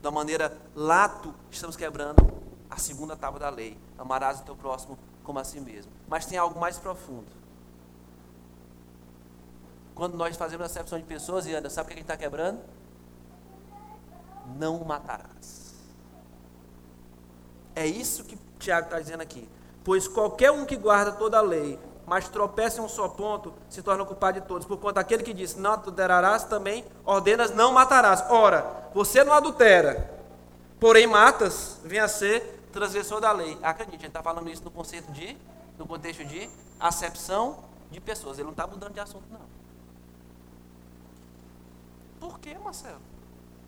Uma 0.01 0.11
maneira 0.11 0.55
lato, 0.75 1.33
estamos 1.49 1.75
quebrando 1.75 2.23
a 2.69 2.77
segunda 2.77 3.15
tábua 3.15 3.39
da 3.39 3.49
lei. 3.49 3.77
Amarás 3.97 4.39
o 4.39 4.43
teu 4.43 4.55
próximo 4.55 4.97
como 5.23 5.39
a 5.39 5.43
si 5.43 5.59
mesmo. 5.59 5.91
Mas 6.07 6.25
tem 6.25 6.37
algo 6.37 6.59
mais 6.59 6.77
profundo. 6.77 7.25
Quando 9.95 10.17
nós 10.17 10.35
fazemos 10.35 10.65
acepção 10.65 10.99
de 10.99 11.05
pessoas, 11.05 11.47
e 11.47 11.55
anda, 11.55 11.69
sabe 11.69 11.85
o 11.85 11.87
que 11.87 11.93
a 11.93 11.95
gente 11.95 12.03
está 12.03 12.17
quebrando? 12.17 12.59
Não 14.57 14.83
matarás. 14.83 15.73
É 17.73 17.87
isso 17.87 18.25
que 18.25 18.37
Tiago 18.59 18.87
está 18.87 18.99
dizendo 18.99 19.21
aqui. 19.21 19.47
Pois 19.83 20.07
qualquer 20.07 20.51
um 20.51 20.65
que 20.65 20.75
guarda 20.75 21.13
toda 21.13 21.37
a 21.37 21.41
lei, 21.41 21.79
mas 22.05 22.27
tropeça 22.27 22.81
em 22.81 22.83
um 22.83 22.89
só 22.89 23.07
ponto, 23.07 23.53
se 23.69 23.81
torna 23.81 24.03
culpado 24.05 24.41
de 24.41 24.45
todos. 24.45 24.67
Por 24.67 24.77
conta 24.77 24.95
daquele 24.95 25.23
que 25.23 25.33
disse, 25.33 25.57
não 25.57 25.73
adulterarás, 25.73 26.43
também 26.43 26.85
ordenas, 27.05 27.51
não 27.51 27.71
matarás. 27.71 28.23
Ora, 28.29 28.89
você 28.93 29.23
não 29.23 29.31
adultera, 29.33 30.11
porém 30.79 31.07
matas, 31.07 31.79
vem 31.83 31.99
a 31.99 32.07
ser 32.07 32.67
transgressor 32.73 33.21
da 33.21 33.31
lei. 33.31 33.57
Acredite, 33.63 33.97
ele 33.97 34.07
está 34.07 34.21
falando 34.21 34.49
isso 34.49 34.63
no 34.63 34.71
conceito 34.71 35.09
de, 35.11 35.37
no 35.77 35.87
contexto 35.87 36.25
de 36.25 36.49
acepção 36.79 37.59
de 37.89 38.01
pessoas. 38.01 38.37
Ele 38.37 38.45
não 38.45 38.51
está 38.51 38.67
mudando 38.67 38.93
de 38.93 38.99
assunto, 38.99 39.23
não. 39.31 39.54
Por 42.25 42.39
que, 42.39 42.57
Marcelo? 42.57 43.01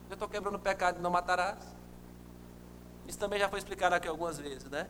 Eu 0.09 0.15
estou 0.15 0.27
quebrando 0.27 0.55
o 0.55 0.59
pecado 0.59 0.95
de 0.95 1.01
não 1.01 1.11
matarás. 1.11 1.59
Isso 3.07 3.19
também 3.19 3.39
já 3.39 3.47
foi 3.47 3.59
explicado 3.59 3.93
aqui 3.93 4.07
algumas 4.07 4.39
vezes, 4.39 4.67
né? 4.67 4.87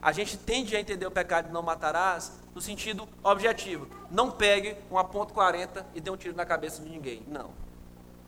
A 0.00 0.12
gente 0.12 0.36
tende 0.36 0.76
a 0.76 0.80
entender 0.80 1.04
o 1.04 1.10
pecado 1.10 1.48
de 1.48 1.52
não 1.52 1.62
matarás 1.62 2.30
no 2.54 2.60
sentido 2.60 3.08
objetivo. 3.24 3.88
Não 4.08 4.30
pegue 4.30 4.76
uma 4.88 5.02
ponto 5.02 5.34
.40 5.34 5.84
e 5.96 6.00
dê 6.00 6.10
um 6.10 6.16
tiro 6.16 6.36
na 6.36 6.46
cabeça 6.46 6.80
de 6.80 6.88
ninguém. 6.88 7.24
Não. 7.26 7.50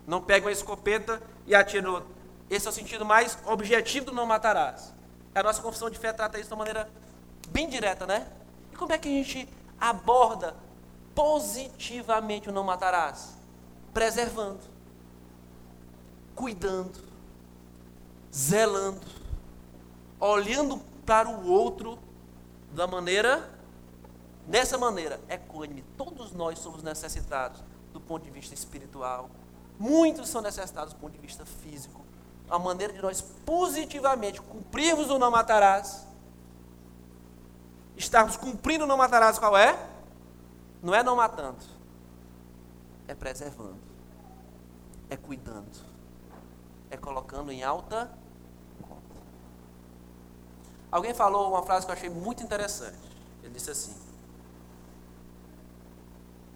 Não 0.08 0.20
pegue 0.20 0.44
uma 0.44 0.50
escopeta 0.52 1.22
e 1.46 1.54
atire 1.54 1.80
no 1.80 1.92
outro. 1.92 2.08
Esse 2.50 2.66
é 2.66 2.70
o 2.70 2.72
sentido 2.72 3.04
mais 3.04 3.38
objetivo 3.46 4.06
do 4.06 4.12
não 4.12 4.26
matarás. 4.26 4.92
A 5.36 5.42
nossa 5.42 5.62
confissão 5.62 5.88
de 5.88 6.00
fé 6.00 6.12
trata 6.12 6.36
isso 6.36 6.48
de 6.48 6.52
uma 6.52 6.58
maneira 6.58 6.90
bem 7.50 7.68
direta, 7.68 8.08
né? 8.08 8.26
E 8.72 8.76
como 8.76 8.92
é 8.92 8.98
que 8.98 9.08
a 9.08 9.12
gente 9.12 9.48
aborda 9.80 10.56
positivamente 11.14 12.48
o 12.48 12.52
não 12.52 12.64
matarás? 12.64 13.43
Preservando, 13.94 14.60
cuidando, 16.34 16.98
zelando, 18.34 19.06
olhando 20.18 20.78
para 21.06 21.28
o 21.28 21.48
outro 21.48 21.98
da 22.72 22.86
maneira, 22.86 23.48
dessa 24.46 24.76
maneira, 24.76 25.20
equânime. 25.28 25.84
Todos 25.96 26.32
nós 26.32 26.58
somos 26.58 26.82
necessitados 26.82 27.62
do 27.92 28.00
ponto 28.00 28.24
de 28.24 28.30
vista 28.30 28.52
espiritual. 28.52 29.30
Muitos 29.78 30.28
são 30.28 30.42
necessitados 30.42 30.92
do 30.92 30.98
ponto 30.98 31.12
de 31.12 31.18
vista 31.18 31.46
físico. 31.46 32.04
A 32.50 32.58
maneira 32.58 32.92
de 32.92 33.00
nós 33.00 33.22
positivamente 33.46 34.40
cumprirmos 34.40 35.08
o 35.08 35.18
não 35.18 35.30
matarás. 35.30 36.04
Estarmos 37.96 38.36
cumprindo 38.36 38.84
o 38.84 38.86
não 38.86 38.96
matarás 38.96 39.38
qual 39.38 39.56
é? 39.56 39.78
Não 40.82 40.94
é 40.94 41.02
não 41.02 41.16
matando. 41.16 41.64
É 43.06 43.14
preservando. 43.14 43.83
É 45.08 45.16
cuidando. 45.16 45.94
É 46.90 46.96
colocando 46.96 47.50
em 47.50 47.62
alta 47.62 48.10
Alguém 50.94 51.12
falou 51.12 51.48
uma 51.50 51.62
frase 51.64 51.84
que 51.84 51.90
eu 51.90 51.96
achei 51.96 52.08
muito 52.08 52.44
interessante. 52.44 52.96
Ele 53.42 53.52
disse 53.52 53.68
assim: 53.68 53.92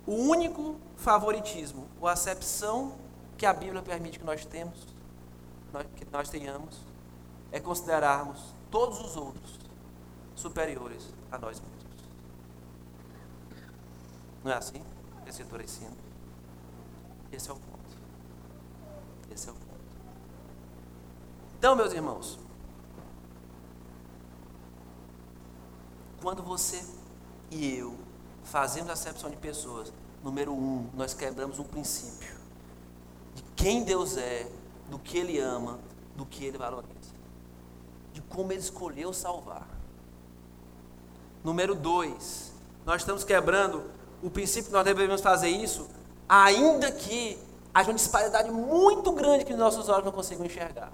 O 0.07 0.12
único 0.12 0.76
favoritismo 0.96 1.88
ou 2.01 2.07
acepção 2.07 2.94
que 3.36 3.44
a 3.44 3.53
Bíblia 3.53 3.82
permite 3.82 4.20
que 4.20 4.24
nós 4.24 4.44
temos, 4.44 4.78
que 5.96 6.05
nós 6.12 6.28
tenhamos, 6.28 6.78
é 7.51 7.59
considerarmos 7.59 8.55
todos 8.70 9.01
os 9.01 9.16
outros 9.16 9.59
superiores 10.36 11.12
a 11.32 11.38
nós 11.38 11.59
mesmos. 11.59 12.05
Não 14.44 14.53
é 14.53 14.55
assim? 14.55 14.80
Esse 15.26 15.42
autor 15.42 15.62
ensina. 15.62 15.96
Esse 17.32 17.51
é 17.51 17.53
o. 17.53 17.59
Esse 19.39 19.49
é 19.49 19.53
o 19.53 19.55
ponto. 19.55 19.68
Então, 21.59 21.76
meus 21.76 21.93
irmãos, 21.93 22.39
Quando 26.20 26.43
você 26.43 26.84
e 27.51 27.76
eu 27.76 27.97
fazemos 28.43 28.91
acepção 28.91 29.30
de 29.30 29.36
pessoas, 29.36 29.93
número 30.22 30.53
um, 30.53 30.89
nós 30.95 31.14
quebramos 31.14 31.59
um 31.59 31.64
princípio 31.64 32.36
de 33.34 33.43
quem 33.55 33.84
Deus 33.84 34.16
é, 34.16 34.51
do 34.91 34.99
que 34.99 35.16
Ele 35.16 35.39
ama, 35.39 35.78
do 36.16 36.26
que 36.26 36.45
Ele 36.45 36.59
valoriza, 36.59 37.14
de 38.12 38.20
como 38.22 38.53
Ele 38.53 38.61
escolheu 38.61 39.12
salvar. 39.12 39.66
Número 41.45 41.74
dois, 41.76 42.53
nós 42.84 43.03
estamos 43.03 43.22
quebrando 43.22 43.84
o 44.20 44.28
princípio 44.28 44.66
que 44.66 44.72
nós 44.72 44.84
devemos 44.84 45.20
fazer 45.20 45.49
isso, 45.49 45.89
ainda 46.28 46.91
que 46.91 47.39
haja 47.72 47.90
uma 47.90 47.96
disparidade 47.96 48.50
muito 48.50 49.12
grande 49.12 49.44
que 49.44 49.54
nossos 49.54 49.88
olhos 49.88 50.04
não 50.04 50.12
conseguem 50.12 50.46
enxergar. 50.46 50.92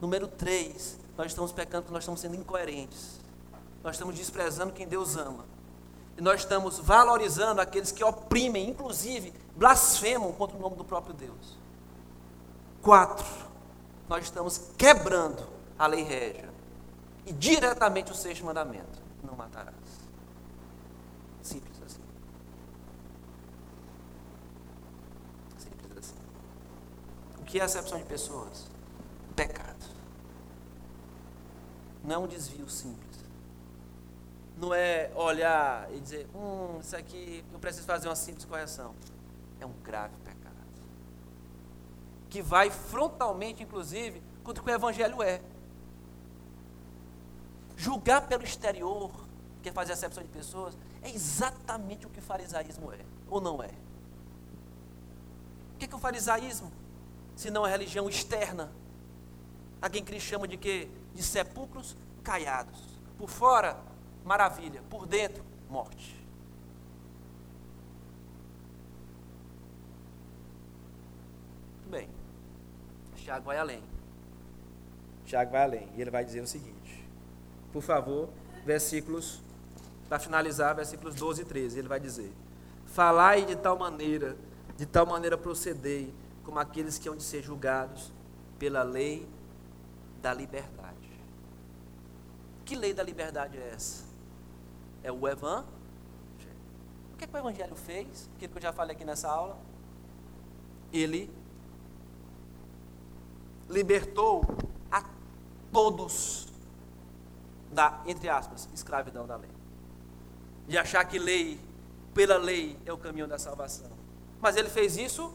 Número 0.00 0.26
três, 0.26 0.98
nós 1.16 1.28
estamos 1.28 1.52
pecando 1.52 1.82
porque 1.82 1.94
nós 1.94 2.02
estamos 2.02 2.20
sendo 2.20 2.34
incoerentes 2.34 3.24
nós 3.84 3.96
estamos 3.96 4.16
desprezando 4.16 4.72
quem 4.72 4.88
Deus 4.88 5.14
ama. 5.14 5.44
E 6.16 6.22
nós 6.22 6.40
estamos 6.40 6.78
valorizando 6.78 7.60
aqueles 7.60 7.92
que 7.92 8.02
oprimem, 8.02 8.70
inclusive 8.70 9.32
blasfemam 9.54 10.32
contra 10.32 10.56
o 10.56 10.60
nome 10.60 10.74
do 10.74 10.84
próprio 10.84 11.12
Deus. 11.12 11.58
Quatro, 12.80 13.26
nós 14.08 14.24
estamos 14.24 14.58
quebrando 14.78 15.46
a 15.78 15.86
lei 15.86 16.02
régia. 16.02 16.48
E 17.26 17.32
diretamente 17.32 18.10
o 18.10 18.14
sexto 18.14 18.46
mandamento: 18.46 19.02
não 19.22 19.34
matarás. 19.34 19.74
Simples 21.42 21.76
assim. 21.84 22.00
Simples 25.58 25.98
assim. 25.98 26.16
O 27.42 27.43
que 27.54 27.60
é 27.60 27.62
acepção 27.62 27.98
de 27.98 28.04
pessoas? 28.04 28.68
Pecado. 29.36 29.86
Não 32.02 32.14
é 32.16 32.18
um 32.18 32.26
desvio 32.26 32.68
simples 32.68 33.14
não 34.56 34.72
é 34.72 35.10
olhar 35.14 35.92
e 35.92 36.00
dizer, 36.00 36.28
hum, 36.34 36.78
isso 36.80 36.96
aqui 36.96 37.44
eu 37.52 37.58
preciso 37.58 37.86
fazer 37.86 38.08
uma 38.08 38.16
simples 38.16 38.44
correção. 38.44 38.94
É 39.60 39.66
um 39.66 39.72
grave 39.82 40.16
pecado. 40.18 40.54
Que 42.30 42.40
vai 42.42 42.70
frontalmente, 42.70 43.62
inclusive, 43.62 44.22
contra 44.42 44.62
o 44.62 44.64
que 44.64 44.70
o 44.70 44.74
Evangelho 44.74 45.22
é. 45.22 45.40
Julgar 47.76 48.26
pelo 48.28 48.44
exterior, 48.44 49.10
que 49.62 49.68
é 49.68 49.72
fazer 49.72 49.92
acepção 49.92 50.22
de 50.22 50.28
pessoas, 50.28 50.76
é 51.02 51.10
exatamente 51.10 52.06
o 52.06 52.10
que 52.10 52.20
o 52.20 52.22
farisaísmo 52.22 52.92
é, 52.92 53.00
ou 53.28 53.40
não 53.40 53.62
é? 53.62 53.70
O 55.74 55.78
que 55.78 55.84
é, 55.84 55.88
que 55.88 55.94
o 55.94 55.98
farisaísmo? 55.98 56.70
Se 57.36 57.50
não 57.50 57.64
a 57.64 57.68
religião 57.68 58.08
externa. 58.08 58.72
A 59.80 59.88
quem 59.90 60.04
Cristo 60.04 60.28
chama 60.28 60.48
de 60.48 60.56
quê? 60.56 60.88
De 61.14 61.22
sepulcros 61.22 61.96
caiados. 62.22 62.80
Por 63.18 63.28
fora, 63.28 63.76
maravilha. 64.24 64.82
Por 64.88 65.06
dentro, 65.06 65.44
morte. 65.68 66.16
Muito 71.80 71.90
bem. 71.90 72.08
Tiago 73.16 73.44
vai 73.44 73.58
além. 73.58 73.82
Tiago 75.26 75.50
vai 75.50 75.62
além. 75.62 75.88
E 75.96 76.00
ele 76.00 76.10
vai 76.10 76.24
dizer 76.24 76.40
o 76.40 76.46
seguinte. 76.46 77.06
Por 77.72 77.82
favor, 77.82 78.28
versículos, 78.64 79.42
para 80.08 80.18
finalizar, 80.18 80.74
versículos 80.74 81.14
12 81.14 81.42
e 81.42 81.44
13. 81.44 81.78
Ele 81.78 81.88
vai 81.88 82.00
dizer: 82.00 82.32
Falai 82.86 83.44
de 83.44 83.56
tal 83.56 83.78
maneira, 83.78 84.36
de 84.76 84.86
tal 84.86 85.04
maneira 85.04 85.36
procedei, 85.36 86.14
como 86.44 86.58
aqueles 86.58 86.98
que 86.98 87.08
hão 87.08 87.16
de 87.16 87.22
ser 87.22 87.42
julgados 87.42 88.12
pela 88.58 88.82
lei 88.82 89.28
da 90.22 90.32
liberdade. 90.32 90.94
Que 92.64 92.74
lei 92.76 92.94
da 92.94 93.02
liberdade 93.02 93.58
é 93.58 93.70
essa? 93.74 94.14
é 95.04 95.12
o 95.12 95.28
Evangelho. 95.28 95.68
O 97.12 97.16
que, 97.18 97.24
é 97.24 97.26
que 97.26 97.36
o 97.36 97.38
Evangelho 97.38 97.76
fez? 97.76 98.28
Aquilo 98.34 98.52
que 98.52 98.58
eu 98.58 98.62
já 98.62 98.72
falei 98.72 98.96
aqui 98.96 99.04
nessa 99.04 99.28
aula. 99.28 99.56
Ele 100.90 101.30
libertou 103.68 104.42
a 104.90 105.04
todos 105.70 106.48
da, 107.70 108.02
entre 108.06 108.28
aspas, 108.28 108.68
escravidão 108.72 109.26
da 109.26 109.36
lei. 109.36 109.50
De 110.66 110.78
achar 110.78 111.04
que 111.04 111.18
lei, 111.18 111.60
pela 112.14 112.38
lei, 112.38 112.78
é 112.86 112.92
o 112.92 112.98
caminho 112.98 113.28
da 113.28 113.38
salvação. 113.38 113.90
Mas 114.40 114.56
ele 114.56 114.70
fez 114.70 114.96
isso 114.96 115.32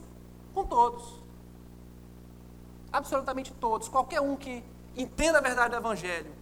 com 0.54 0.64
todos. 0.64 1.20
Absolutamente 2.92 3.52
todos. 3.52 3.88
Qualquer 3.88 4.20
um 4.20 4.36
que 4.36 4.64
entenda 4.96 5.38
a 5.38 5.40
verdade 5.40 5.70
do 5.70 5.76
Evangelho, 5.76 6.32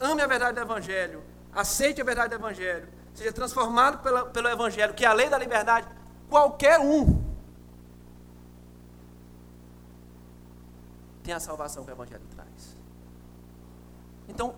ame 0.00 0.22
a 0.22 0.26
verdade 0.26 0.54
do 0.54 0.60
Evangelho, 0.60 1.22
aceite 1.52 2.00
a 2.00 2.04
verdade 2.04 2.30
do 2.30 2.40
Evangelho, 2.40 2.88
seja 3.14 3.32
transformado 3.32 4.02
pela, 4.02 4.26
pelo 4.26 4.48
Evangelho, 4.48 4.94
que 4.94 5.04
é 5.04 5.08
a 5.08 5.12
lei 5.12 5.28
da 5.28 5.38
liberdade, 5.38 5.86
qualquer 6.28 6.78
um 6.78 7.22
tem 11.24 11.32
a 11.32 11.40
salvação 11.40 11.84
que 11.84 11.90
o 11.90 11.94
Evangelho 11.94 12.22
traz. 12.34 12.76
Então, 14.28 14.54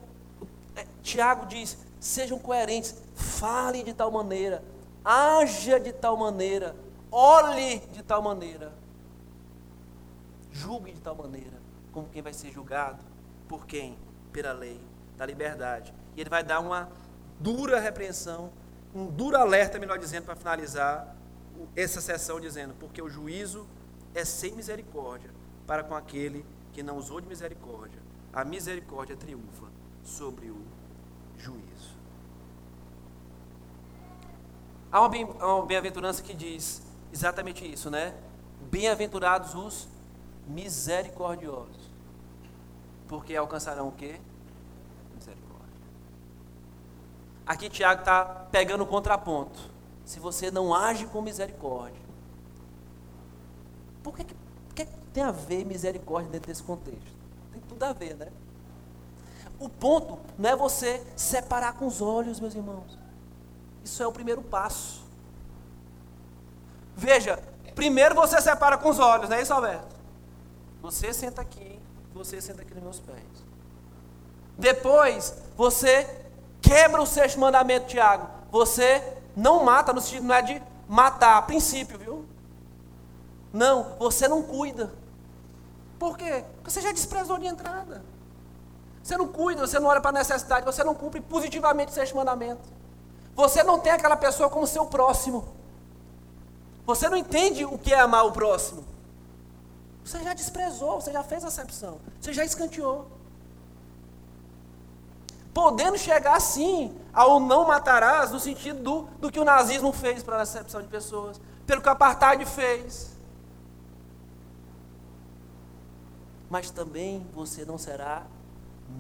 é, 0.75 0.85
Tiago 1.03 1.47
diz: 1.47 1.79
sejam 2.01 2.39
coerentes, 2.39 2.95
fale 3.15 3.85
de 3.85 3.95
tal 3.95 4.11
maneira, 4.11 4.63
haja 5.05 5.79
de 5.79 5.93
tal 5.93 6.17
maneira, 6.17 6.75
olhe 7.17 7.79
de 7.93 8.03
tal 8.03 8.21
maneira, 8.21 8.75
julgue 10.53 10.93
de 10.93 11.01
tal 11.01 11.15
maneira, 11.15 11.59
como 11.91 12.09
quem 12.11 12.21
vai 12.21 12.35
ser 12.35 12.53
julgado, 12.53 13.03
por 13.49 13.67
quem? 13.67 13.97
Pela 14.33 14.53
lei 14.53 14.79
da 15.17 15.25
liberdade. 15.25 15.95
E 16.15 16.21
ele 16.21 16.29
vai 16.29 16.45
dar 16.45 16.61
uma 16.61 16.91
dura 17.41 17.81
repreensão, 17.81 18.53
um 18.95 19.07
duro 19.07 19.39
alerta, 19.39 19.79
melhor 19.79 19.99
dizendo, 19.99 20.25
para 20.25 20.37
finalizar 20.37 21.17
essa 21.75 22.03
sessão, 22.03 22.39
dizendo: 22.39 22.75
porque 22.79 23.01
o 23.01 23.09
juízo 23.09 23.67
é 24.15 24.23
sem 24.23 24.53
misericórdia 24.53 25.31
para 25.67 25.83
com 25.83 25.95
aquele 25.95 26.45
que 26.75 26.83
não 26.83 26.99
usou 26.99 27.19
de 27.19 27.27
misericórdia. 27.27 28.01
A 28.31 28.45
misericórdia 28.45 29.17
triunfa 29.17 29.67
sobre 30.05 30.51
o 30.51 30.59
juízo. 31.39 31.97
Há 34.93 35.01
uma 35.01 35.67
bem-aventurança 35.67 36.23
que 36.23 36.35
diz 36.35 36.86
exatamente 37.13 37.71
isso, 37.71 37.91
né? 37.91 38.15
Bem-aventurados 38.71 39.55
os 39.55 39.89
misericordiosos, 40.47 41.91
porque 43.09 43.35
alcançarão 43.35 43.89
o 43.89 43.93
quê? 43.93 44.21
Aqui 47.47 47.71
Tiago 47.71 48.01
está 48.01 48.25
pegando 48.51 48.83
o 48.83 48.87
contraponto. 48.87 49.71
Se 50.05 50.19
você 50.19 50.51
não 50.51 50.75
age 50.75 51.07
com 51.07 51.23
misericórdia, 51.23 52.01
por 54.03 54.17
que, 54.17 54.25
que, 54.25 54.35
que 54.75 54.87
tem 55.13 55.23
a 55.23 55.31
ver 55.31 55.65
misericórdia 55.65 56.31
dentro 56.31 56.49
desse 56.49 56.63
contexto? 56.63 57.15
Tem 57.53 57.63
tudo 57.69 57.83
a 57.85 57.93
ver, 57.93 58.17
né? 58.17 58.33
O 59.61 59.69
ponto 59.69 60.19
não 60.37 60.51
é 60.51 60.57
você 60.57 61.05
separar 61.17 61.75
com 61.75 61.87
os 61.87 62.03
olhos, 62.03 62.41
meus 62.41 62.55
irmãos. 62.55 62.99
Isso 63.85 64.03
é 64.03 64.07
o 64.07 64.13
primeiro 64.13 64.43
passo. 64.43 65.06
Veja, 66.97 67.39
primeiro 67.75 68.15
você 68.15 68.41
separa 68.41 68.79
com 68.79 68.89
os 68.89 68.99
olhos, 68.99 69.29
não 69.29 69.37
é 69.37 69.43
isso, 69.43 69.53
Alberto? 69.53 69.95
Você 70.81 71.13
senta 71.13 71.43
aqui, 71.43 71.79
você 72.15 72.41
senta 72.41 72.63
aqui 72.63 72.73
nos 72.73 72.83
meus 72.83 73.01
pés. 73.01 73.45
Depois, 74.59 75.35
você 75.57 76.09
quebra 76.63 77.03
o 77.03 77.07
sexto 77.07 77.39
mandamento, 77.39 77.89
Tiago. 77.89 78.27
Você 78.51 79.03
não 79.37 79.63
mata, 79.63 79.93
no 79.93 80.01
sentido 80.01 80.25
não 80.25 80.35
é 80.35 80.41
de 80.41 80.63
matar, 80.89 81.37
a 81.37 81.43
princípio, 81.43 81.99
viu? 81.99 82.25
Não, 83.53 83.97
você 83.99 84.27
não 84.27 84.43
cuida. 84.43 84.93
Por 85.99 86.17
quê? 86.17 86.45
Porque 86.57 86.71
você 86.71 86.81
já 86.81 86.93
desprezou 86.93 87.39
de 87.39 87.47
entrada. 87.47 88.03
Você 89.03 89.17
não 89.17 89.29
cuida, 89.29 89.67
você 89.67 89.79
não 89.79 89.89
olha 89.89 90.01
para 90.01 90.11
a 90.11 90.21
necessidade, 90.21 90.65
você 90.65 90.83
não 90.83 90.95
cumpre 90.95 91.21
positivamente 91.21 91.93
o 91.93 91.95
sexto 91.95 92.17
mandamento. 92.17 92.69
Você 93.35 93.63
não 93.63 93.79
tem 93.79 93.93
aquela 93.93 94.17
pessoa 94.17 94.49
como 94.49 94.67
seu 94.67 94.87
próximo. 94.87 95.47
Você 96.87 97.09
não 97.09 97.17
entende 97.17 97.65
o 97.65 97.77
que 97.77 97.93
é 97.93 98.01
amar 98.01 98.25
o 98.25 98.33
próximo. 98.33 98.85
Você 100.05 100.23
já 100.23 100.33
desprezou, 100.33 101.01
você 101.01 101.13
já 101.13 101.23
fez 101.23 101.45
acepção, 101.45 101.99
você 102.21 102.33
já 102.33 102.45
escanteou 102.45 103.17
podendo 105.57 105.97
chegar 105.97 106.39
sim 106.39 106.95
ao 107.15 107.41
não 107.41 107.67
matarás, 107.67 108.31
no 108.31 108.39
sentido 108.39 108.83
do, 108.83 109.03
do 109.19 109.33
que 109.33 109.41
o 109.41 109.45
nazismo 109.45 109.91
fez 109.91 110.23
para 110.23 110.37
a 110.37 110.41
recepção 110.41 110.83
de 110.83 110.89
pessoas, 110.89 111.41
pelo 111.67 111.81
que 111.81 111.89
o 111.89 111.93
apartheid 111.93 112.45
fez. 112.45 113.17
Mas 116.51 116.71
também 116.71 117.27
você 117.33 117.65
não 117.65 117.79
será 117.79 118.27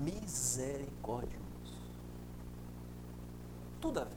misericordioso. 0.02 1.36
Tudo 3.78 4.00
a 4.00 4.04
ver. 4.04 4.15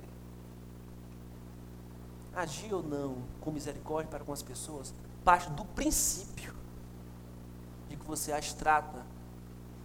Agir 2.40 2.74
ou 2.74 2.82
não 2.82 3.18
com 3.42 3.52
misericórdia 3.52 4.10
para 4.10 4.24
com 4.24 4.32
as 4.32 4.42
pessoas 4.42 4.94
parte 5.24 5.50
do 5.52 5.66
princípio 5.66 6.56
de 7.90 7.96
que 7.96 8.06
você 8.06 8.32
as 8.32 8.54
trata 8.54 9.06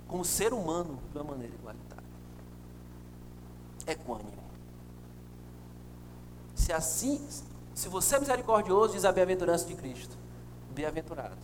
como 0.07 0.25
ser 0.25 0.53
humano 0.53 0.99
de 1.13 1.19
uma 1.19 1.33
maneira 1.33 1.55
igualitária 1.55 2.05
equânime. 3.87 4.33
Se 6.55 6.73
assim, 6.73 7.27
se 7.75 7.89
você 7.89 8.17
é 8.17 8.21
misericordioso, 8.21 8.95
diz 8.95 9.05
a 9.05 9.13
bem-aventurança 9.13 9.67
de 9.67 9.75
Cristo, 9.75 10.17
bem-aventurado, 10.71 11.37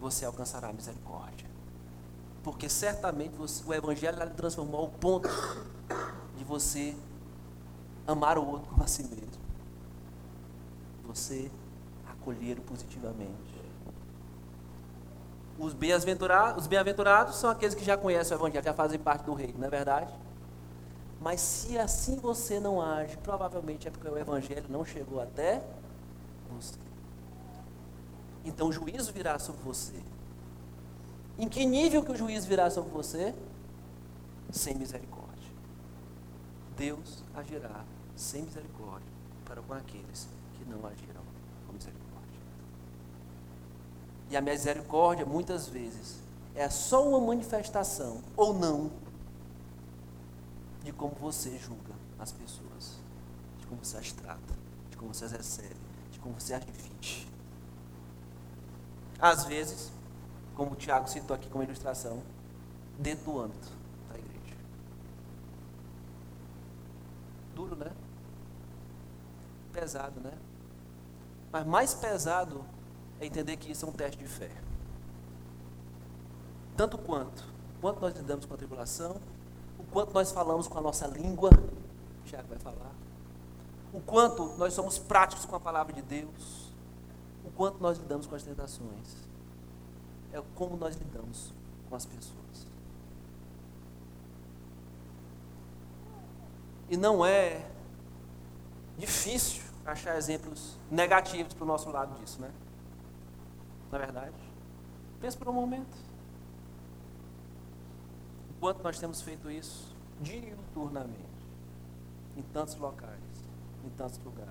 você 0.00 0.24
alcançará 0.24 0.68
a 0.68 0.72
misericórdia. 0.72 1.48
Porque 2.42 2.68
certamente 2.68 3.34
você, 3.36 3.64
o 3.64 3.72
Evangelho 3.72 4.22
lhe 4.22 4.34
transformou 4.34 4.82
ao 4.82 4.88
ponto 4.88 5.28
de 6.36 6.44
você 6.44 6.94
amar 8.06 8.36
o 8.36 8.46
outro 8.46 8.68
como 8.68 8.82
a 8.82 8.86
si 8.86 9.02
mesmo. 9.04 9.43
Você 11.14 11.50
acolher 12.06 12.60
positivamente. 12.60 13.54
Os 15.56 15.72
bem-aventurados 15.72 16.66
bem 16.66 17.40
são 17.40 17.48
aqueles 17.48 17.76
que 17.76 17.84
já 17.84 17.96
conhecem 17.96 18.36
o 18.36 18.40
Evangelho, 18.40 18.64
já 18.64 18.74
fazem 18.74 18.98
parte 18.98 19.24
do 19.24 19.32
reino, 19.32 19.54
não 19.56 19.68
é 19.68 19.70
verdade? 19.70 20.12
Mas 21.20 21.40
se 21.40 21.78
assim 21.78 22.16
você 22.16 22.58
não 22.58 22.82
age, 22.82 23.16
provavelmente 23.18 23.86
é 23.86 23.90
porque 23.90 24.08
o 24.08 24.18
evangelho 24.18 24.66
não 24.68 24.84
chegou 24.84 25.22
até 25.22 25.62
você. 26.50 26.74
Então 28.44 28.68
o 28.68 28.72
juízo 28.72 29.10
virá 29.10 29.38
sobre 29.38 29.62
você. 29.62 29.94
Em 31.38 31.48
que 31.48 31.64
nível 31.64 32.04
que 32.04 32.12
o 32.12 32.16
juízo 32.16 32.46
virá 32.46 32.68
sobre 32.68 32.90
você? 32.90 33.34
Sem 34.50 34.74
misericórdia. 34.74 35.24
Deus 36.76 37.24
agirá 37.34 37.84
sem 38.14 38.42
misericórdia 38.42 39.08
para 39.44 39.62
com 39.62 39.72
aqueles 39.72 40.28
que 40.64 40.70
não 40.70 40.86
agirão 40.86 41.22
com 41.66 41.72
misericórdia. 41.74 42.40
E 44.30 44.36
a 44.36 44.40
misericórdia, 44.40 45.26
muitas 45.26 45.68
vezes, 45.68 46.18
é 46.54 46.68
só 46.70 47.06
uma 47.06 47.20
manifestação, 47.20 48.22
ou 48.36 48.54
não, 48.54 48.90
de 50.82 50.92
como 50.92 51.14
você 51.14 51.58
julga 51.58 51.92
as 52.18 52.32
pessoas, 52.32 52.98
de 53.58 53.66
como 53.66 53.84
você 53.84 53.98
as 53.98 54.12
trata, 54.12 54.54
de 54.90 54.96
como 54.96 55.12
você 55.12 55.26
as 55.26 55.32
recebe, 55.32 55.76
de 56.10 56.18
como 56.18 56.34
você 56.40 56.54
as 56.54 56.64
divide. 56.64 57.28
Às 59.18 59.44
vezes, 59.44 59.92
como 60.54 60.72
o 60.72 60.76
Tiago 60.76 61.08
citou 61.08 61.34
aqui 61.34 61.48
como 61.48 61.64
ilustração, 61.64 62.22
dentro 62.98 63.24
do 63.24 63.40
âmbito 63.40 63.68
da 64.10 64.18
igreja. 64.18 64.56
Duro, 67.54 67.76
né? 67.76 67.90
Pesado, 69.72 70.20
né? 70.20 70.32
Mas 71.54 71.64
mais 71.64 71.94
pesado 71.94 72.64
é 73.20 73.26
entender 73.26 73.56
que 73.56 73.70
isso 73.70 73.86
é 73.86 73.88
um 73.88 73.92
teste 73.92 74.18
de 74.18 74.26
fé. 74.26 74.50
Tanto 76.76 76.98
quanto, 76.98 77.44
quanto 77.80 78.00
nós 78.00 78.12
lidamos 78.12 78.44
com 78.44 78.54
a 78.54 78.56
tribulação, 78.56 79.20
o 79.78 79.84
quanto 79.84 80.12
nós 80.12 80.32
falamos 80.32 80.66
com 80.66 80.76
a 80.76 80.80
nossa 80.80 81.06
língua, 81.06 81.50
o 81.50 82.24
Tiago 82.24 82.48
vai 82.48 82.58
falar, 82.58 82.90
o 83.92 84.00
quanto 84.00 84.46
nós 84.58 84.74
somos 84.74 84.98
práticos 84.98 85.44
com 85.44 85.54
a 85.54 85.60
palavra 85.60 85.92
de 85.92 86.02
Deus, 86.02 86.72
o 87.44 87.52
quanto 87.52 87.80
nós 87.80 87.98
lidamos 87.98 88.26
com 88.26 88.34
as 88.34 88.42
tentações, 88.42 89.14
é 90.32 90.42
como 90.56 90.76
nós 90.76 90.96
lidamos 90.96 91.54
com 91.88 91.94
as 91.94 92.04
pessoas. 92.04 92.66
E 96.90 96.96
não 96.96 97.24
é 97.24 97.70
difícil 98.98 99.73
achar 99.84 100.16
exemplos 100.16 100.78
negativos 100.90 101.54
para 101.54 101.64
o 101.64 101.66
nosso 101.66 101.90
lado 101.90 102.18
disso, 102.18 102.40
né? 102.40 102.50
Na 103.90 103.98
é 103.98 104.00
verdade. 104.00 104.34
Pense 105.20 105.36
por 105.36 105.48
um 105.48 105.52
momento 105.52 105.96
quanto 108.60 108.82
nós 108.82 108.98
temos 108.98 109.20
feito 109.20 109.50
isso 109.50 109.94
diuturnamente, 110.20 111.18
em 112.36 112.42
tantos 112.42 112.76
locais, 112.76 113.20
em 113.84 113.90
tantos 113.90 114.18
lugares, 114.24 114.50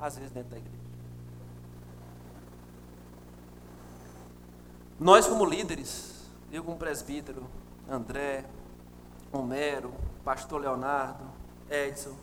às 0.00 0.16
vezes 0.16 0.32
dentro 0.32 0.50
da 0.50 0.58
igreja. 0.58 0.84
Nós, 4.98 5.26
como 5.26 5.44
líderes, 5.44 6.28
eu, 6.50 6.62
como 6.64 6.76
presbítero, 6.76 7.46
André, 7.88 8.44
Homero, 9.32 9.92
Pastor 10.24 10.60
Leonardo, 10.60 11.24
Edson, 11.68 12.16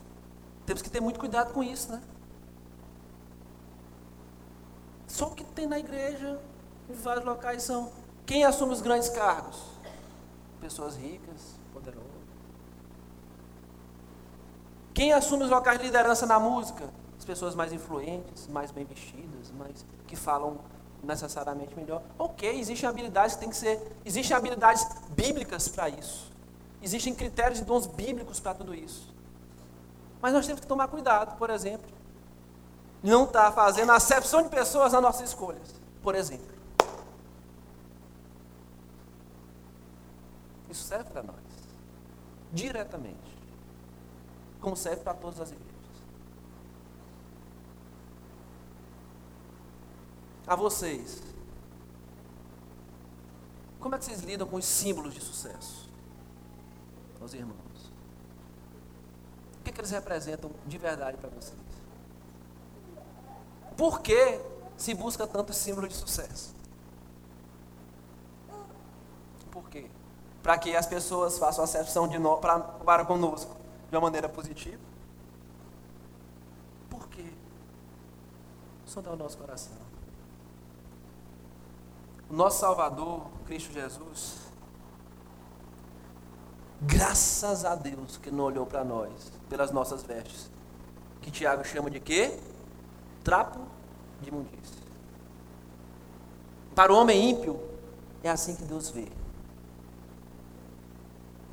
temos 0.65 0.81
que 0.81 0.89
ter 0.89 1.01
muito 1.01 1.19
cuidado 1.19 1.53
com 1.53 1.63
isso, 1.63 1.91
né? 1.91 2.01
Só 5.07 5.27
o 5.27 5.35
que 5.35 5.43
tem 5.43 5.67
na 5.67 5.79
igreja, 5.79 6.39
em 6.89 6.93
vários 6.93 7.25
locais, 7.25 7.63
são 7.63 7.91
quem 8.25 8.43
assume 8.45 8.73
os 8.73 8.81
grandes 8.81 9.09
cargos? 9.09 9.71
pessoas 10.61 10.95
ricas, 10.95 11.59
poderosas. 11.73 12.05
Quem 14.93 15.11
assume 15.11 15.43
os 15.43 15.49
locais 15.49 15.79
de 15.79 15.85
liderança 15.85 16.25
na 16.27 16.39
música? 16.39 16.87
As 17.17 17.25
pessoas 17.25 17.55
mais 17.55 17.73
influentes, 17.73 18.47
mais 18.47 18.71
bem 18.71 18.85
vestidas, 18.85 19.51
mais 19.57 19.85
que 20.07 20.15
falam 20.15 20.59
necessariamente 21.03 21.75
melhor. 21.75 22.03
Ok, 22.17 22.47
existem 22.59 22.87
habilidades 22.87 23.35
que 23.35 23.41
tem 23.41 23.49
que 23.49 23.55
ser. 23.55 23.81
Existem 24.05 24.37
habilidades 24.37 24.85
bíblicas 25.09 25.67
para 25.67 25.89
isso. 25.89 26.31
Existem 26.81 27.13
critérios 27.13 27.59
e 27.59 27.63
dons 27.63 27.87
bíblicos 27.87 28.39
para 28.39 28.53
tudo 28.53 28.75
isso. 28.75 29.10
Mas 30.21 30.33
nós 30.33 30.45
temos 30.45 30.61
que 30.61 30.67
tomar 30.67 30.87
cuidado, 30.87 31.35
por 31.37 31.49
exemplo. 31.49 31.89
Não 33.01 33.23
estar 33.23 33.45
tá 33.45 33.51
fazendo 33.51 33.91
acepção 33.91 34.43
de 34.43 34.49
pessoas 34.49 34.93
nas 34.93 35.01
nossas 35.01 35.29
escolhas. 35.29 35.73
Por 36.03 36.13
exemplo. 36.13 36.51
Isso 40.69 40.83
serve 40.83 41.09
para 41.09 41.23
nós. 41.23 41.35
Diretamente. 42.53 43.37
Como 44.59 44.75
serve 44.75 45.03
para 45.03 45.15
todas 45.15 45.41
as 45.41 45.51
igrejas. 45.51 45.71
A 50.45 50.55
vocês. 50.55 51.21
Como 53.79 53.95
é 53.95 53.97
que 53.97 54.05
vocês 54.05 54.21
lidam 54.21 54.47
com 54.47 54.57
os 54.57 54.65
símbolos 54.65 55.13
de 55.13 55.21
sucesso? 55.21 55.89
Os 57.19 57.33
irmãos. 57.33 57.70
O 59.61 59.63
que, 59.63 59.71
que 59.71 59.79
eles 59.79 59.91
representam 59.91 60.49
de 60.65 60.77
verdade 60.79 61.17
para 61.17 61.29
vocês? 61.29 61.55
Por 63.77 64.01
que 64.01 64.41
se 64.75 64.95
busca 64.95 65.27
tanto 65.27 65.53
símbolo 65.53 65.87
de 65.87 65.93
sucesso? 65.93 66.55
Por 69.51 69.69
quê? 69.69 69.85
Para 70.41 70.57
que 70.57 70.75
as 70.75 70.87
pessoas 70.87 71.37
façam 71.37 71.63
acepção 71.63 72.07
de 72.07 72.17
no, 72.17 72.37
pra, 72.37 72.57
para 72.59 73.05
conosco 73.05 73.55
de 73.91 73.95
uma 73.95 74.01
maneira 74.01 74.27
positiva? 74.27 74.81
Por 76.89 77.07
quê? 77.09 77.31
Sondar 78.87 79.13
o 79.13 79.17
nosso 79.17 79.37
coração. 79.37 79.77
O 82.27 82.33
nosso 82.33 82.59
Salvador, 82.59 83.27
Cristo 83.45 83.71
Jesus, 83.71 84.40
graças 86.81 87.63
a 87.63 87.75
Deus 87.75 88.17
que 88.17 88.31
não 88.31 88.45
olhou 88.45 88.65
para 88.65 88.83
nós 88.83 89.31
pelas 89.49 89.71
nossas 89.71 90.03
vestes. 90.03 90.49
Que 91.21 91.29
Tiago 91.29 91.63
chama 91.63 91.89
de 91.89 91.99
quê? 91.99 92.39
Trapo 93.23 93.59
de 94.21 94.29
imundícia. 94.29 94.81
Para 96.73 96.91
o 96.91 96.97
homem 96.97 97.29
ímpio, 97.29 97.59
é 98.23 98.29
assim 98.29 98.55
que 98.55 98.63
Deus 98.63 98.89
vê. 98.89 99.07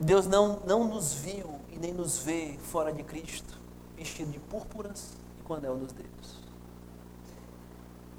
Deus 0.01 0.27
não, 0.27 0.61
não 0.65 0.85
nos 0.85 1.13
viu 1.13 1.59
e 1.71 1.77
nem 1.77 1.93
nos 1.93 2.19
vê 2.19 2.57
fora 2.63 2.93
de 2.93 3.03
Cristo, 3.03 3.59
vestido 3.97 4.31
de 4.31 4.39
púrpuras 4.39 5.15
e 5.39 5.43
com 5.43 5.55
anel 5.55 5.77
nos 5.77 5.93
dedos. 5.93 6.39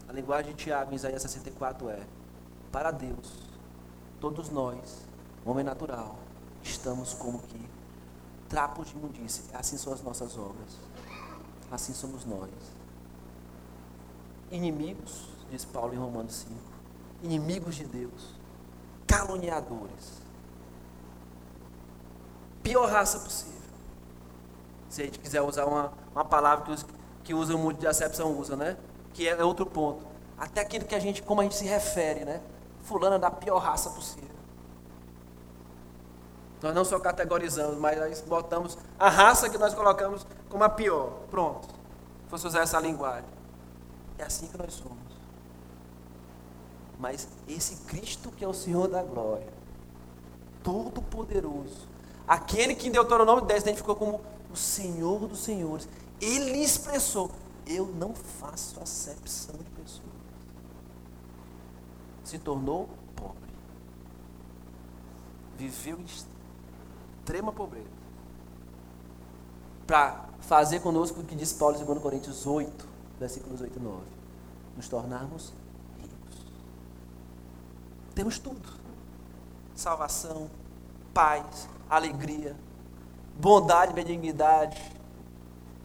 A 0.08 0.12
linguagem 0.12 0.54
de 0.54 0.64
Tiago 0.64 0.92
em 0.92 0.96
Isaías 0.96 1.22
64 1.22 1.90
é: 1.90 2.02
para 2.72 2.92
Deus, 2.92 3.34
todos 4.20 4.50
nós, 4.50 5.08
homem 5.46 5.64
natural, 5.64 6.18
estamos 6.64 7.14
como 7.14 7.40
que 7.40 7.70
trapos 8.48 8.88
de 8.88 8.96
imundícia. 8.96 9.44
Assim 9.54 9.78
são 9.78 9.94
as 9.94 10.02
nossas 10.02 10.38
obras. 10.38 10.78
Assim 11.72 11.94
somos 11.94 12.26
nós. 12.26 12.50
Inimigos, 14.52 15.30
diz 15.52 15.66
Paulo 15.66 15.94
em 15.94 15.98
Romanos 15.98 16.36
5. 16.36 16.54
Inimigos 17.24 17.76
de 17.76 17.86
Deus. 17.86 18.36
Caluniadores. 19.06 20.20
Pior 22.64 22.90
raça 22.90 23.20
possível. 23.20 23.60
Se 24.90 25.02
a 25.02 25.06
gente 25.06 25.20
quiser 25.20 25.42
usar 25.42 25.66
uma, 25.66 25.94
uma 26.12 26.26
palavra 26.26 26.66
que, 26.66 26.72
os, 26.72 26.86
que 27.24 27.34
usam 27.34 27.58
muito 27.58 27.80
de 27.80 27.88
acepção, 27.88 28.38
usa, 28.38 28.56
né? 28.56 28.78
Que 29.14 29.28
é 29.28 29.44
outro 29.44 29.66
ponto. 29.66 30.06
Até 30.38 30.62
aquilo 30.62 30.86
que 30.86 30.96
a 30.96 31.00
gente, 31.00 31.22
como 31.22 31.42
a 31.42 31.44
gente 31.44 31.56
se 31.56 31.66
refere, 31.66 32.26
né? 32.26 32.42
fulano 32.90 33.16
é 33.16 33.20
da 33.20 33.30
pior 33.30 33.60
raça 33.60 33.90
possível. 33.92 34.29
Nós 36.62 36.76
não 36.76 36.84
só 36.84 37.00
categorizamos, 37.00 37.78
mas 37.78 37.98
nós 37.98 38.22
botamos 38.22 38.78
a 38.98 39.10
raça 39.10 39.50
que 39.50 39.58
nós 39.58 39.74
colocamos 39.74 40.26
como 40.50 40.64
a 40.64 40.70
pior. 40.70 41.12
Pronto. 41.30 41.68
Se 41.68 42.30
fosse 42.30 42.48
usar 42.48 42.62
essa 42.62 42.80
linguagem. 42.80 43.30
É 44.18 44.24
assim 44.24 44.48
que 44.48 44.58
nós 44.58 44.74
somos. 44.74 44.98
Mas 47.00 47.28
esse 47.48 47.78
Cristo 47.86 48.30
que 48.32 48.44
é 48.44 48.48
o 48.48 48.54
Senhor 48.54 48.90
da 48.90 49.02
glória, 49.02 49.48
todo-poderoso, 50.62 51.88
aquele 52.28 52.76
que 52.76 52.90
em 52.90 52.92
Deuteronômio 52.92 53.46
10 53.46 53.62
identificou 53.64 53.96
como 53.96 54.22
o 54.52 54.56
Senhor 54.58 55.28
dos 55.28 55.40
senhores, 55.40 55.88
ele 56.20 56.58
expressou: 56.58 57.32
Eu 57.66 57.86
não 57.88 58.14
faço 58.14 58.82
acepção 58.82 59.56
de 59.56 59.70
pessoas 59.82 60.10
se 62.30 62.38
tornou 62.38 62.88
pobre. 63.16 63.50
Viveu 65.58 66.00
em 66.00 66.06
extrema 67.30 67.52
pobreza. 67.52 67.88
Para 69.86 70.26
fazer 70.42 70.80
conosco 70.80 71.20
o 71.20 71.24
que 71.24 71.36
diz 71.36 71.54
Paulo 71.54 71.80
em 71.80 71.86
2 71.86 72.00
Coríntios 72.00 72.48
8, 72.48 72.88
versículos 73.20 73.62
8 73.62 73.78
e 73.78 73.82
9. 73.82 74.02
Nos 74.76 74.88
tornarmos 74.88 75.54
ricos. 76.00 76.46
Temos 78.16 78.40
tudo: 78.40 78.68
salvação, 79.76 80.50
paz, 81.14 81.70
alegria, 81.88 82.56
bondade, 83.40 83.94
benignidade, 83.94 84.82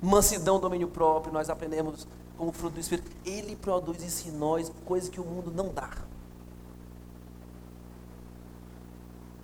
mansidão, 0.01 0.59
domínio 0.59 0.88
próprio. 0.88 1.32
Nós 1.32 1.51
aprendemos 1.51 2.07
como 2.38 2.53
fruto 2.53 2.74
do 2.74 2.80
Espírito. 2.80 3.11
Ele 3.24 3.55
produz 3.55 4.03
isso 4.03 4.28
em 4.28 4.32
nós, 4.32 4.72
coisa 4.86 5.11
que 5.11 5.20
o 5.20 5.24
mundo 5.24 5.51
não 5.51 5.72
dá. 5.72 5.90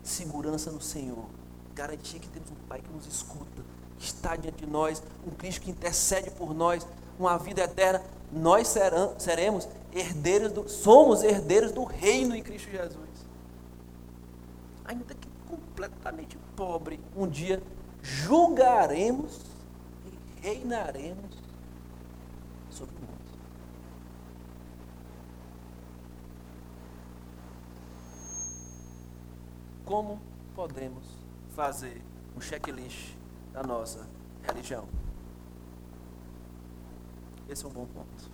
segurança 0.02 0.70
no 0.70 0.80
Senhor, 0.80 1.24
garantia 1.74 2.18
que 2.18 2.28
temos 2.28 2.50
um 2.50 2.54
Pai 2.68 2.80
que 2.80 2.90
nos 2.92 3.06
escuta, 3.06 3.62
que 3.98 4.04
está 4.04 4.36
diante 4.36 4.64
de 4.64 4.70
nós, 4.70 5.02
um 5.26 5.30
Cristo 5.30 5.62
que 5.62 5.70
intercede 5.70 6.30
por 6.30 6.54
nós, 6.54 6.86
uma 7.18 7.36
vida 7.38 7.62
eterna, 7.62 8.02
nós 8.32 8.74
seremos 9.18 9.68
herdeiros 9.92 10.52
do, 10.52 10.68
somos 10.68 11.22
herdeiros 11.22 11.72
do 11.72 11.84
reino 11.84 12.34
em 12.34 12.42
Cristo 12.42 12.70
Jesus. 12.70 13.10
Ainda 14.84 15.14
que 15.14 15.28
completamente 15.48 16.38
pobre, 16.56 17.00
um 17.16 17.26
dia 17.26 17.62
julgaremos 18.02 19.40
e 20.06 20.46
reinaremos 20.46 21.36
sobre 22.70 22.94
o 22.94 23.00
mundo. 23.00 23.10
como 29.90 30.20
podemos 30.54 31.19
fazer 31.50 32.02
um 32.36 32.40
checklist 32.40 33.14
da 33.52 33.62
nossa 33.62 34.06
religião? 34.42 34.88
Esse 37.48 37.64
é 37.64 37.68
um 37.68 37.72
bom 37.72 37.86
ponto. 37.86 38.30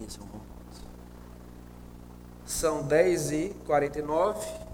Esse 0.00 0.18
é 0.20 0.22
um 0.22 0.26
bom 0.26 0.38
ponto. 0.38 0.88
São 2.44 2.86
10 2.86 3.30
e 3.32 3.48
49 3.66 4.68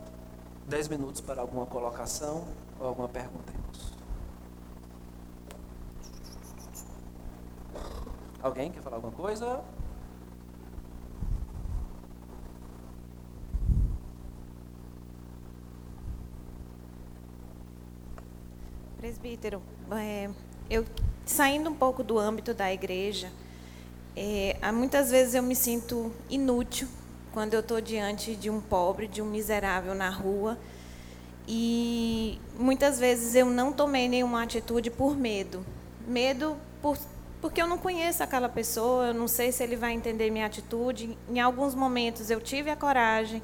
10 0.67 0.89
minutos 0.89 1.21
para 1.21 1.43
alguma 1.43 1.67
colocação 1.67 2.47
ou 2.81 2.87
alguma 2.87 3.09
pergunta, 3.09 3.53
irmãos. 3.53 3.93
Alguém 8.43 8.71
quer 8.71 8.83
falar 8.83 8.97
alguma 8.97 9.13
coisa? 9.13 9.63
Presbítero, 19.05 19.61
é, 19.93 20.31
eu 20.71 20.83
saindo 21.27 21.69
um 21.69 21.75
pouco 21.75 22.03
do 22.03 22.19
âmbito 22.19 22.55
da 22.55 22.73
igreja, 22.73 23.31
é, 24.17 24.57
muitas 24.73 25.11
vezes 25.11 25.35
eu 25.35 25.43
me 25.43 25.55
sinto 25.55 26.11
inútil 26.31 26.89
quando 27.31 27.53
eu 27.53 27.61
estou 27.61 27.83
diante 27.83 28.35
de 28.35 28.49
um 28.49 28.63
pobre, 28.63 29.07
de 29.07 29.21
um 29.21 29.27
miserável 29.27 29.95
na 29.95 30.09
rua, 30.09 30.59
e 31.47 32.41
muitas 32.59 32.99
vezes 32.99 33.35
eu 33.35 33.45
não 33.45 33.75
tomei 33.75 34.09
nenhuma 34.09 34.43
atitude 34.43 34.91
por 34.91 35.15
medo, 35.15 35.67
medo 36.09 36.57
por, 36.81 36.97
porque 37.43 37.61
eu 37.61 37.67
não 37.67 37.77
conheço 37.77 38.23
aquela 38.23 38.49
pessoa, 38.49 39.09
eu 39.09 39.15
não 39.15 39.29
sei 39.29 39.53
se 39.53 39.63
ele 39.63 39.77
vai 39.77 39.93
entender 39.93 40.31
minha 40.31 40.47
atitude. 40.47 41.19
Em 41.29 41.41
alguns 41.41 41.75
momentos 41.75 42.31
eu 42.31 42.41
tive 42.41 42.71
a 42.71 42.77
coragem, 42.77 43.43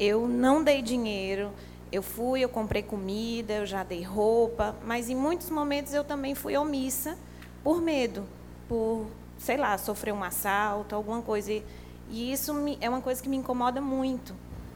eu 0.00 0.26
não 0.26 0.64
dei 0.64 0.80
dinheiro, 0.80 1.52
eu 1.96 2.02
fui, 2.02 2.40
eu 2.40 2.48
comprei 2.48 2.82
comida, 2.82 3.54
eu 3.54 3.66
já 3.66 3.82
dei 3.82 4.02
roupa, 4.02 4.76
mas 4.84 5.08
em 5.08 5.14
muitos 5.14 5.48
momentos 5.48 5.94
eu 5.94 6.04
também 6.04 6.34
fui 6.34 6.56
omissa 6.56 7.16
por 7.64 7.80
medo, 7.80 8.24
por, 8.68 9.06
sei 9.38 9.56
lá, 9.56 9.76
sofrer 9.78 10.12
um 10.12 10.22
assalto, 10.22 10.94
alguma 10.94 11.22
coisa. 11.22 11.52
E, 11.52 11.64
e 12.10 12.32
isso 12.32 12.52
me, 12.52 12.76
é 12.80 12.88
uma 12.88 13.00
coisa 13.00 13.22
que 13.22 13.28
me 13.28 13.36
incomoda 13.36 13.80
muito, 13.80 14.34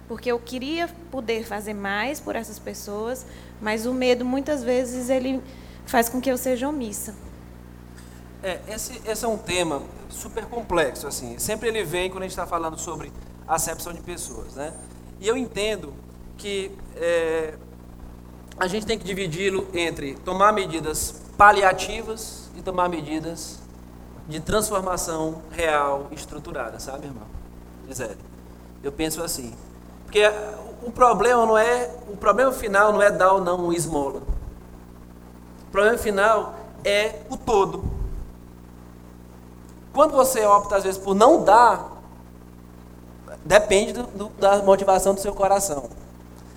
porque 0.08 0.32
eu 0.32 0.38
queria 0.38 0.88
poder 1.10 1.44
fazer 1.44 1.74
mais 1.74 2.18
por 2.18 2.34
essas 2.34 2.58
pessoas, 2.58 3.26
mas 3.60 3.84
o 3.84 3.92
medo 3.92 4.24
muitas 4.24 4.64
vezes 4.64 5.10
ele 5.10 5.42
faz 5.84 6.08
com 6.08 6.20
que 6.20 6.30
eu 6.30 6.38
seja 6.38 6.68
omissa. 6.68 7.14
É, 8.42 8.60
esse, 8.68 8.98
esse 9.06 9.24
é 9.24 9.28
um 9.28 9.36
tema 9.36 9.82
super 10.08 10.46
complexo, 10.46 11.06
assim. 11.06 11.38
Sempre 11.38 11.68
ele 11.68 11.84
vem 11.84 12.08
quando 12.08 12.22
a 12.22 12.26
gente 12.26 12.32
está 12.32 12.46
falando 12.46 12.78
sobre 12.78 13.12
acepção 13.46 13.92
de 13.92 14.00
pessoas, 14.00 14.54
né? 14.54 14.72
E 15.20 15.28
eu 15.28 15.36
entendo 15.36 15.92
que 16.40 16.72
é, 16.96 17.54
a 18.58 18.66
gente 18.66 18.86
tem 18.86 18.98
que 18.98 19.04
dividi-lo 19.04 19.68
entre 19.74 20.14
tomar 20.14 20.52
medidas 20.52 21.22
paliativas 21.36 22.50
e 22.56 22.62
tomar 22.62 22.88
medidas 22.88 23.58
de 24.26 24.40
transformação 24.40 25.42
real 25.50 26.08
estruturada, 26.10 26.80
sabe, 26.80 27.06
irmão? 27.06 27.26
Gisele, 27.86 28.16
eu 28.82 28.90
penso 28.90 29.22
assim. 29.22 29.54
Porque 30.04 30.22
o 30.82 30.90
problema 30.90 31.44
não 31.44 31.58
é, 31.58 31.90
o 32.08 32.16
problema 32.16 32.52
final 32.52 32.92
não 32.92 33.02
é 33.02 33.10
dar 33.10 33.34
ou 33.34 33.40
não 33.44 33.66
um 33.66 33.72
esmola. 33.72 34.22
O 35.68 35.70
problema 35.70 35.98
final 35.98 36.54
é 36.82 37.20
o 37.28 37.36
todo. 37.36 37.84
Quando 39.92 40.12
você 40.12 40.44
opta, 40.46 40.76
às 40.76 40.84
vezes, 40.84 40.98
por 40.98 41.14
não 41.14 41.44
dar, 41.44 42.00
depende 43.44 43.92
do, 43.92 44.04
do, 44.04 44.28
da 44.38 44.62
motivação 44.62 45.12
do 45.14 45.20
seu 45.20 45.34
coração. 45.34 45.90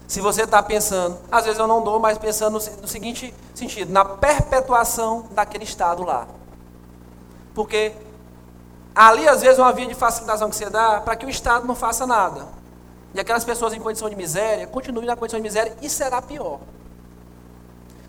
Se 0.08 0.20
você 0.22 0.44
está 0.44 0.62
pensando, 0.62 1.18
às 1.32 1.46
vezes 1.46 1.60
eu 1.60 1.68
não 1.68 1.84
dou, 1.84 2.00
mas 2.00 2.18
pensando 2.18 2.54
no, 2.54 2.88
seguinte 2.88 3.34
sentido, 3.56 3.92
na 3.92 4.04
perpetuação 4.04 5.28
daquele 5.32 5.64
estado 5.64 6.04
lá. 6.04 6.28
Porque 7.56 7.94
ali, 8.94 9.28
às 9.28 9.42
vezes, 9.42 9.58
uma 9.58 9.72
via 9.72 9.88
de 9.88 9.96
facilitação 9.96 10.50
que 10.50 10.56
você 10.56 10.70
dá 10.70 11.02
para 11.02 11.16
que 11.16 11.26
o 11.26 11.30
Estado 11.30 11.66
não 11.66 11.76
faça 11.76 12.06
nada. 12.06 12.48
E 13.14 13.20
aquelas 13.20 13.44
pessoas 13.44 13.74
em 13.74 13.80
condição 13.80 14.10
de 14.10 14.16
miséria 14.16 14.66
continuem 14.68 15.06
na 15.06 15.16
condição 15.16 15.40
de 15.40 15.44
miséria 15.44 15.76
e 15.82 15.90
será 15.90 16.22
pior. 16.22 16.60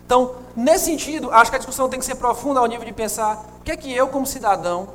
Então, 0.05 0.35
nesse 0.55 0.85
sentido, 0.85 1.31
acho 1.31 1.49
que 1.49 1.55
a 1.55 1.59
discussão 1.59 1.89
tem 1.89 1.99
que 1.99 2.05
ser 2.05 2.15
profunda 2.15 2.59
ao 2.59 2.65
nível 2.67 2.85
de 2.85 2.93
pensar 2.93 3.43
o 3.59 3.63
que 3.63 3.71
é 3.71 3.77
que 3.77 3.91
eu, 3.91 4.07
como 4.07 4.25
cidadão, 4.25 4.89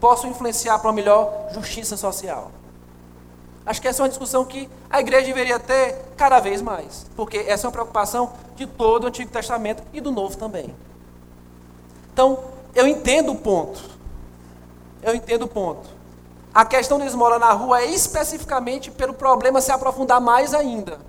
posso 0.00 0.26
influenciar 0.26 0.78
para 0.78 0.88
uma 0.88 0.94
melhor 0.94 1.48
justiça 1.52 1.96
social. 1.96 2.50
Acho 3.64 3.80
que 3.80 3.86
essa 3.86 4.02
é 4.02 4.04
uma 4.04 4.08
discussão 4.08 4.44
que 4.44 4.68
a 4.90 5.00
igreja 5.00 5.26
deveria 5.26 5.58
ter 5.58 5.96
cada 6.16 6.40
vez 6.40 6.60
mais, 6.60 7.06
porque 7.14 7.38
essa 7.38 7.66
é 7.66 7.68
uma 7.68 7.72
preocupação 7.72 8.32
de 8.56 8.66
todo 8.66 9.04
o 9.04 9.06
Antigo 9.06 9.30
Testamento 9.30 9.82
e 9.92 10.00
do 10.00 10.10
Novo 10.10 10.36
também. 10.36 10.74
Então, 12.12 12.40
eu 12.74 12.86
entendo 12.86 13.32
o 13.32 13.36
ponto. 13.36 13.80
Eu 15.02 15.14
entendo 15.14 15.42
o 15.42 15.48
ponto. 15.48 15.88
A 16.52 16.64
questão 16.64 16.98
da 16.98 17.06
esmola 17.06 17.38
na 17.38 17.52
rua 17.52 17.80
é 17.80 17.86
especificamente 17.86 18.90
pelo 18.90 19.14
problema 19.14 19.60
se 19.60 19.72
aprofundar 19.72 20.20
mais 20.20 20.52
ainda. 20.52 21.00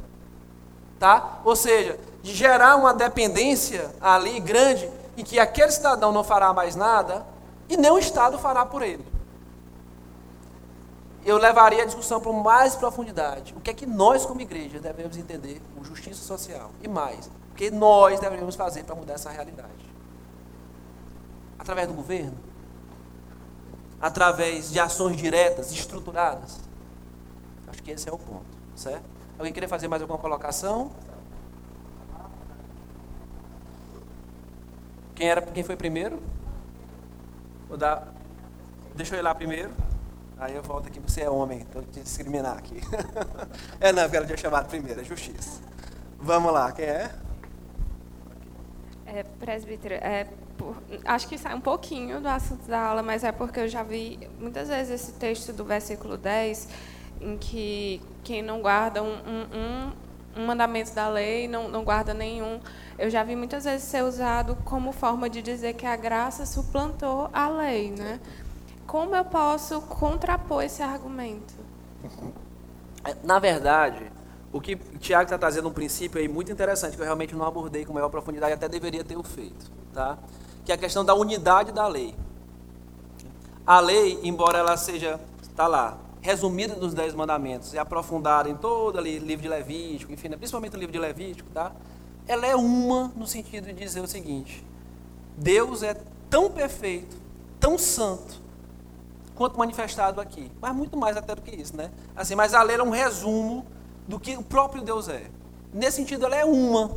Tá? 0.99 1.39
Ou 1.43 1.55
seja, 1.55 1.99
de 2.21 2.33
gerar 2.33 2.77
uma 2.77 2.93
dependência 2.93 3.91
ali 3.99 4.39
grande 4.39 4.89
em 5.17 5.23
que 5.23 5.37
aquele 5.39 5.71
cidadão 5.71 6.11
não 6.11 6.23
fará 6.23 6.53
mais 6.53 6.75
nada 6.75 7.25
e 7.67 7.75
nem 7.75 7.91
o 7.91 7.99
Estado 7.99 8.39
fará 8.39 8.65
por 8.65 8.81
ele. 8.81 9.12
Eu 11.25 11.37
levaria 11.37 11.83
a 11.83 11.85
discussão 11.85 12.19
para 12.19 12.33
mais 12.33 12.75
profundidade. 12.75 13.53
O 13.55 13.61
que 13.61 13.69
é 13.69 13.73
que 13.73 13.85
nós, 13.85 14.25
como 14.25 14.41
igreja, 14.41 14.79
devemos 14.79 15.15
entender 15.15 15.61
com 15.73 15.83
justiça 15.83 16.21
social? 16.21 16.71
E 16.81 16.87
mais, 16.87 17.27
o 17.51 17.55
que 17.55 17.71
nós 17.71 18.19
devemos 18.19 18.55
fazer 18.55 18.83
para 18.83 18.95
mudar 18.95 19.13
essa 19.13 19.29
realidade? 19.29 19.71
Através 21.57 21.87
do 21.87 21.93
governo? 21.93 22.37
Através 24.01 24.69
de 24.69 24.79
ações 24.81 25.15
diretas, 25.15 25.71
estruturadas? 25.71 26.59
Acho 27.67 27.81
que 27.81 27.91
esse 27.91 28.09
é 28.09 28.11
o 28.11 28.17
ponto, 28.17 28.45
certo? 28.75 29.05
Alguém 29.37 29.53
queria 29.53 29.69
fazer 29.69 29.87
mais 29.87 30.01
alguma 30.01 30.19
colocação? 30.19 30.91
Quem, 35.15 35.29
era, 35.29 35.41
quem 35.41 35.63
foi 35.63 35.77
primeiro? 35.77 36.21
Vou 37.69 37.77
dar, 37.77 38.13
deixa 38.93 39.15
eu 39.15 39.19
ir 39.19 39.21
lá 39.21 39.33
primeiro. 39.33 39.71
Aí 40.37 40.55
eu 40.55 40.63
volto 40.63 40.87
aqui, 40.87 40.99
você 40.99 41.21
é 41.21 41.29
homem, 41.29 41.61
então 41.61 41.81
te 41.83 42.01
discriminar 42.01 42.57
aqui. 42.57 42.81
é 43.79 43.91
não, 43.91 44.03
eu 44.03 44.25
tinha 44.25 44.37
chamado 44.37 44.67
primeiro, 44.67 45.01
é 45.01 45.03
justiça. 45.03 45.61
Vamos 46.19 46.51
lá, 46.51 46.71
quem 46.71 46.85
é? 46.85 47.11
É, 49.05 49.23
presbítero, 49.39 49.93
é, 49.95 50.27
por, 50.57 50.75
acho 51.05 51.27
que 51.27 51.37
sai 51.37 51.53
um 51.53 51.61
pouquinho 51.61 52.19
do 52.19 52.27
assunto 52.27 52.65
da 52.67 52.79
aula, 52.79 53.03
mas 53.03 53.23
é 53.23 53.31
porque 53.31 53.59
eu 53.59 53.67
já 53.67 53.83
vi 53.83 54.19
muitas 54.39 54.69
vezes 54.69 55.01
esse 55.01 55.13
texto 55.13 55.53
do 55.53 55.63
versículo 55.63 56.17
10, 56.17 56.67
em 57.21 57.37
que 57.37 58.01
quem 58.23 58.41
não 58.41 58.61
guarda 58.61 59.03
um, 59.03 59.13
um, 59.13 59.91
um, 60.37 60.45
mandamento 60.45 60.93
da 60.93 61.07
lei 61.09 61.47
não, 61.47 61.69
não 61.69 61.83
guarda 61.83 62.13
nenhum. 62.13 62.59
Eu 62.97 63.09
já 63.09 63.23
vi 63.23 63.35
muitas 63.35 63.65
vezes 63.65 63.87
ser 63.87 64.03
usado 64.03 64.57
como 64.65 64.91
forma 64.91 65.29
de 65.29 65.41
dizer 65.41 65.73
que 65.73 65.85
a 65.85 65.95
graça 65.95 66.45
suplantou 66.45 67.29
a 67.33 67.49
lei, 67.49 67.91
né? 67.91 68.19
Como 68.85 69.15
eu 69.15 69.25
posso 69.25 69.81
contrapor 69.81 70.63
esse 70.63 70.81
argumento? 70.81 71.53
Na 73.23 73.39
verdade, 73.39 74.11
o 74.51 74.61
que 74.61 74.75
o 74.75 74.97
Tiago 74.97 75.23
está 75.23 75.37
trazendo 75.37 75.67
um 75.67 75.73
princípio 75.73 76.19
aí 76.19 76.27
muito 76.27 76.51
interessante, 76.51 76.95
que 76.95 77.01
eu 77.01 77.05
realmente 77.05 77.35
não 77.35 77.45
abordei 77.45 77.85
com 77.85 77.93
maior 77.93 78.09
profundidade, 78.09 78.53
até 78.53 78.67
deveria 78.69 79.03
ter 79.03 79.17
o 79.17 79.23
feito, 79.23 79.71
tá? 79.93 80.17
que 80.63 80.71
é 80.71 80.75
a 80.75 80.77
questão 80.77 81.03
da 81.03 81.13
unidade 81.13 81.71
da 81.71 81.87
lei. 81.87 82.15
A 83.65 83.79
lei, 83.79 84.19
embora 84.23 84.59
ela 84.59 84.77
seja, 84.77 85.19
está 85.41 85.67
lá, 85.67 85.97
resumida 86.21 86.75
nos 86.75 86.93
Dez 86.93 87.13
Mandamentos 87.13 87.73
e 87.73 87.77
aprofundada 87.77 88.49
em 88.49 88.55
todo 88.55 88.97
ali, 88.97 89.19
livro 89.19 89.43
de 89.43 89.49
Levítico, 89.49 90.11
enfim, 90.11 90.29
né, 90.29 90.37
principalmente 90.37 90.75
o 90.75 90.79
livro 90.79 90.93
de 90.93 90.99
Levítico, 90.99 91.49
tá? 91.49 91.71
ela 92.27 92.45
é 92.45 92.55
uma 92.55 93.11
no 93.15 93.27
sentido 93.27 93.67
de 93.67 93.73
dizer 93.73 94.01
o 94.01 94.07
seguinte: 94.07 94.63
Deus 95.37 95.83
é 95.83 95.95
tão 96.29 96.49
perfeito, 96.49 97.15
tão 97.59 97.77
santo, 97.77 98.41
quanto 99.35 99.57
manifestado 99.57 100.21
aqui. 100.21 100.51
Mas 100.61 100.75
muito 100.75 100.97
mais 100.97 101.17
até 101.17 101.35
do 101.35 101.41
que 101.41 101.55
isso, 101.55 101.75
né? 101.75 101.91
Assim, 102.15 102.35
mas 102.35 102.53
a 102.53 102.61
lei 102.61 102.77
é 102.77 102.83
um 102.83 102.89
resumo 102.89 103.65
do 104.07 104.19
que 104.19 104.35
o 104.37 104.43
próprio 104.43 104.81
Deus 104.81 105.07
é. 105.07 105.23
Nesse 105.73 105.97
sentido, 105.97 106.25
ela 106.25 106.35
é 106.35 106.45
uma. 106.45 106.91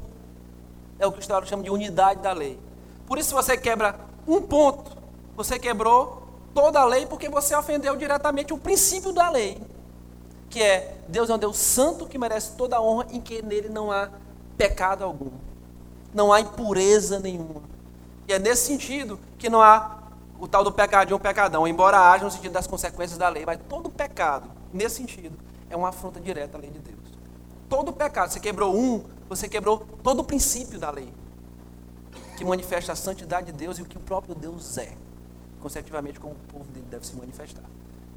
É 0.98 1.06
o 1.06 1.12
que 1.12 1.18
os 1.18 1.26
teólogos 1.26 1.48
chamam 1.48 1.64
de 1.64 1.70
unidade 1.70 2.20
da 2.20 2.32
lei. 2.32 2.58
Por 3.06 3.18
isso, 3.18 3.28
se 3.28 3.34
você 3.34 3.56
quebra 3.56 3.98
um 4.26 4.40
ponto, 4.42 4.96
você 5.36 5.58
quebrou 5.58 6.26
toda 6.54 6.80
a 6.80 6.84
lei 6.84 7.06
porque 7.06 7.28
você 7.28 7.54
ofendeu 7.54 7.94
diretamente 7.96 8.52
o 8.52 8.58
princípio 8.58 9.12
da 9.12 9.30
lei. 9.30 9.60
Que 10.48 10.62
é, 10.62 10.96
Deus 11.08 11.28
é 11.28 11.34
um 11.34 11.38
Deus 11.38 11.56
santo 11.56 12.06
que 12.06 12.18
merece 12.18 12.52
toda 12.52 12.76
a 12.76 12.82
honra 12.82 13.06
em 13.10 13.20
que 13.20 13.42
nele 13.42 13.68
não 13.68 13.92
há 13.92 14.10
pecado 14.56 15.04
algum. 15.04 15.30
Não 16.14 16.32
há 16.32 16.40
impureza 16.40 17.18
nenhuma. 17.18 17.62
E 18.26 18.32
é 18.32 18.38
nesse 18.38 18.66
sentido 18.66 19.20
que 19.38 19.48
não 19.48 19.60
há 19.60 19.95
o 20.38 20.46
tal 20.46 20.62
do 20.62 20.72
pecadinho, 20.72 21.18
pecadão, 21.18 21.66
embora 21.66 21.98
haja 21.98 22.24
no 22.24 22.30
sentido 22.30 22.52
das 22.52 22.66
consequências 22.66 23.18
da 23.18 23.28
lei, 23.28 23.44
mas 23.46 23.58
todo 23.68 23.90
pecado, 23.90 24.50
nesse 24.72 24.96
sentido, 24.96 25.36
é 25.70 25.76
uma 25.76 25.88
afronta 25.88 26.20
direta 26.20 26.56
à 26.56 26.60
lei 26.60 26.70
de 26.70 26.78
Deus. 26.78 26.96
Todo 27.68 27.92
pecado, 27.92 28.30
você 28.30 28.40
quebrou 28.40 28.76
um, 28.76 29.04
você 29.28 29.48
quebrou 29.48 29.86
todo 30.02 30.20
o 30.20 30.24
princípio 30.24 30.78
da 30.78 30.90
lei, 30.90 31.12
que 32.36 32.44
manifesta 32.44 32.92
a 32.92 32.96
santidade 32.96 33.46
de 33.46 33.52
Deus 33.52 33.78
e 33.78 33.82
o 33.82 33.86
que 33.86 33.96
o 33.96 34.00
próprio 34.00 34.34
Deus 34.34 34.76
é, 34.78 34.92
consecutivamente 35.60 36.20
como 36.20 36.34
o 36.34 36.52
povo 36.52 36.64
dele 36.64 36.86
deve 36.90 37.06
se 37.06 37.16
manifestar. 37.16 37.64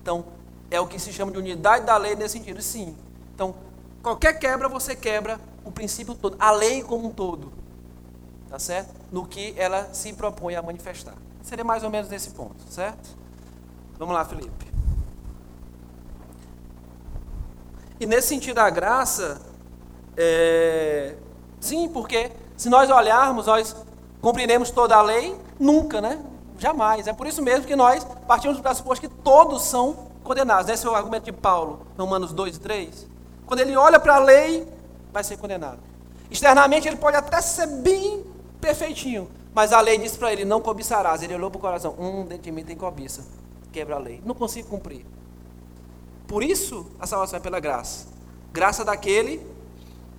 Então, 0.01 0.25
é 0.69 0.79
o 0.79 0.87
que 0.87 0.99
se 0.99 1.11
chama 1.11 1.31
de 1.31 1.37
unidade 1.37 1.85
da 1.85 1.97
lei 1.97 2.15
nesse 2.15 2.37
sentido, 2.37 2.61
sim. 2.61 2.95
Então, 3.33 3.55
qualquer 4.03 4.37
quebra, 4.37 4.67
você 4.67 4.95
quebra 4.95 5.39
o 5.63 5.71
princípio 5.71 6.13
todo, 6.13 6.35
a 6.39 6.51
lei 6.51 6.83
como 6.83 7.07
um 7.07 7.11
todo, 7.11 7.51
tá 8.49 8.59
certo? 8.59 8.93
No 9.11 9.25
que 9.25 9.53
ela 9.57 9.93
se 9.93 10.13
propõe 10.13 10.55
a 10.55 10.61
manifestar. 10.61 11.15
Seria 11.43 11.63
mais 11.63 11.83
ou 11.83 11.89
menos 11.89 12.09
nesse 12.09 12.31
ponto, 12.31 12.63
certo? 12.69 13.17
Vamos 13.97 14.13
lá, 14.13 14.23
Felipe. 14.23 14.67
E 17.99 18.05
nesse 18.05 18.29
sentido 18.29 18.55
da 18.55 18.69
graça, 18.69 19.41
é... 20.15 21.15
sim, 21.59 21.89
porque 21.89 22.31
se 22.55 22.69
nós 22.69 22.89
olharmos, 22.89 23.47
nós 23.47 23.75
cumpriremos 24.21 24.71
toda 24.71 24.95
a 24.95 25.01
lei? 25.01 25.37
Nunca, 25.59 25.99
né? 25.99 26.19
Jamais. 26.57 27.07
É 27.07 27.13
por 27.13 27.27
isso 27.27 27.41
mesmo 27.41 27.65
que 27.65 27.75
nós 27.75 28.05
partimos 28.27 28.57
do 28.57 28.63
pressuposto 28.63 29.07
que 29.07 29.13
todos 29.13 29.63
são 29.63 30.07
condenados. 30.23 30.69
Esse 30.69 30.85
é 30.85 30.89
o 30.89 30.95
argumento 30.95 31.25
de 31.25 31.31
Paulo, 31.31 31.87
Romanos 31.97 32.31
2 32.31 32.55
e 32.55 32.59
3. 32.59 33.07
Quando 33.45 33.61
ele 33.61 33.75
olha 33.75 33.99
para 33.99 34.15
a 34.15 34.19
lei, 34.19 34.67
vai 35.11 35.23
ser 35.23 35.37
condenado. 35.37 35.79
Externamente 36.29 36.87
ele 36.87 36.97
pode 36.97 37.17
até 37.17 37.41
ser 37.41 37.67
bem 37.67 38.23
perfeitinho, 38.61 39.29
mas 39.53 39.73
a 39.73 39.81
lei 39.81 39.97
diz 39.97 40.15
para 40.15 40.31
ele: 40.31 40.45
não 40.45 40.61
cobiçarás. 40.61 41.21
Ele 41.21 41.35
olhou 41.35 41.49
para 41.49 41.57
o 41.57 41.61
coração: 41.61 41.95
hum, 41.99 42.25
dentro 42.25 42.43
de 42.43 42.51
mim 42.51 42.63
tem 42.63 42.75
cobiça. 42.75 43.25
Quebra 43.71 43.95
a 43.95 43.99
lei. 43.99 44.21
Não 44.25 44.35
consigo 44.35 44.67
cumprir. 44.67 45.05
Por 46.27 46.43
isso, 46.43 46.85
a 46.99 47.07
salvação 47.07 47.37
é 47.37 47.41
pela 47.41 47.59
graça. 47.59 48.07
Graça 48.53 48.85
daquele 48.85 49.45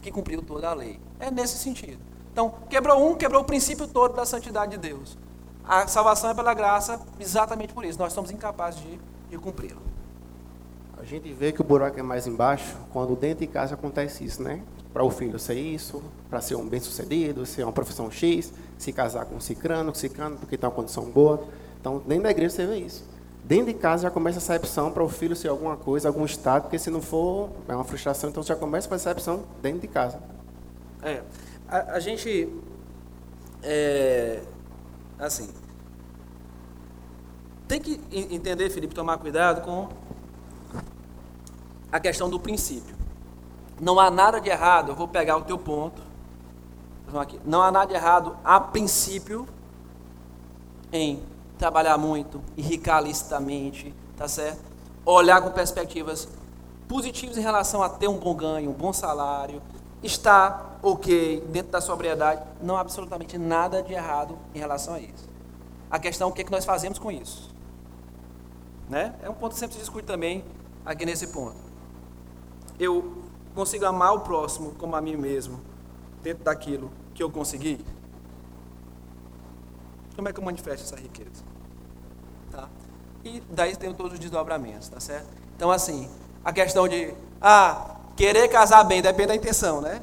que 0.03 0.11
cumpriu 0.11 0.43
toda 0.43 0.69
a 0.69 0.75
lei. 0.75 0.99
É 1.19 1.31
nesse 1.31 1.59
sentido. 1.59 2.01
Então, 2.33 2.55
quebrou 2.69 3.11
um, 3.11 3.15
quebrou 3.15 3.43
o 3.43 3.45
princípio 3.45 3.87
todo 3.87 4.15
da 4.15 4.25
santidade 4.25 4.73
de 4.73 4.79
Deus. 4.79 5.19
A 5.65 5.87
salvação 5.87 6.31
é 6.31 6.35
pela 6.35 6.55
graça 6.55 7.01
exatamente 7.19 7.73
por 7.73 7.85
isso. 7.85 7.99
Nós 7.99 8.13
somos 8.13 8.31
incapazes 8.31 8.81
de, 8.81 9.01
de 9.31 9.39
cumpri-la. 9.39 9.81
gente 11.05 11.33
vê 11.33 11.53
que 11.53 11.61
o 11.61 11.65
buraco 11.65 11.99
é 11.99 12.03
mais 12.03 12.27
embaixo 12.27 12.77
quando 12.93 13.15
dentro 13.15 13.41
de 13.41 13.47
casa 13.47 13.75
acontece 13.75 14.25
isso, 14.25 14.43
né? 14.43 14.63
Para 14.93 15.05
o 15.05 15.11
filho 15.11 15.39
ser 15.39 15.55
isso, 15.55 16.03
para 16.29 16.41
ser 16.41 16.57
um 16.57 16.69
bem-sucedido, 16.69 17.47
ser 17.47 17.63
uma 17.63 17.73
profissão 17.73 18.11
X, 18.11 18.53
se 18.77 18.93
casar 18.93 19.25
com 19.25 19.37
um 19.37 19.41
cicrano, 19.41 19.95
cicrano, 19.95 20.37
porque 20.37 20.57
tem 20.59 20.69
uma 20.69 20.75
condição 20.75 21.05
boa. 21.05 21.45
Então, 21.81 21.99
dentro 22.07 22.25
da 22.25 22.31
igreja 22.31 22.55
você 22.57 22.67
vê 22.67 22.79
isso. 22.79 23.05
Dentro 23.45 23.67
de 23.67 23.75
casa 23.75 24.05
já 24.05 24.11
começa 24.11 24.39
essa 24.39 24.57
opção 24.57 24.91
para 24.93 25.03
o 25.03 25.09
filho 25.09 25.35
ser 25.37 25.49
alguma 25.49 25.77
coisa, 25.77 26.09
algum 26.09 26.25
estado, 26.25 26.63
porque 26.63 26.79
se 26.79 26.91
não 26.91 27.01
for, 27.01 27.51
é 27.69 27.75
uma 27.75 27.85
frustração, 27.85 28.31
então 28.31 28.43
já 28.43 28.57
começa 28.57 28.89
com 28.89 28.95
essa 28.95 29.11
opção 29.11 29.45
dentro 29.63 29.81
de 29.81 29.89
casa. 29.89 30.21
É, 31.03 31.23
a, 31.69 31.95
a 31.95 32.01
gente, 32.01 32.49
é, 33.63 34.41
assim, 35.19 35.49
tem 37.67 37.81
que 37.81 38.01
en- 38.13 38.35
entender, 38.35 38.71
Felipe, 38.71 38.95
tomar 38.95 39.19
cuidado 39.19 39.63
com 39.65 39.89
a 41.91 41.99
questão 42.01 42.29
do 42.29 42.39
princípio. 42.39 43.00
Não 43.81 43.99
há 43.99 44.11
nada 44.11 44.41
de 44.41 44.51
errado, 44.51 44.91
eu 44.91 44.95
vou 44.95 45.09
pegar 45.09 45.37
o 45.39 45.43
teu 45.43 45.59
ponto. 45.59 46.03
Aqui. 47.19 47.41
Não 47.45 47.61
há 47.61 47.73
nada 47.73 47.87
de 47.87 47.95
errado, 47.95 48.37
a 48.45 48.61
princípio, 48.61 49.49
em 50.93 51.21
trabalhar 51.59 51.99
muito, 51.99 52.41
enricar 52.57 53.03
licitamente, 53.03 53.93
tá 54.17 54.29
certo? 54.29 54.61
Olhar 55.05 55.43
com 55.43 55.51
perspectivas 55.51 56.29
positivas 56.87 57.37
em 57.37 57.41
relação 57.41 57.83
a 57.83 57.89
ter 57.89 58.09
um 58.09 58.19
bom 58.19 58.35
ganho, 58.35 58.71
um 58.71 58.75
bom 58.75 58.93
salário, 58.93 59.61
estar 60.03 60.79
ok 60.83 61.41
dentro 61.49 61.73
da 61.73 61.81
sobriedade, 61.81 62.43
não 62.63 62.77
há 62.77 62.81
absolutamente 62.81 63.37
nada 63.39 63.83
de 63.83 63.93
errado 63.93 64.39
em 64.55 64.59
relação 64.59 64.95
a 64.95 65.01
isso. 65.01 65.29
A 65.91 65.99
questão 65.99 66.29
é 66.29 66.31
o 66.31 66.35
que, 66.35 66.43
é 66.43 66.45
que 66.45 66.53
nós 66.53 66.65
fazemos 66.65 66.99
com 66.99 67.11
isso. 67.11 67.51
Né? 68.89 69.15
É 69.23 69.29
um 69.29 69.35
ponto 69.35 69.53
que 69.53 69.59
sempre 69.59 69.75
se 69.75 69.81
discute 69.81 70.05
também 70.05 70.45
aqui 70.85 71.05
nesse 71.05 71.29
ponto. 71.29 71.57
Eu 72.79 73.20
consigo 73.55 73.85
amar 73.87 74.15
o 74.15 74.21
próximo 74.21 74.73
como 74.73 74.97
a 74.97 75.01
mim 75.01 75.17
mesmo, 75.17 75.61
dentro 76.23 76.45
daquilo 76.45 76.91
que 77.15 77.23
eu 77.23 77.31
consegui? 77.31 77.85
Como 80.15 80.29
é 80.29 80.33
que 80.33 80.39
eu 80.39 80.45
manifesto 80.45 80.85
essa 80.87 80.97
riqueza? 81.01 81.43
Tá? 82.51 82.69
E 83.25 83.43
daí 83.51 83.77
tem 83.77 83.93
todos 83.95 84.15
os 84.15 84.19
desdobramentos, 84.19 84.89
tá 84.89 85.01
certo? 85.01 85.27
Então, 85.57 85.71
assim, 85.71 86.09
a 86.45 86.53
questão 86.53 86.89
de, 86.89 87.15
ah, 87.41 87.97
querer 88.17 88.49
casar 88.49 88.85
bem 88.85 89.01
depende 89.03 89.29
da 89.29 89.35
intenção, 89.37 89.81
né? 89.81 90.03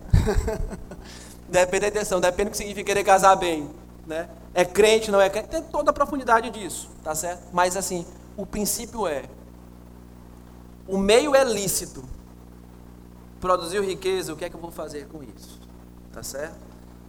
depende 1.47 1.81
da 1.81 1.87
intenção, 1.87 2.19
depende 2.19 2.49
do 2.49 2.51
que 2.51 2.57
significa 2.57 2.85
querer 2.85 3.03
casar 3.03 3.35
bem, 3.35 3.69
né? 4.05 4.29
É 4.53 4.65
crente, 4.65 5.11
não 5.11 5.21
é 5.21 5.29
crente, 5.29 5.49
tem 5.49 5.61
toda 5.61 5.91
a 5.91 5.93
profundidade 5.93 6.49
disso, 6.49 6.89
tá 7.03 7.13
certo? 7.13 7.43
Mas, 7.53 7.77
assim, 7.77 8.05
o 8.35 8.45
princípio 8.45 9.07
é, 9.07 9.23
o 10.87 10.97
meio 10.97 11.35
é 11.35 11.43
lícito, 11.43 12.03
produziu 13.39 13.83
riqueza, 13.83 14.33
o 14.33 14.37
que 14.37 14.45
é 14.45 14.49
que 14.49 14.55
eu 14.55 14.59
vou 14.59 14.71
fazer 14.71 15.07
com 15.07 15.21
isso? 15.23 15.59
Tá 16.11 16.23
certo? 16.23 16.55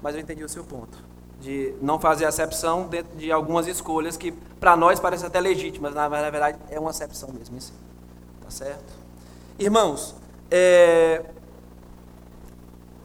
Mas 0.03 0.15
eu 0.15 0.21
entendi 0.21 0.45
o 0.45 0.49
seu 0.49 0.65
ponto. 0.65 0.99
De 1.41 1.75
não 1.81 1.99
fazer 2.01 2.25
acepção 2.25 2.89
dentro 2.89 3.17
de 3.17 3.31
algumas 3.31 3.67
escolhas 3.67 4.17
que 4.17 4.33
para 4.59 4.77
nós 4.77 4.99
parecem 4.99 5.27
até 5.27 5.41
legítimas, 5.41 5.95
mas 5.95 6.11
na 6.11 6.31
verdade 6.31 6.59
é 6.69 6.79
uma 6.79 6.91
acepção 6.91 7.31
mesmo. 7.33 7.57
Isso. 7.57 7.73
Tá 8.43 8.51
certo? 8.51 8.93
Irmãos, 9.59 10.15
é, 10.51 11.25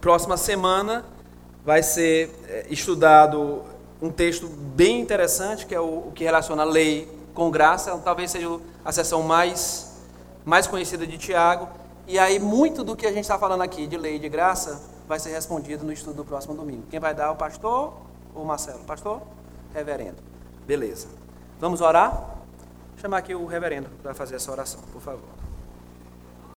próxima 0.00 0.36
semana 0.36 1.04
vai 1.64 1.82
ser 1.82 2.30
é, 2.48 2.66
estudado 2.68 3.62
um 4.02 4.10
texto 4.10 4.46
bem 4.46 5.00
interessante, 5.00 5.64
que 5.64 5.74
é 5.74 5.80
o, 5.80 6.12
que 6.14 6.24
relaciona 6.24 6.62
lei 6.64 7.08
com 7.32 7.50
graça. 7.50 7.96
Talvez 8.04 8.30
seja 8.30 8.60
a 8.84 8.92
sessão 8.92 9.22
mais, 9.22 9.96
mais 10.44 10.66
conhecida 10.66 11.06
de 11.06 11.16
Tiago. 11.16 11.68
E 12.06 12.18
aí, 12.18 12.38
muito 12.38 12.84
do 12.84 12.94
que 12.94 13.06
a 13.06 13.12
gente 13.12 13.22
está 13.22 13.38
falando 13.38 13.62
aqui 13.62 13.86
de 13.86 13.96
lei 13.96 14.18
de 14.18 14.28
graça 14.28 14.80
vai 15.08 15.18
ser 15.18 15.30
respondido 15.30 15.84
no 15.84 15.92
estudo 15.92 16.16
do 16.16 16.24
próximo 16.24 16.54
domingo. 16.54 16.82
Quem 16.90 17.00
vai 17.00 17.14
dar 17.14 17.26
é 17.26 17.30
o 17.30 17.36
pastor 17.36 17.94
ou 18.34 18.42
o 18.42 18.46
Marcelo? 18.46 18.80
Pastor? 18.80 19.22
Reverendo. 19.72 20.22
Beleza. 20.66 21.08
Vamos 21.58 21.80
orar? 21.80 22.10
Vou 22.12 22.98
chamar 22.98 23.18
aqui 23.18 23.34
o 23.34 23.46
reverendo 23.46 23.88
para 24.02 24.14
fazer 24.14 24.36
essa 24.36 24.50
oração, 24.52 24.80
por 24.92 25.00
favor. 25.00 25.43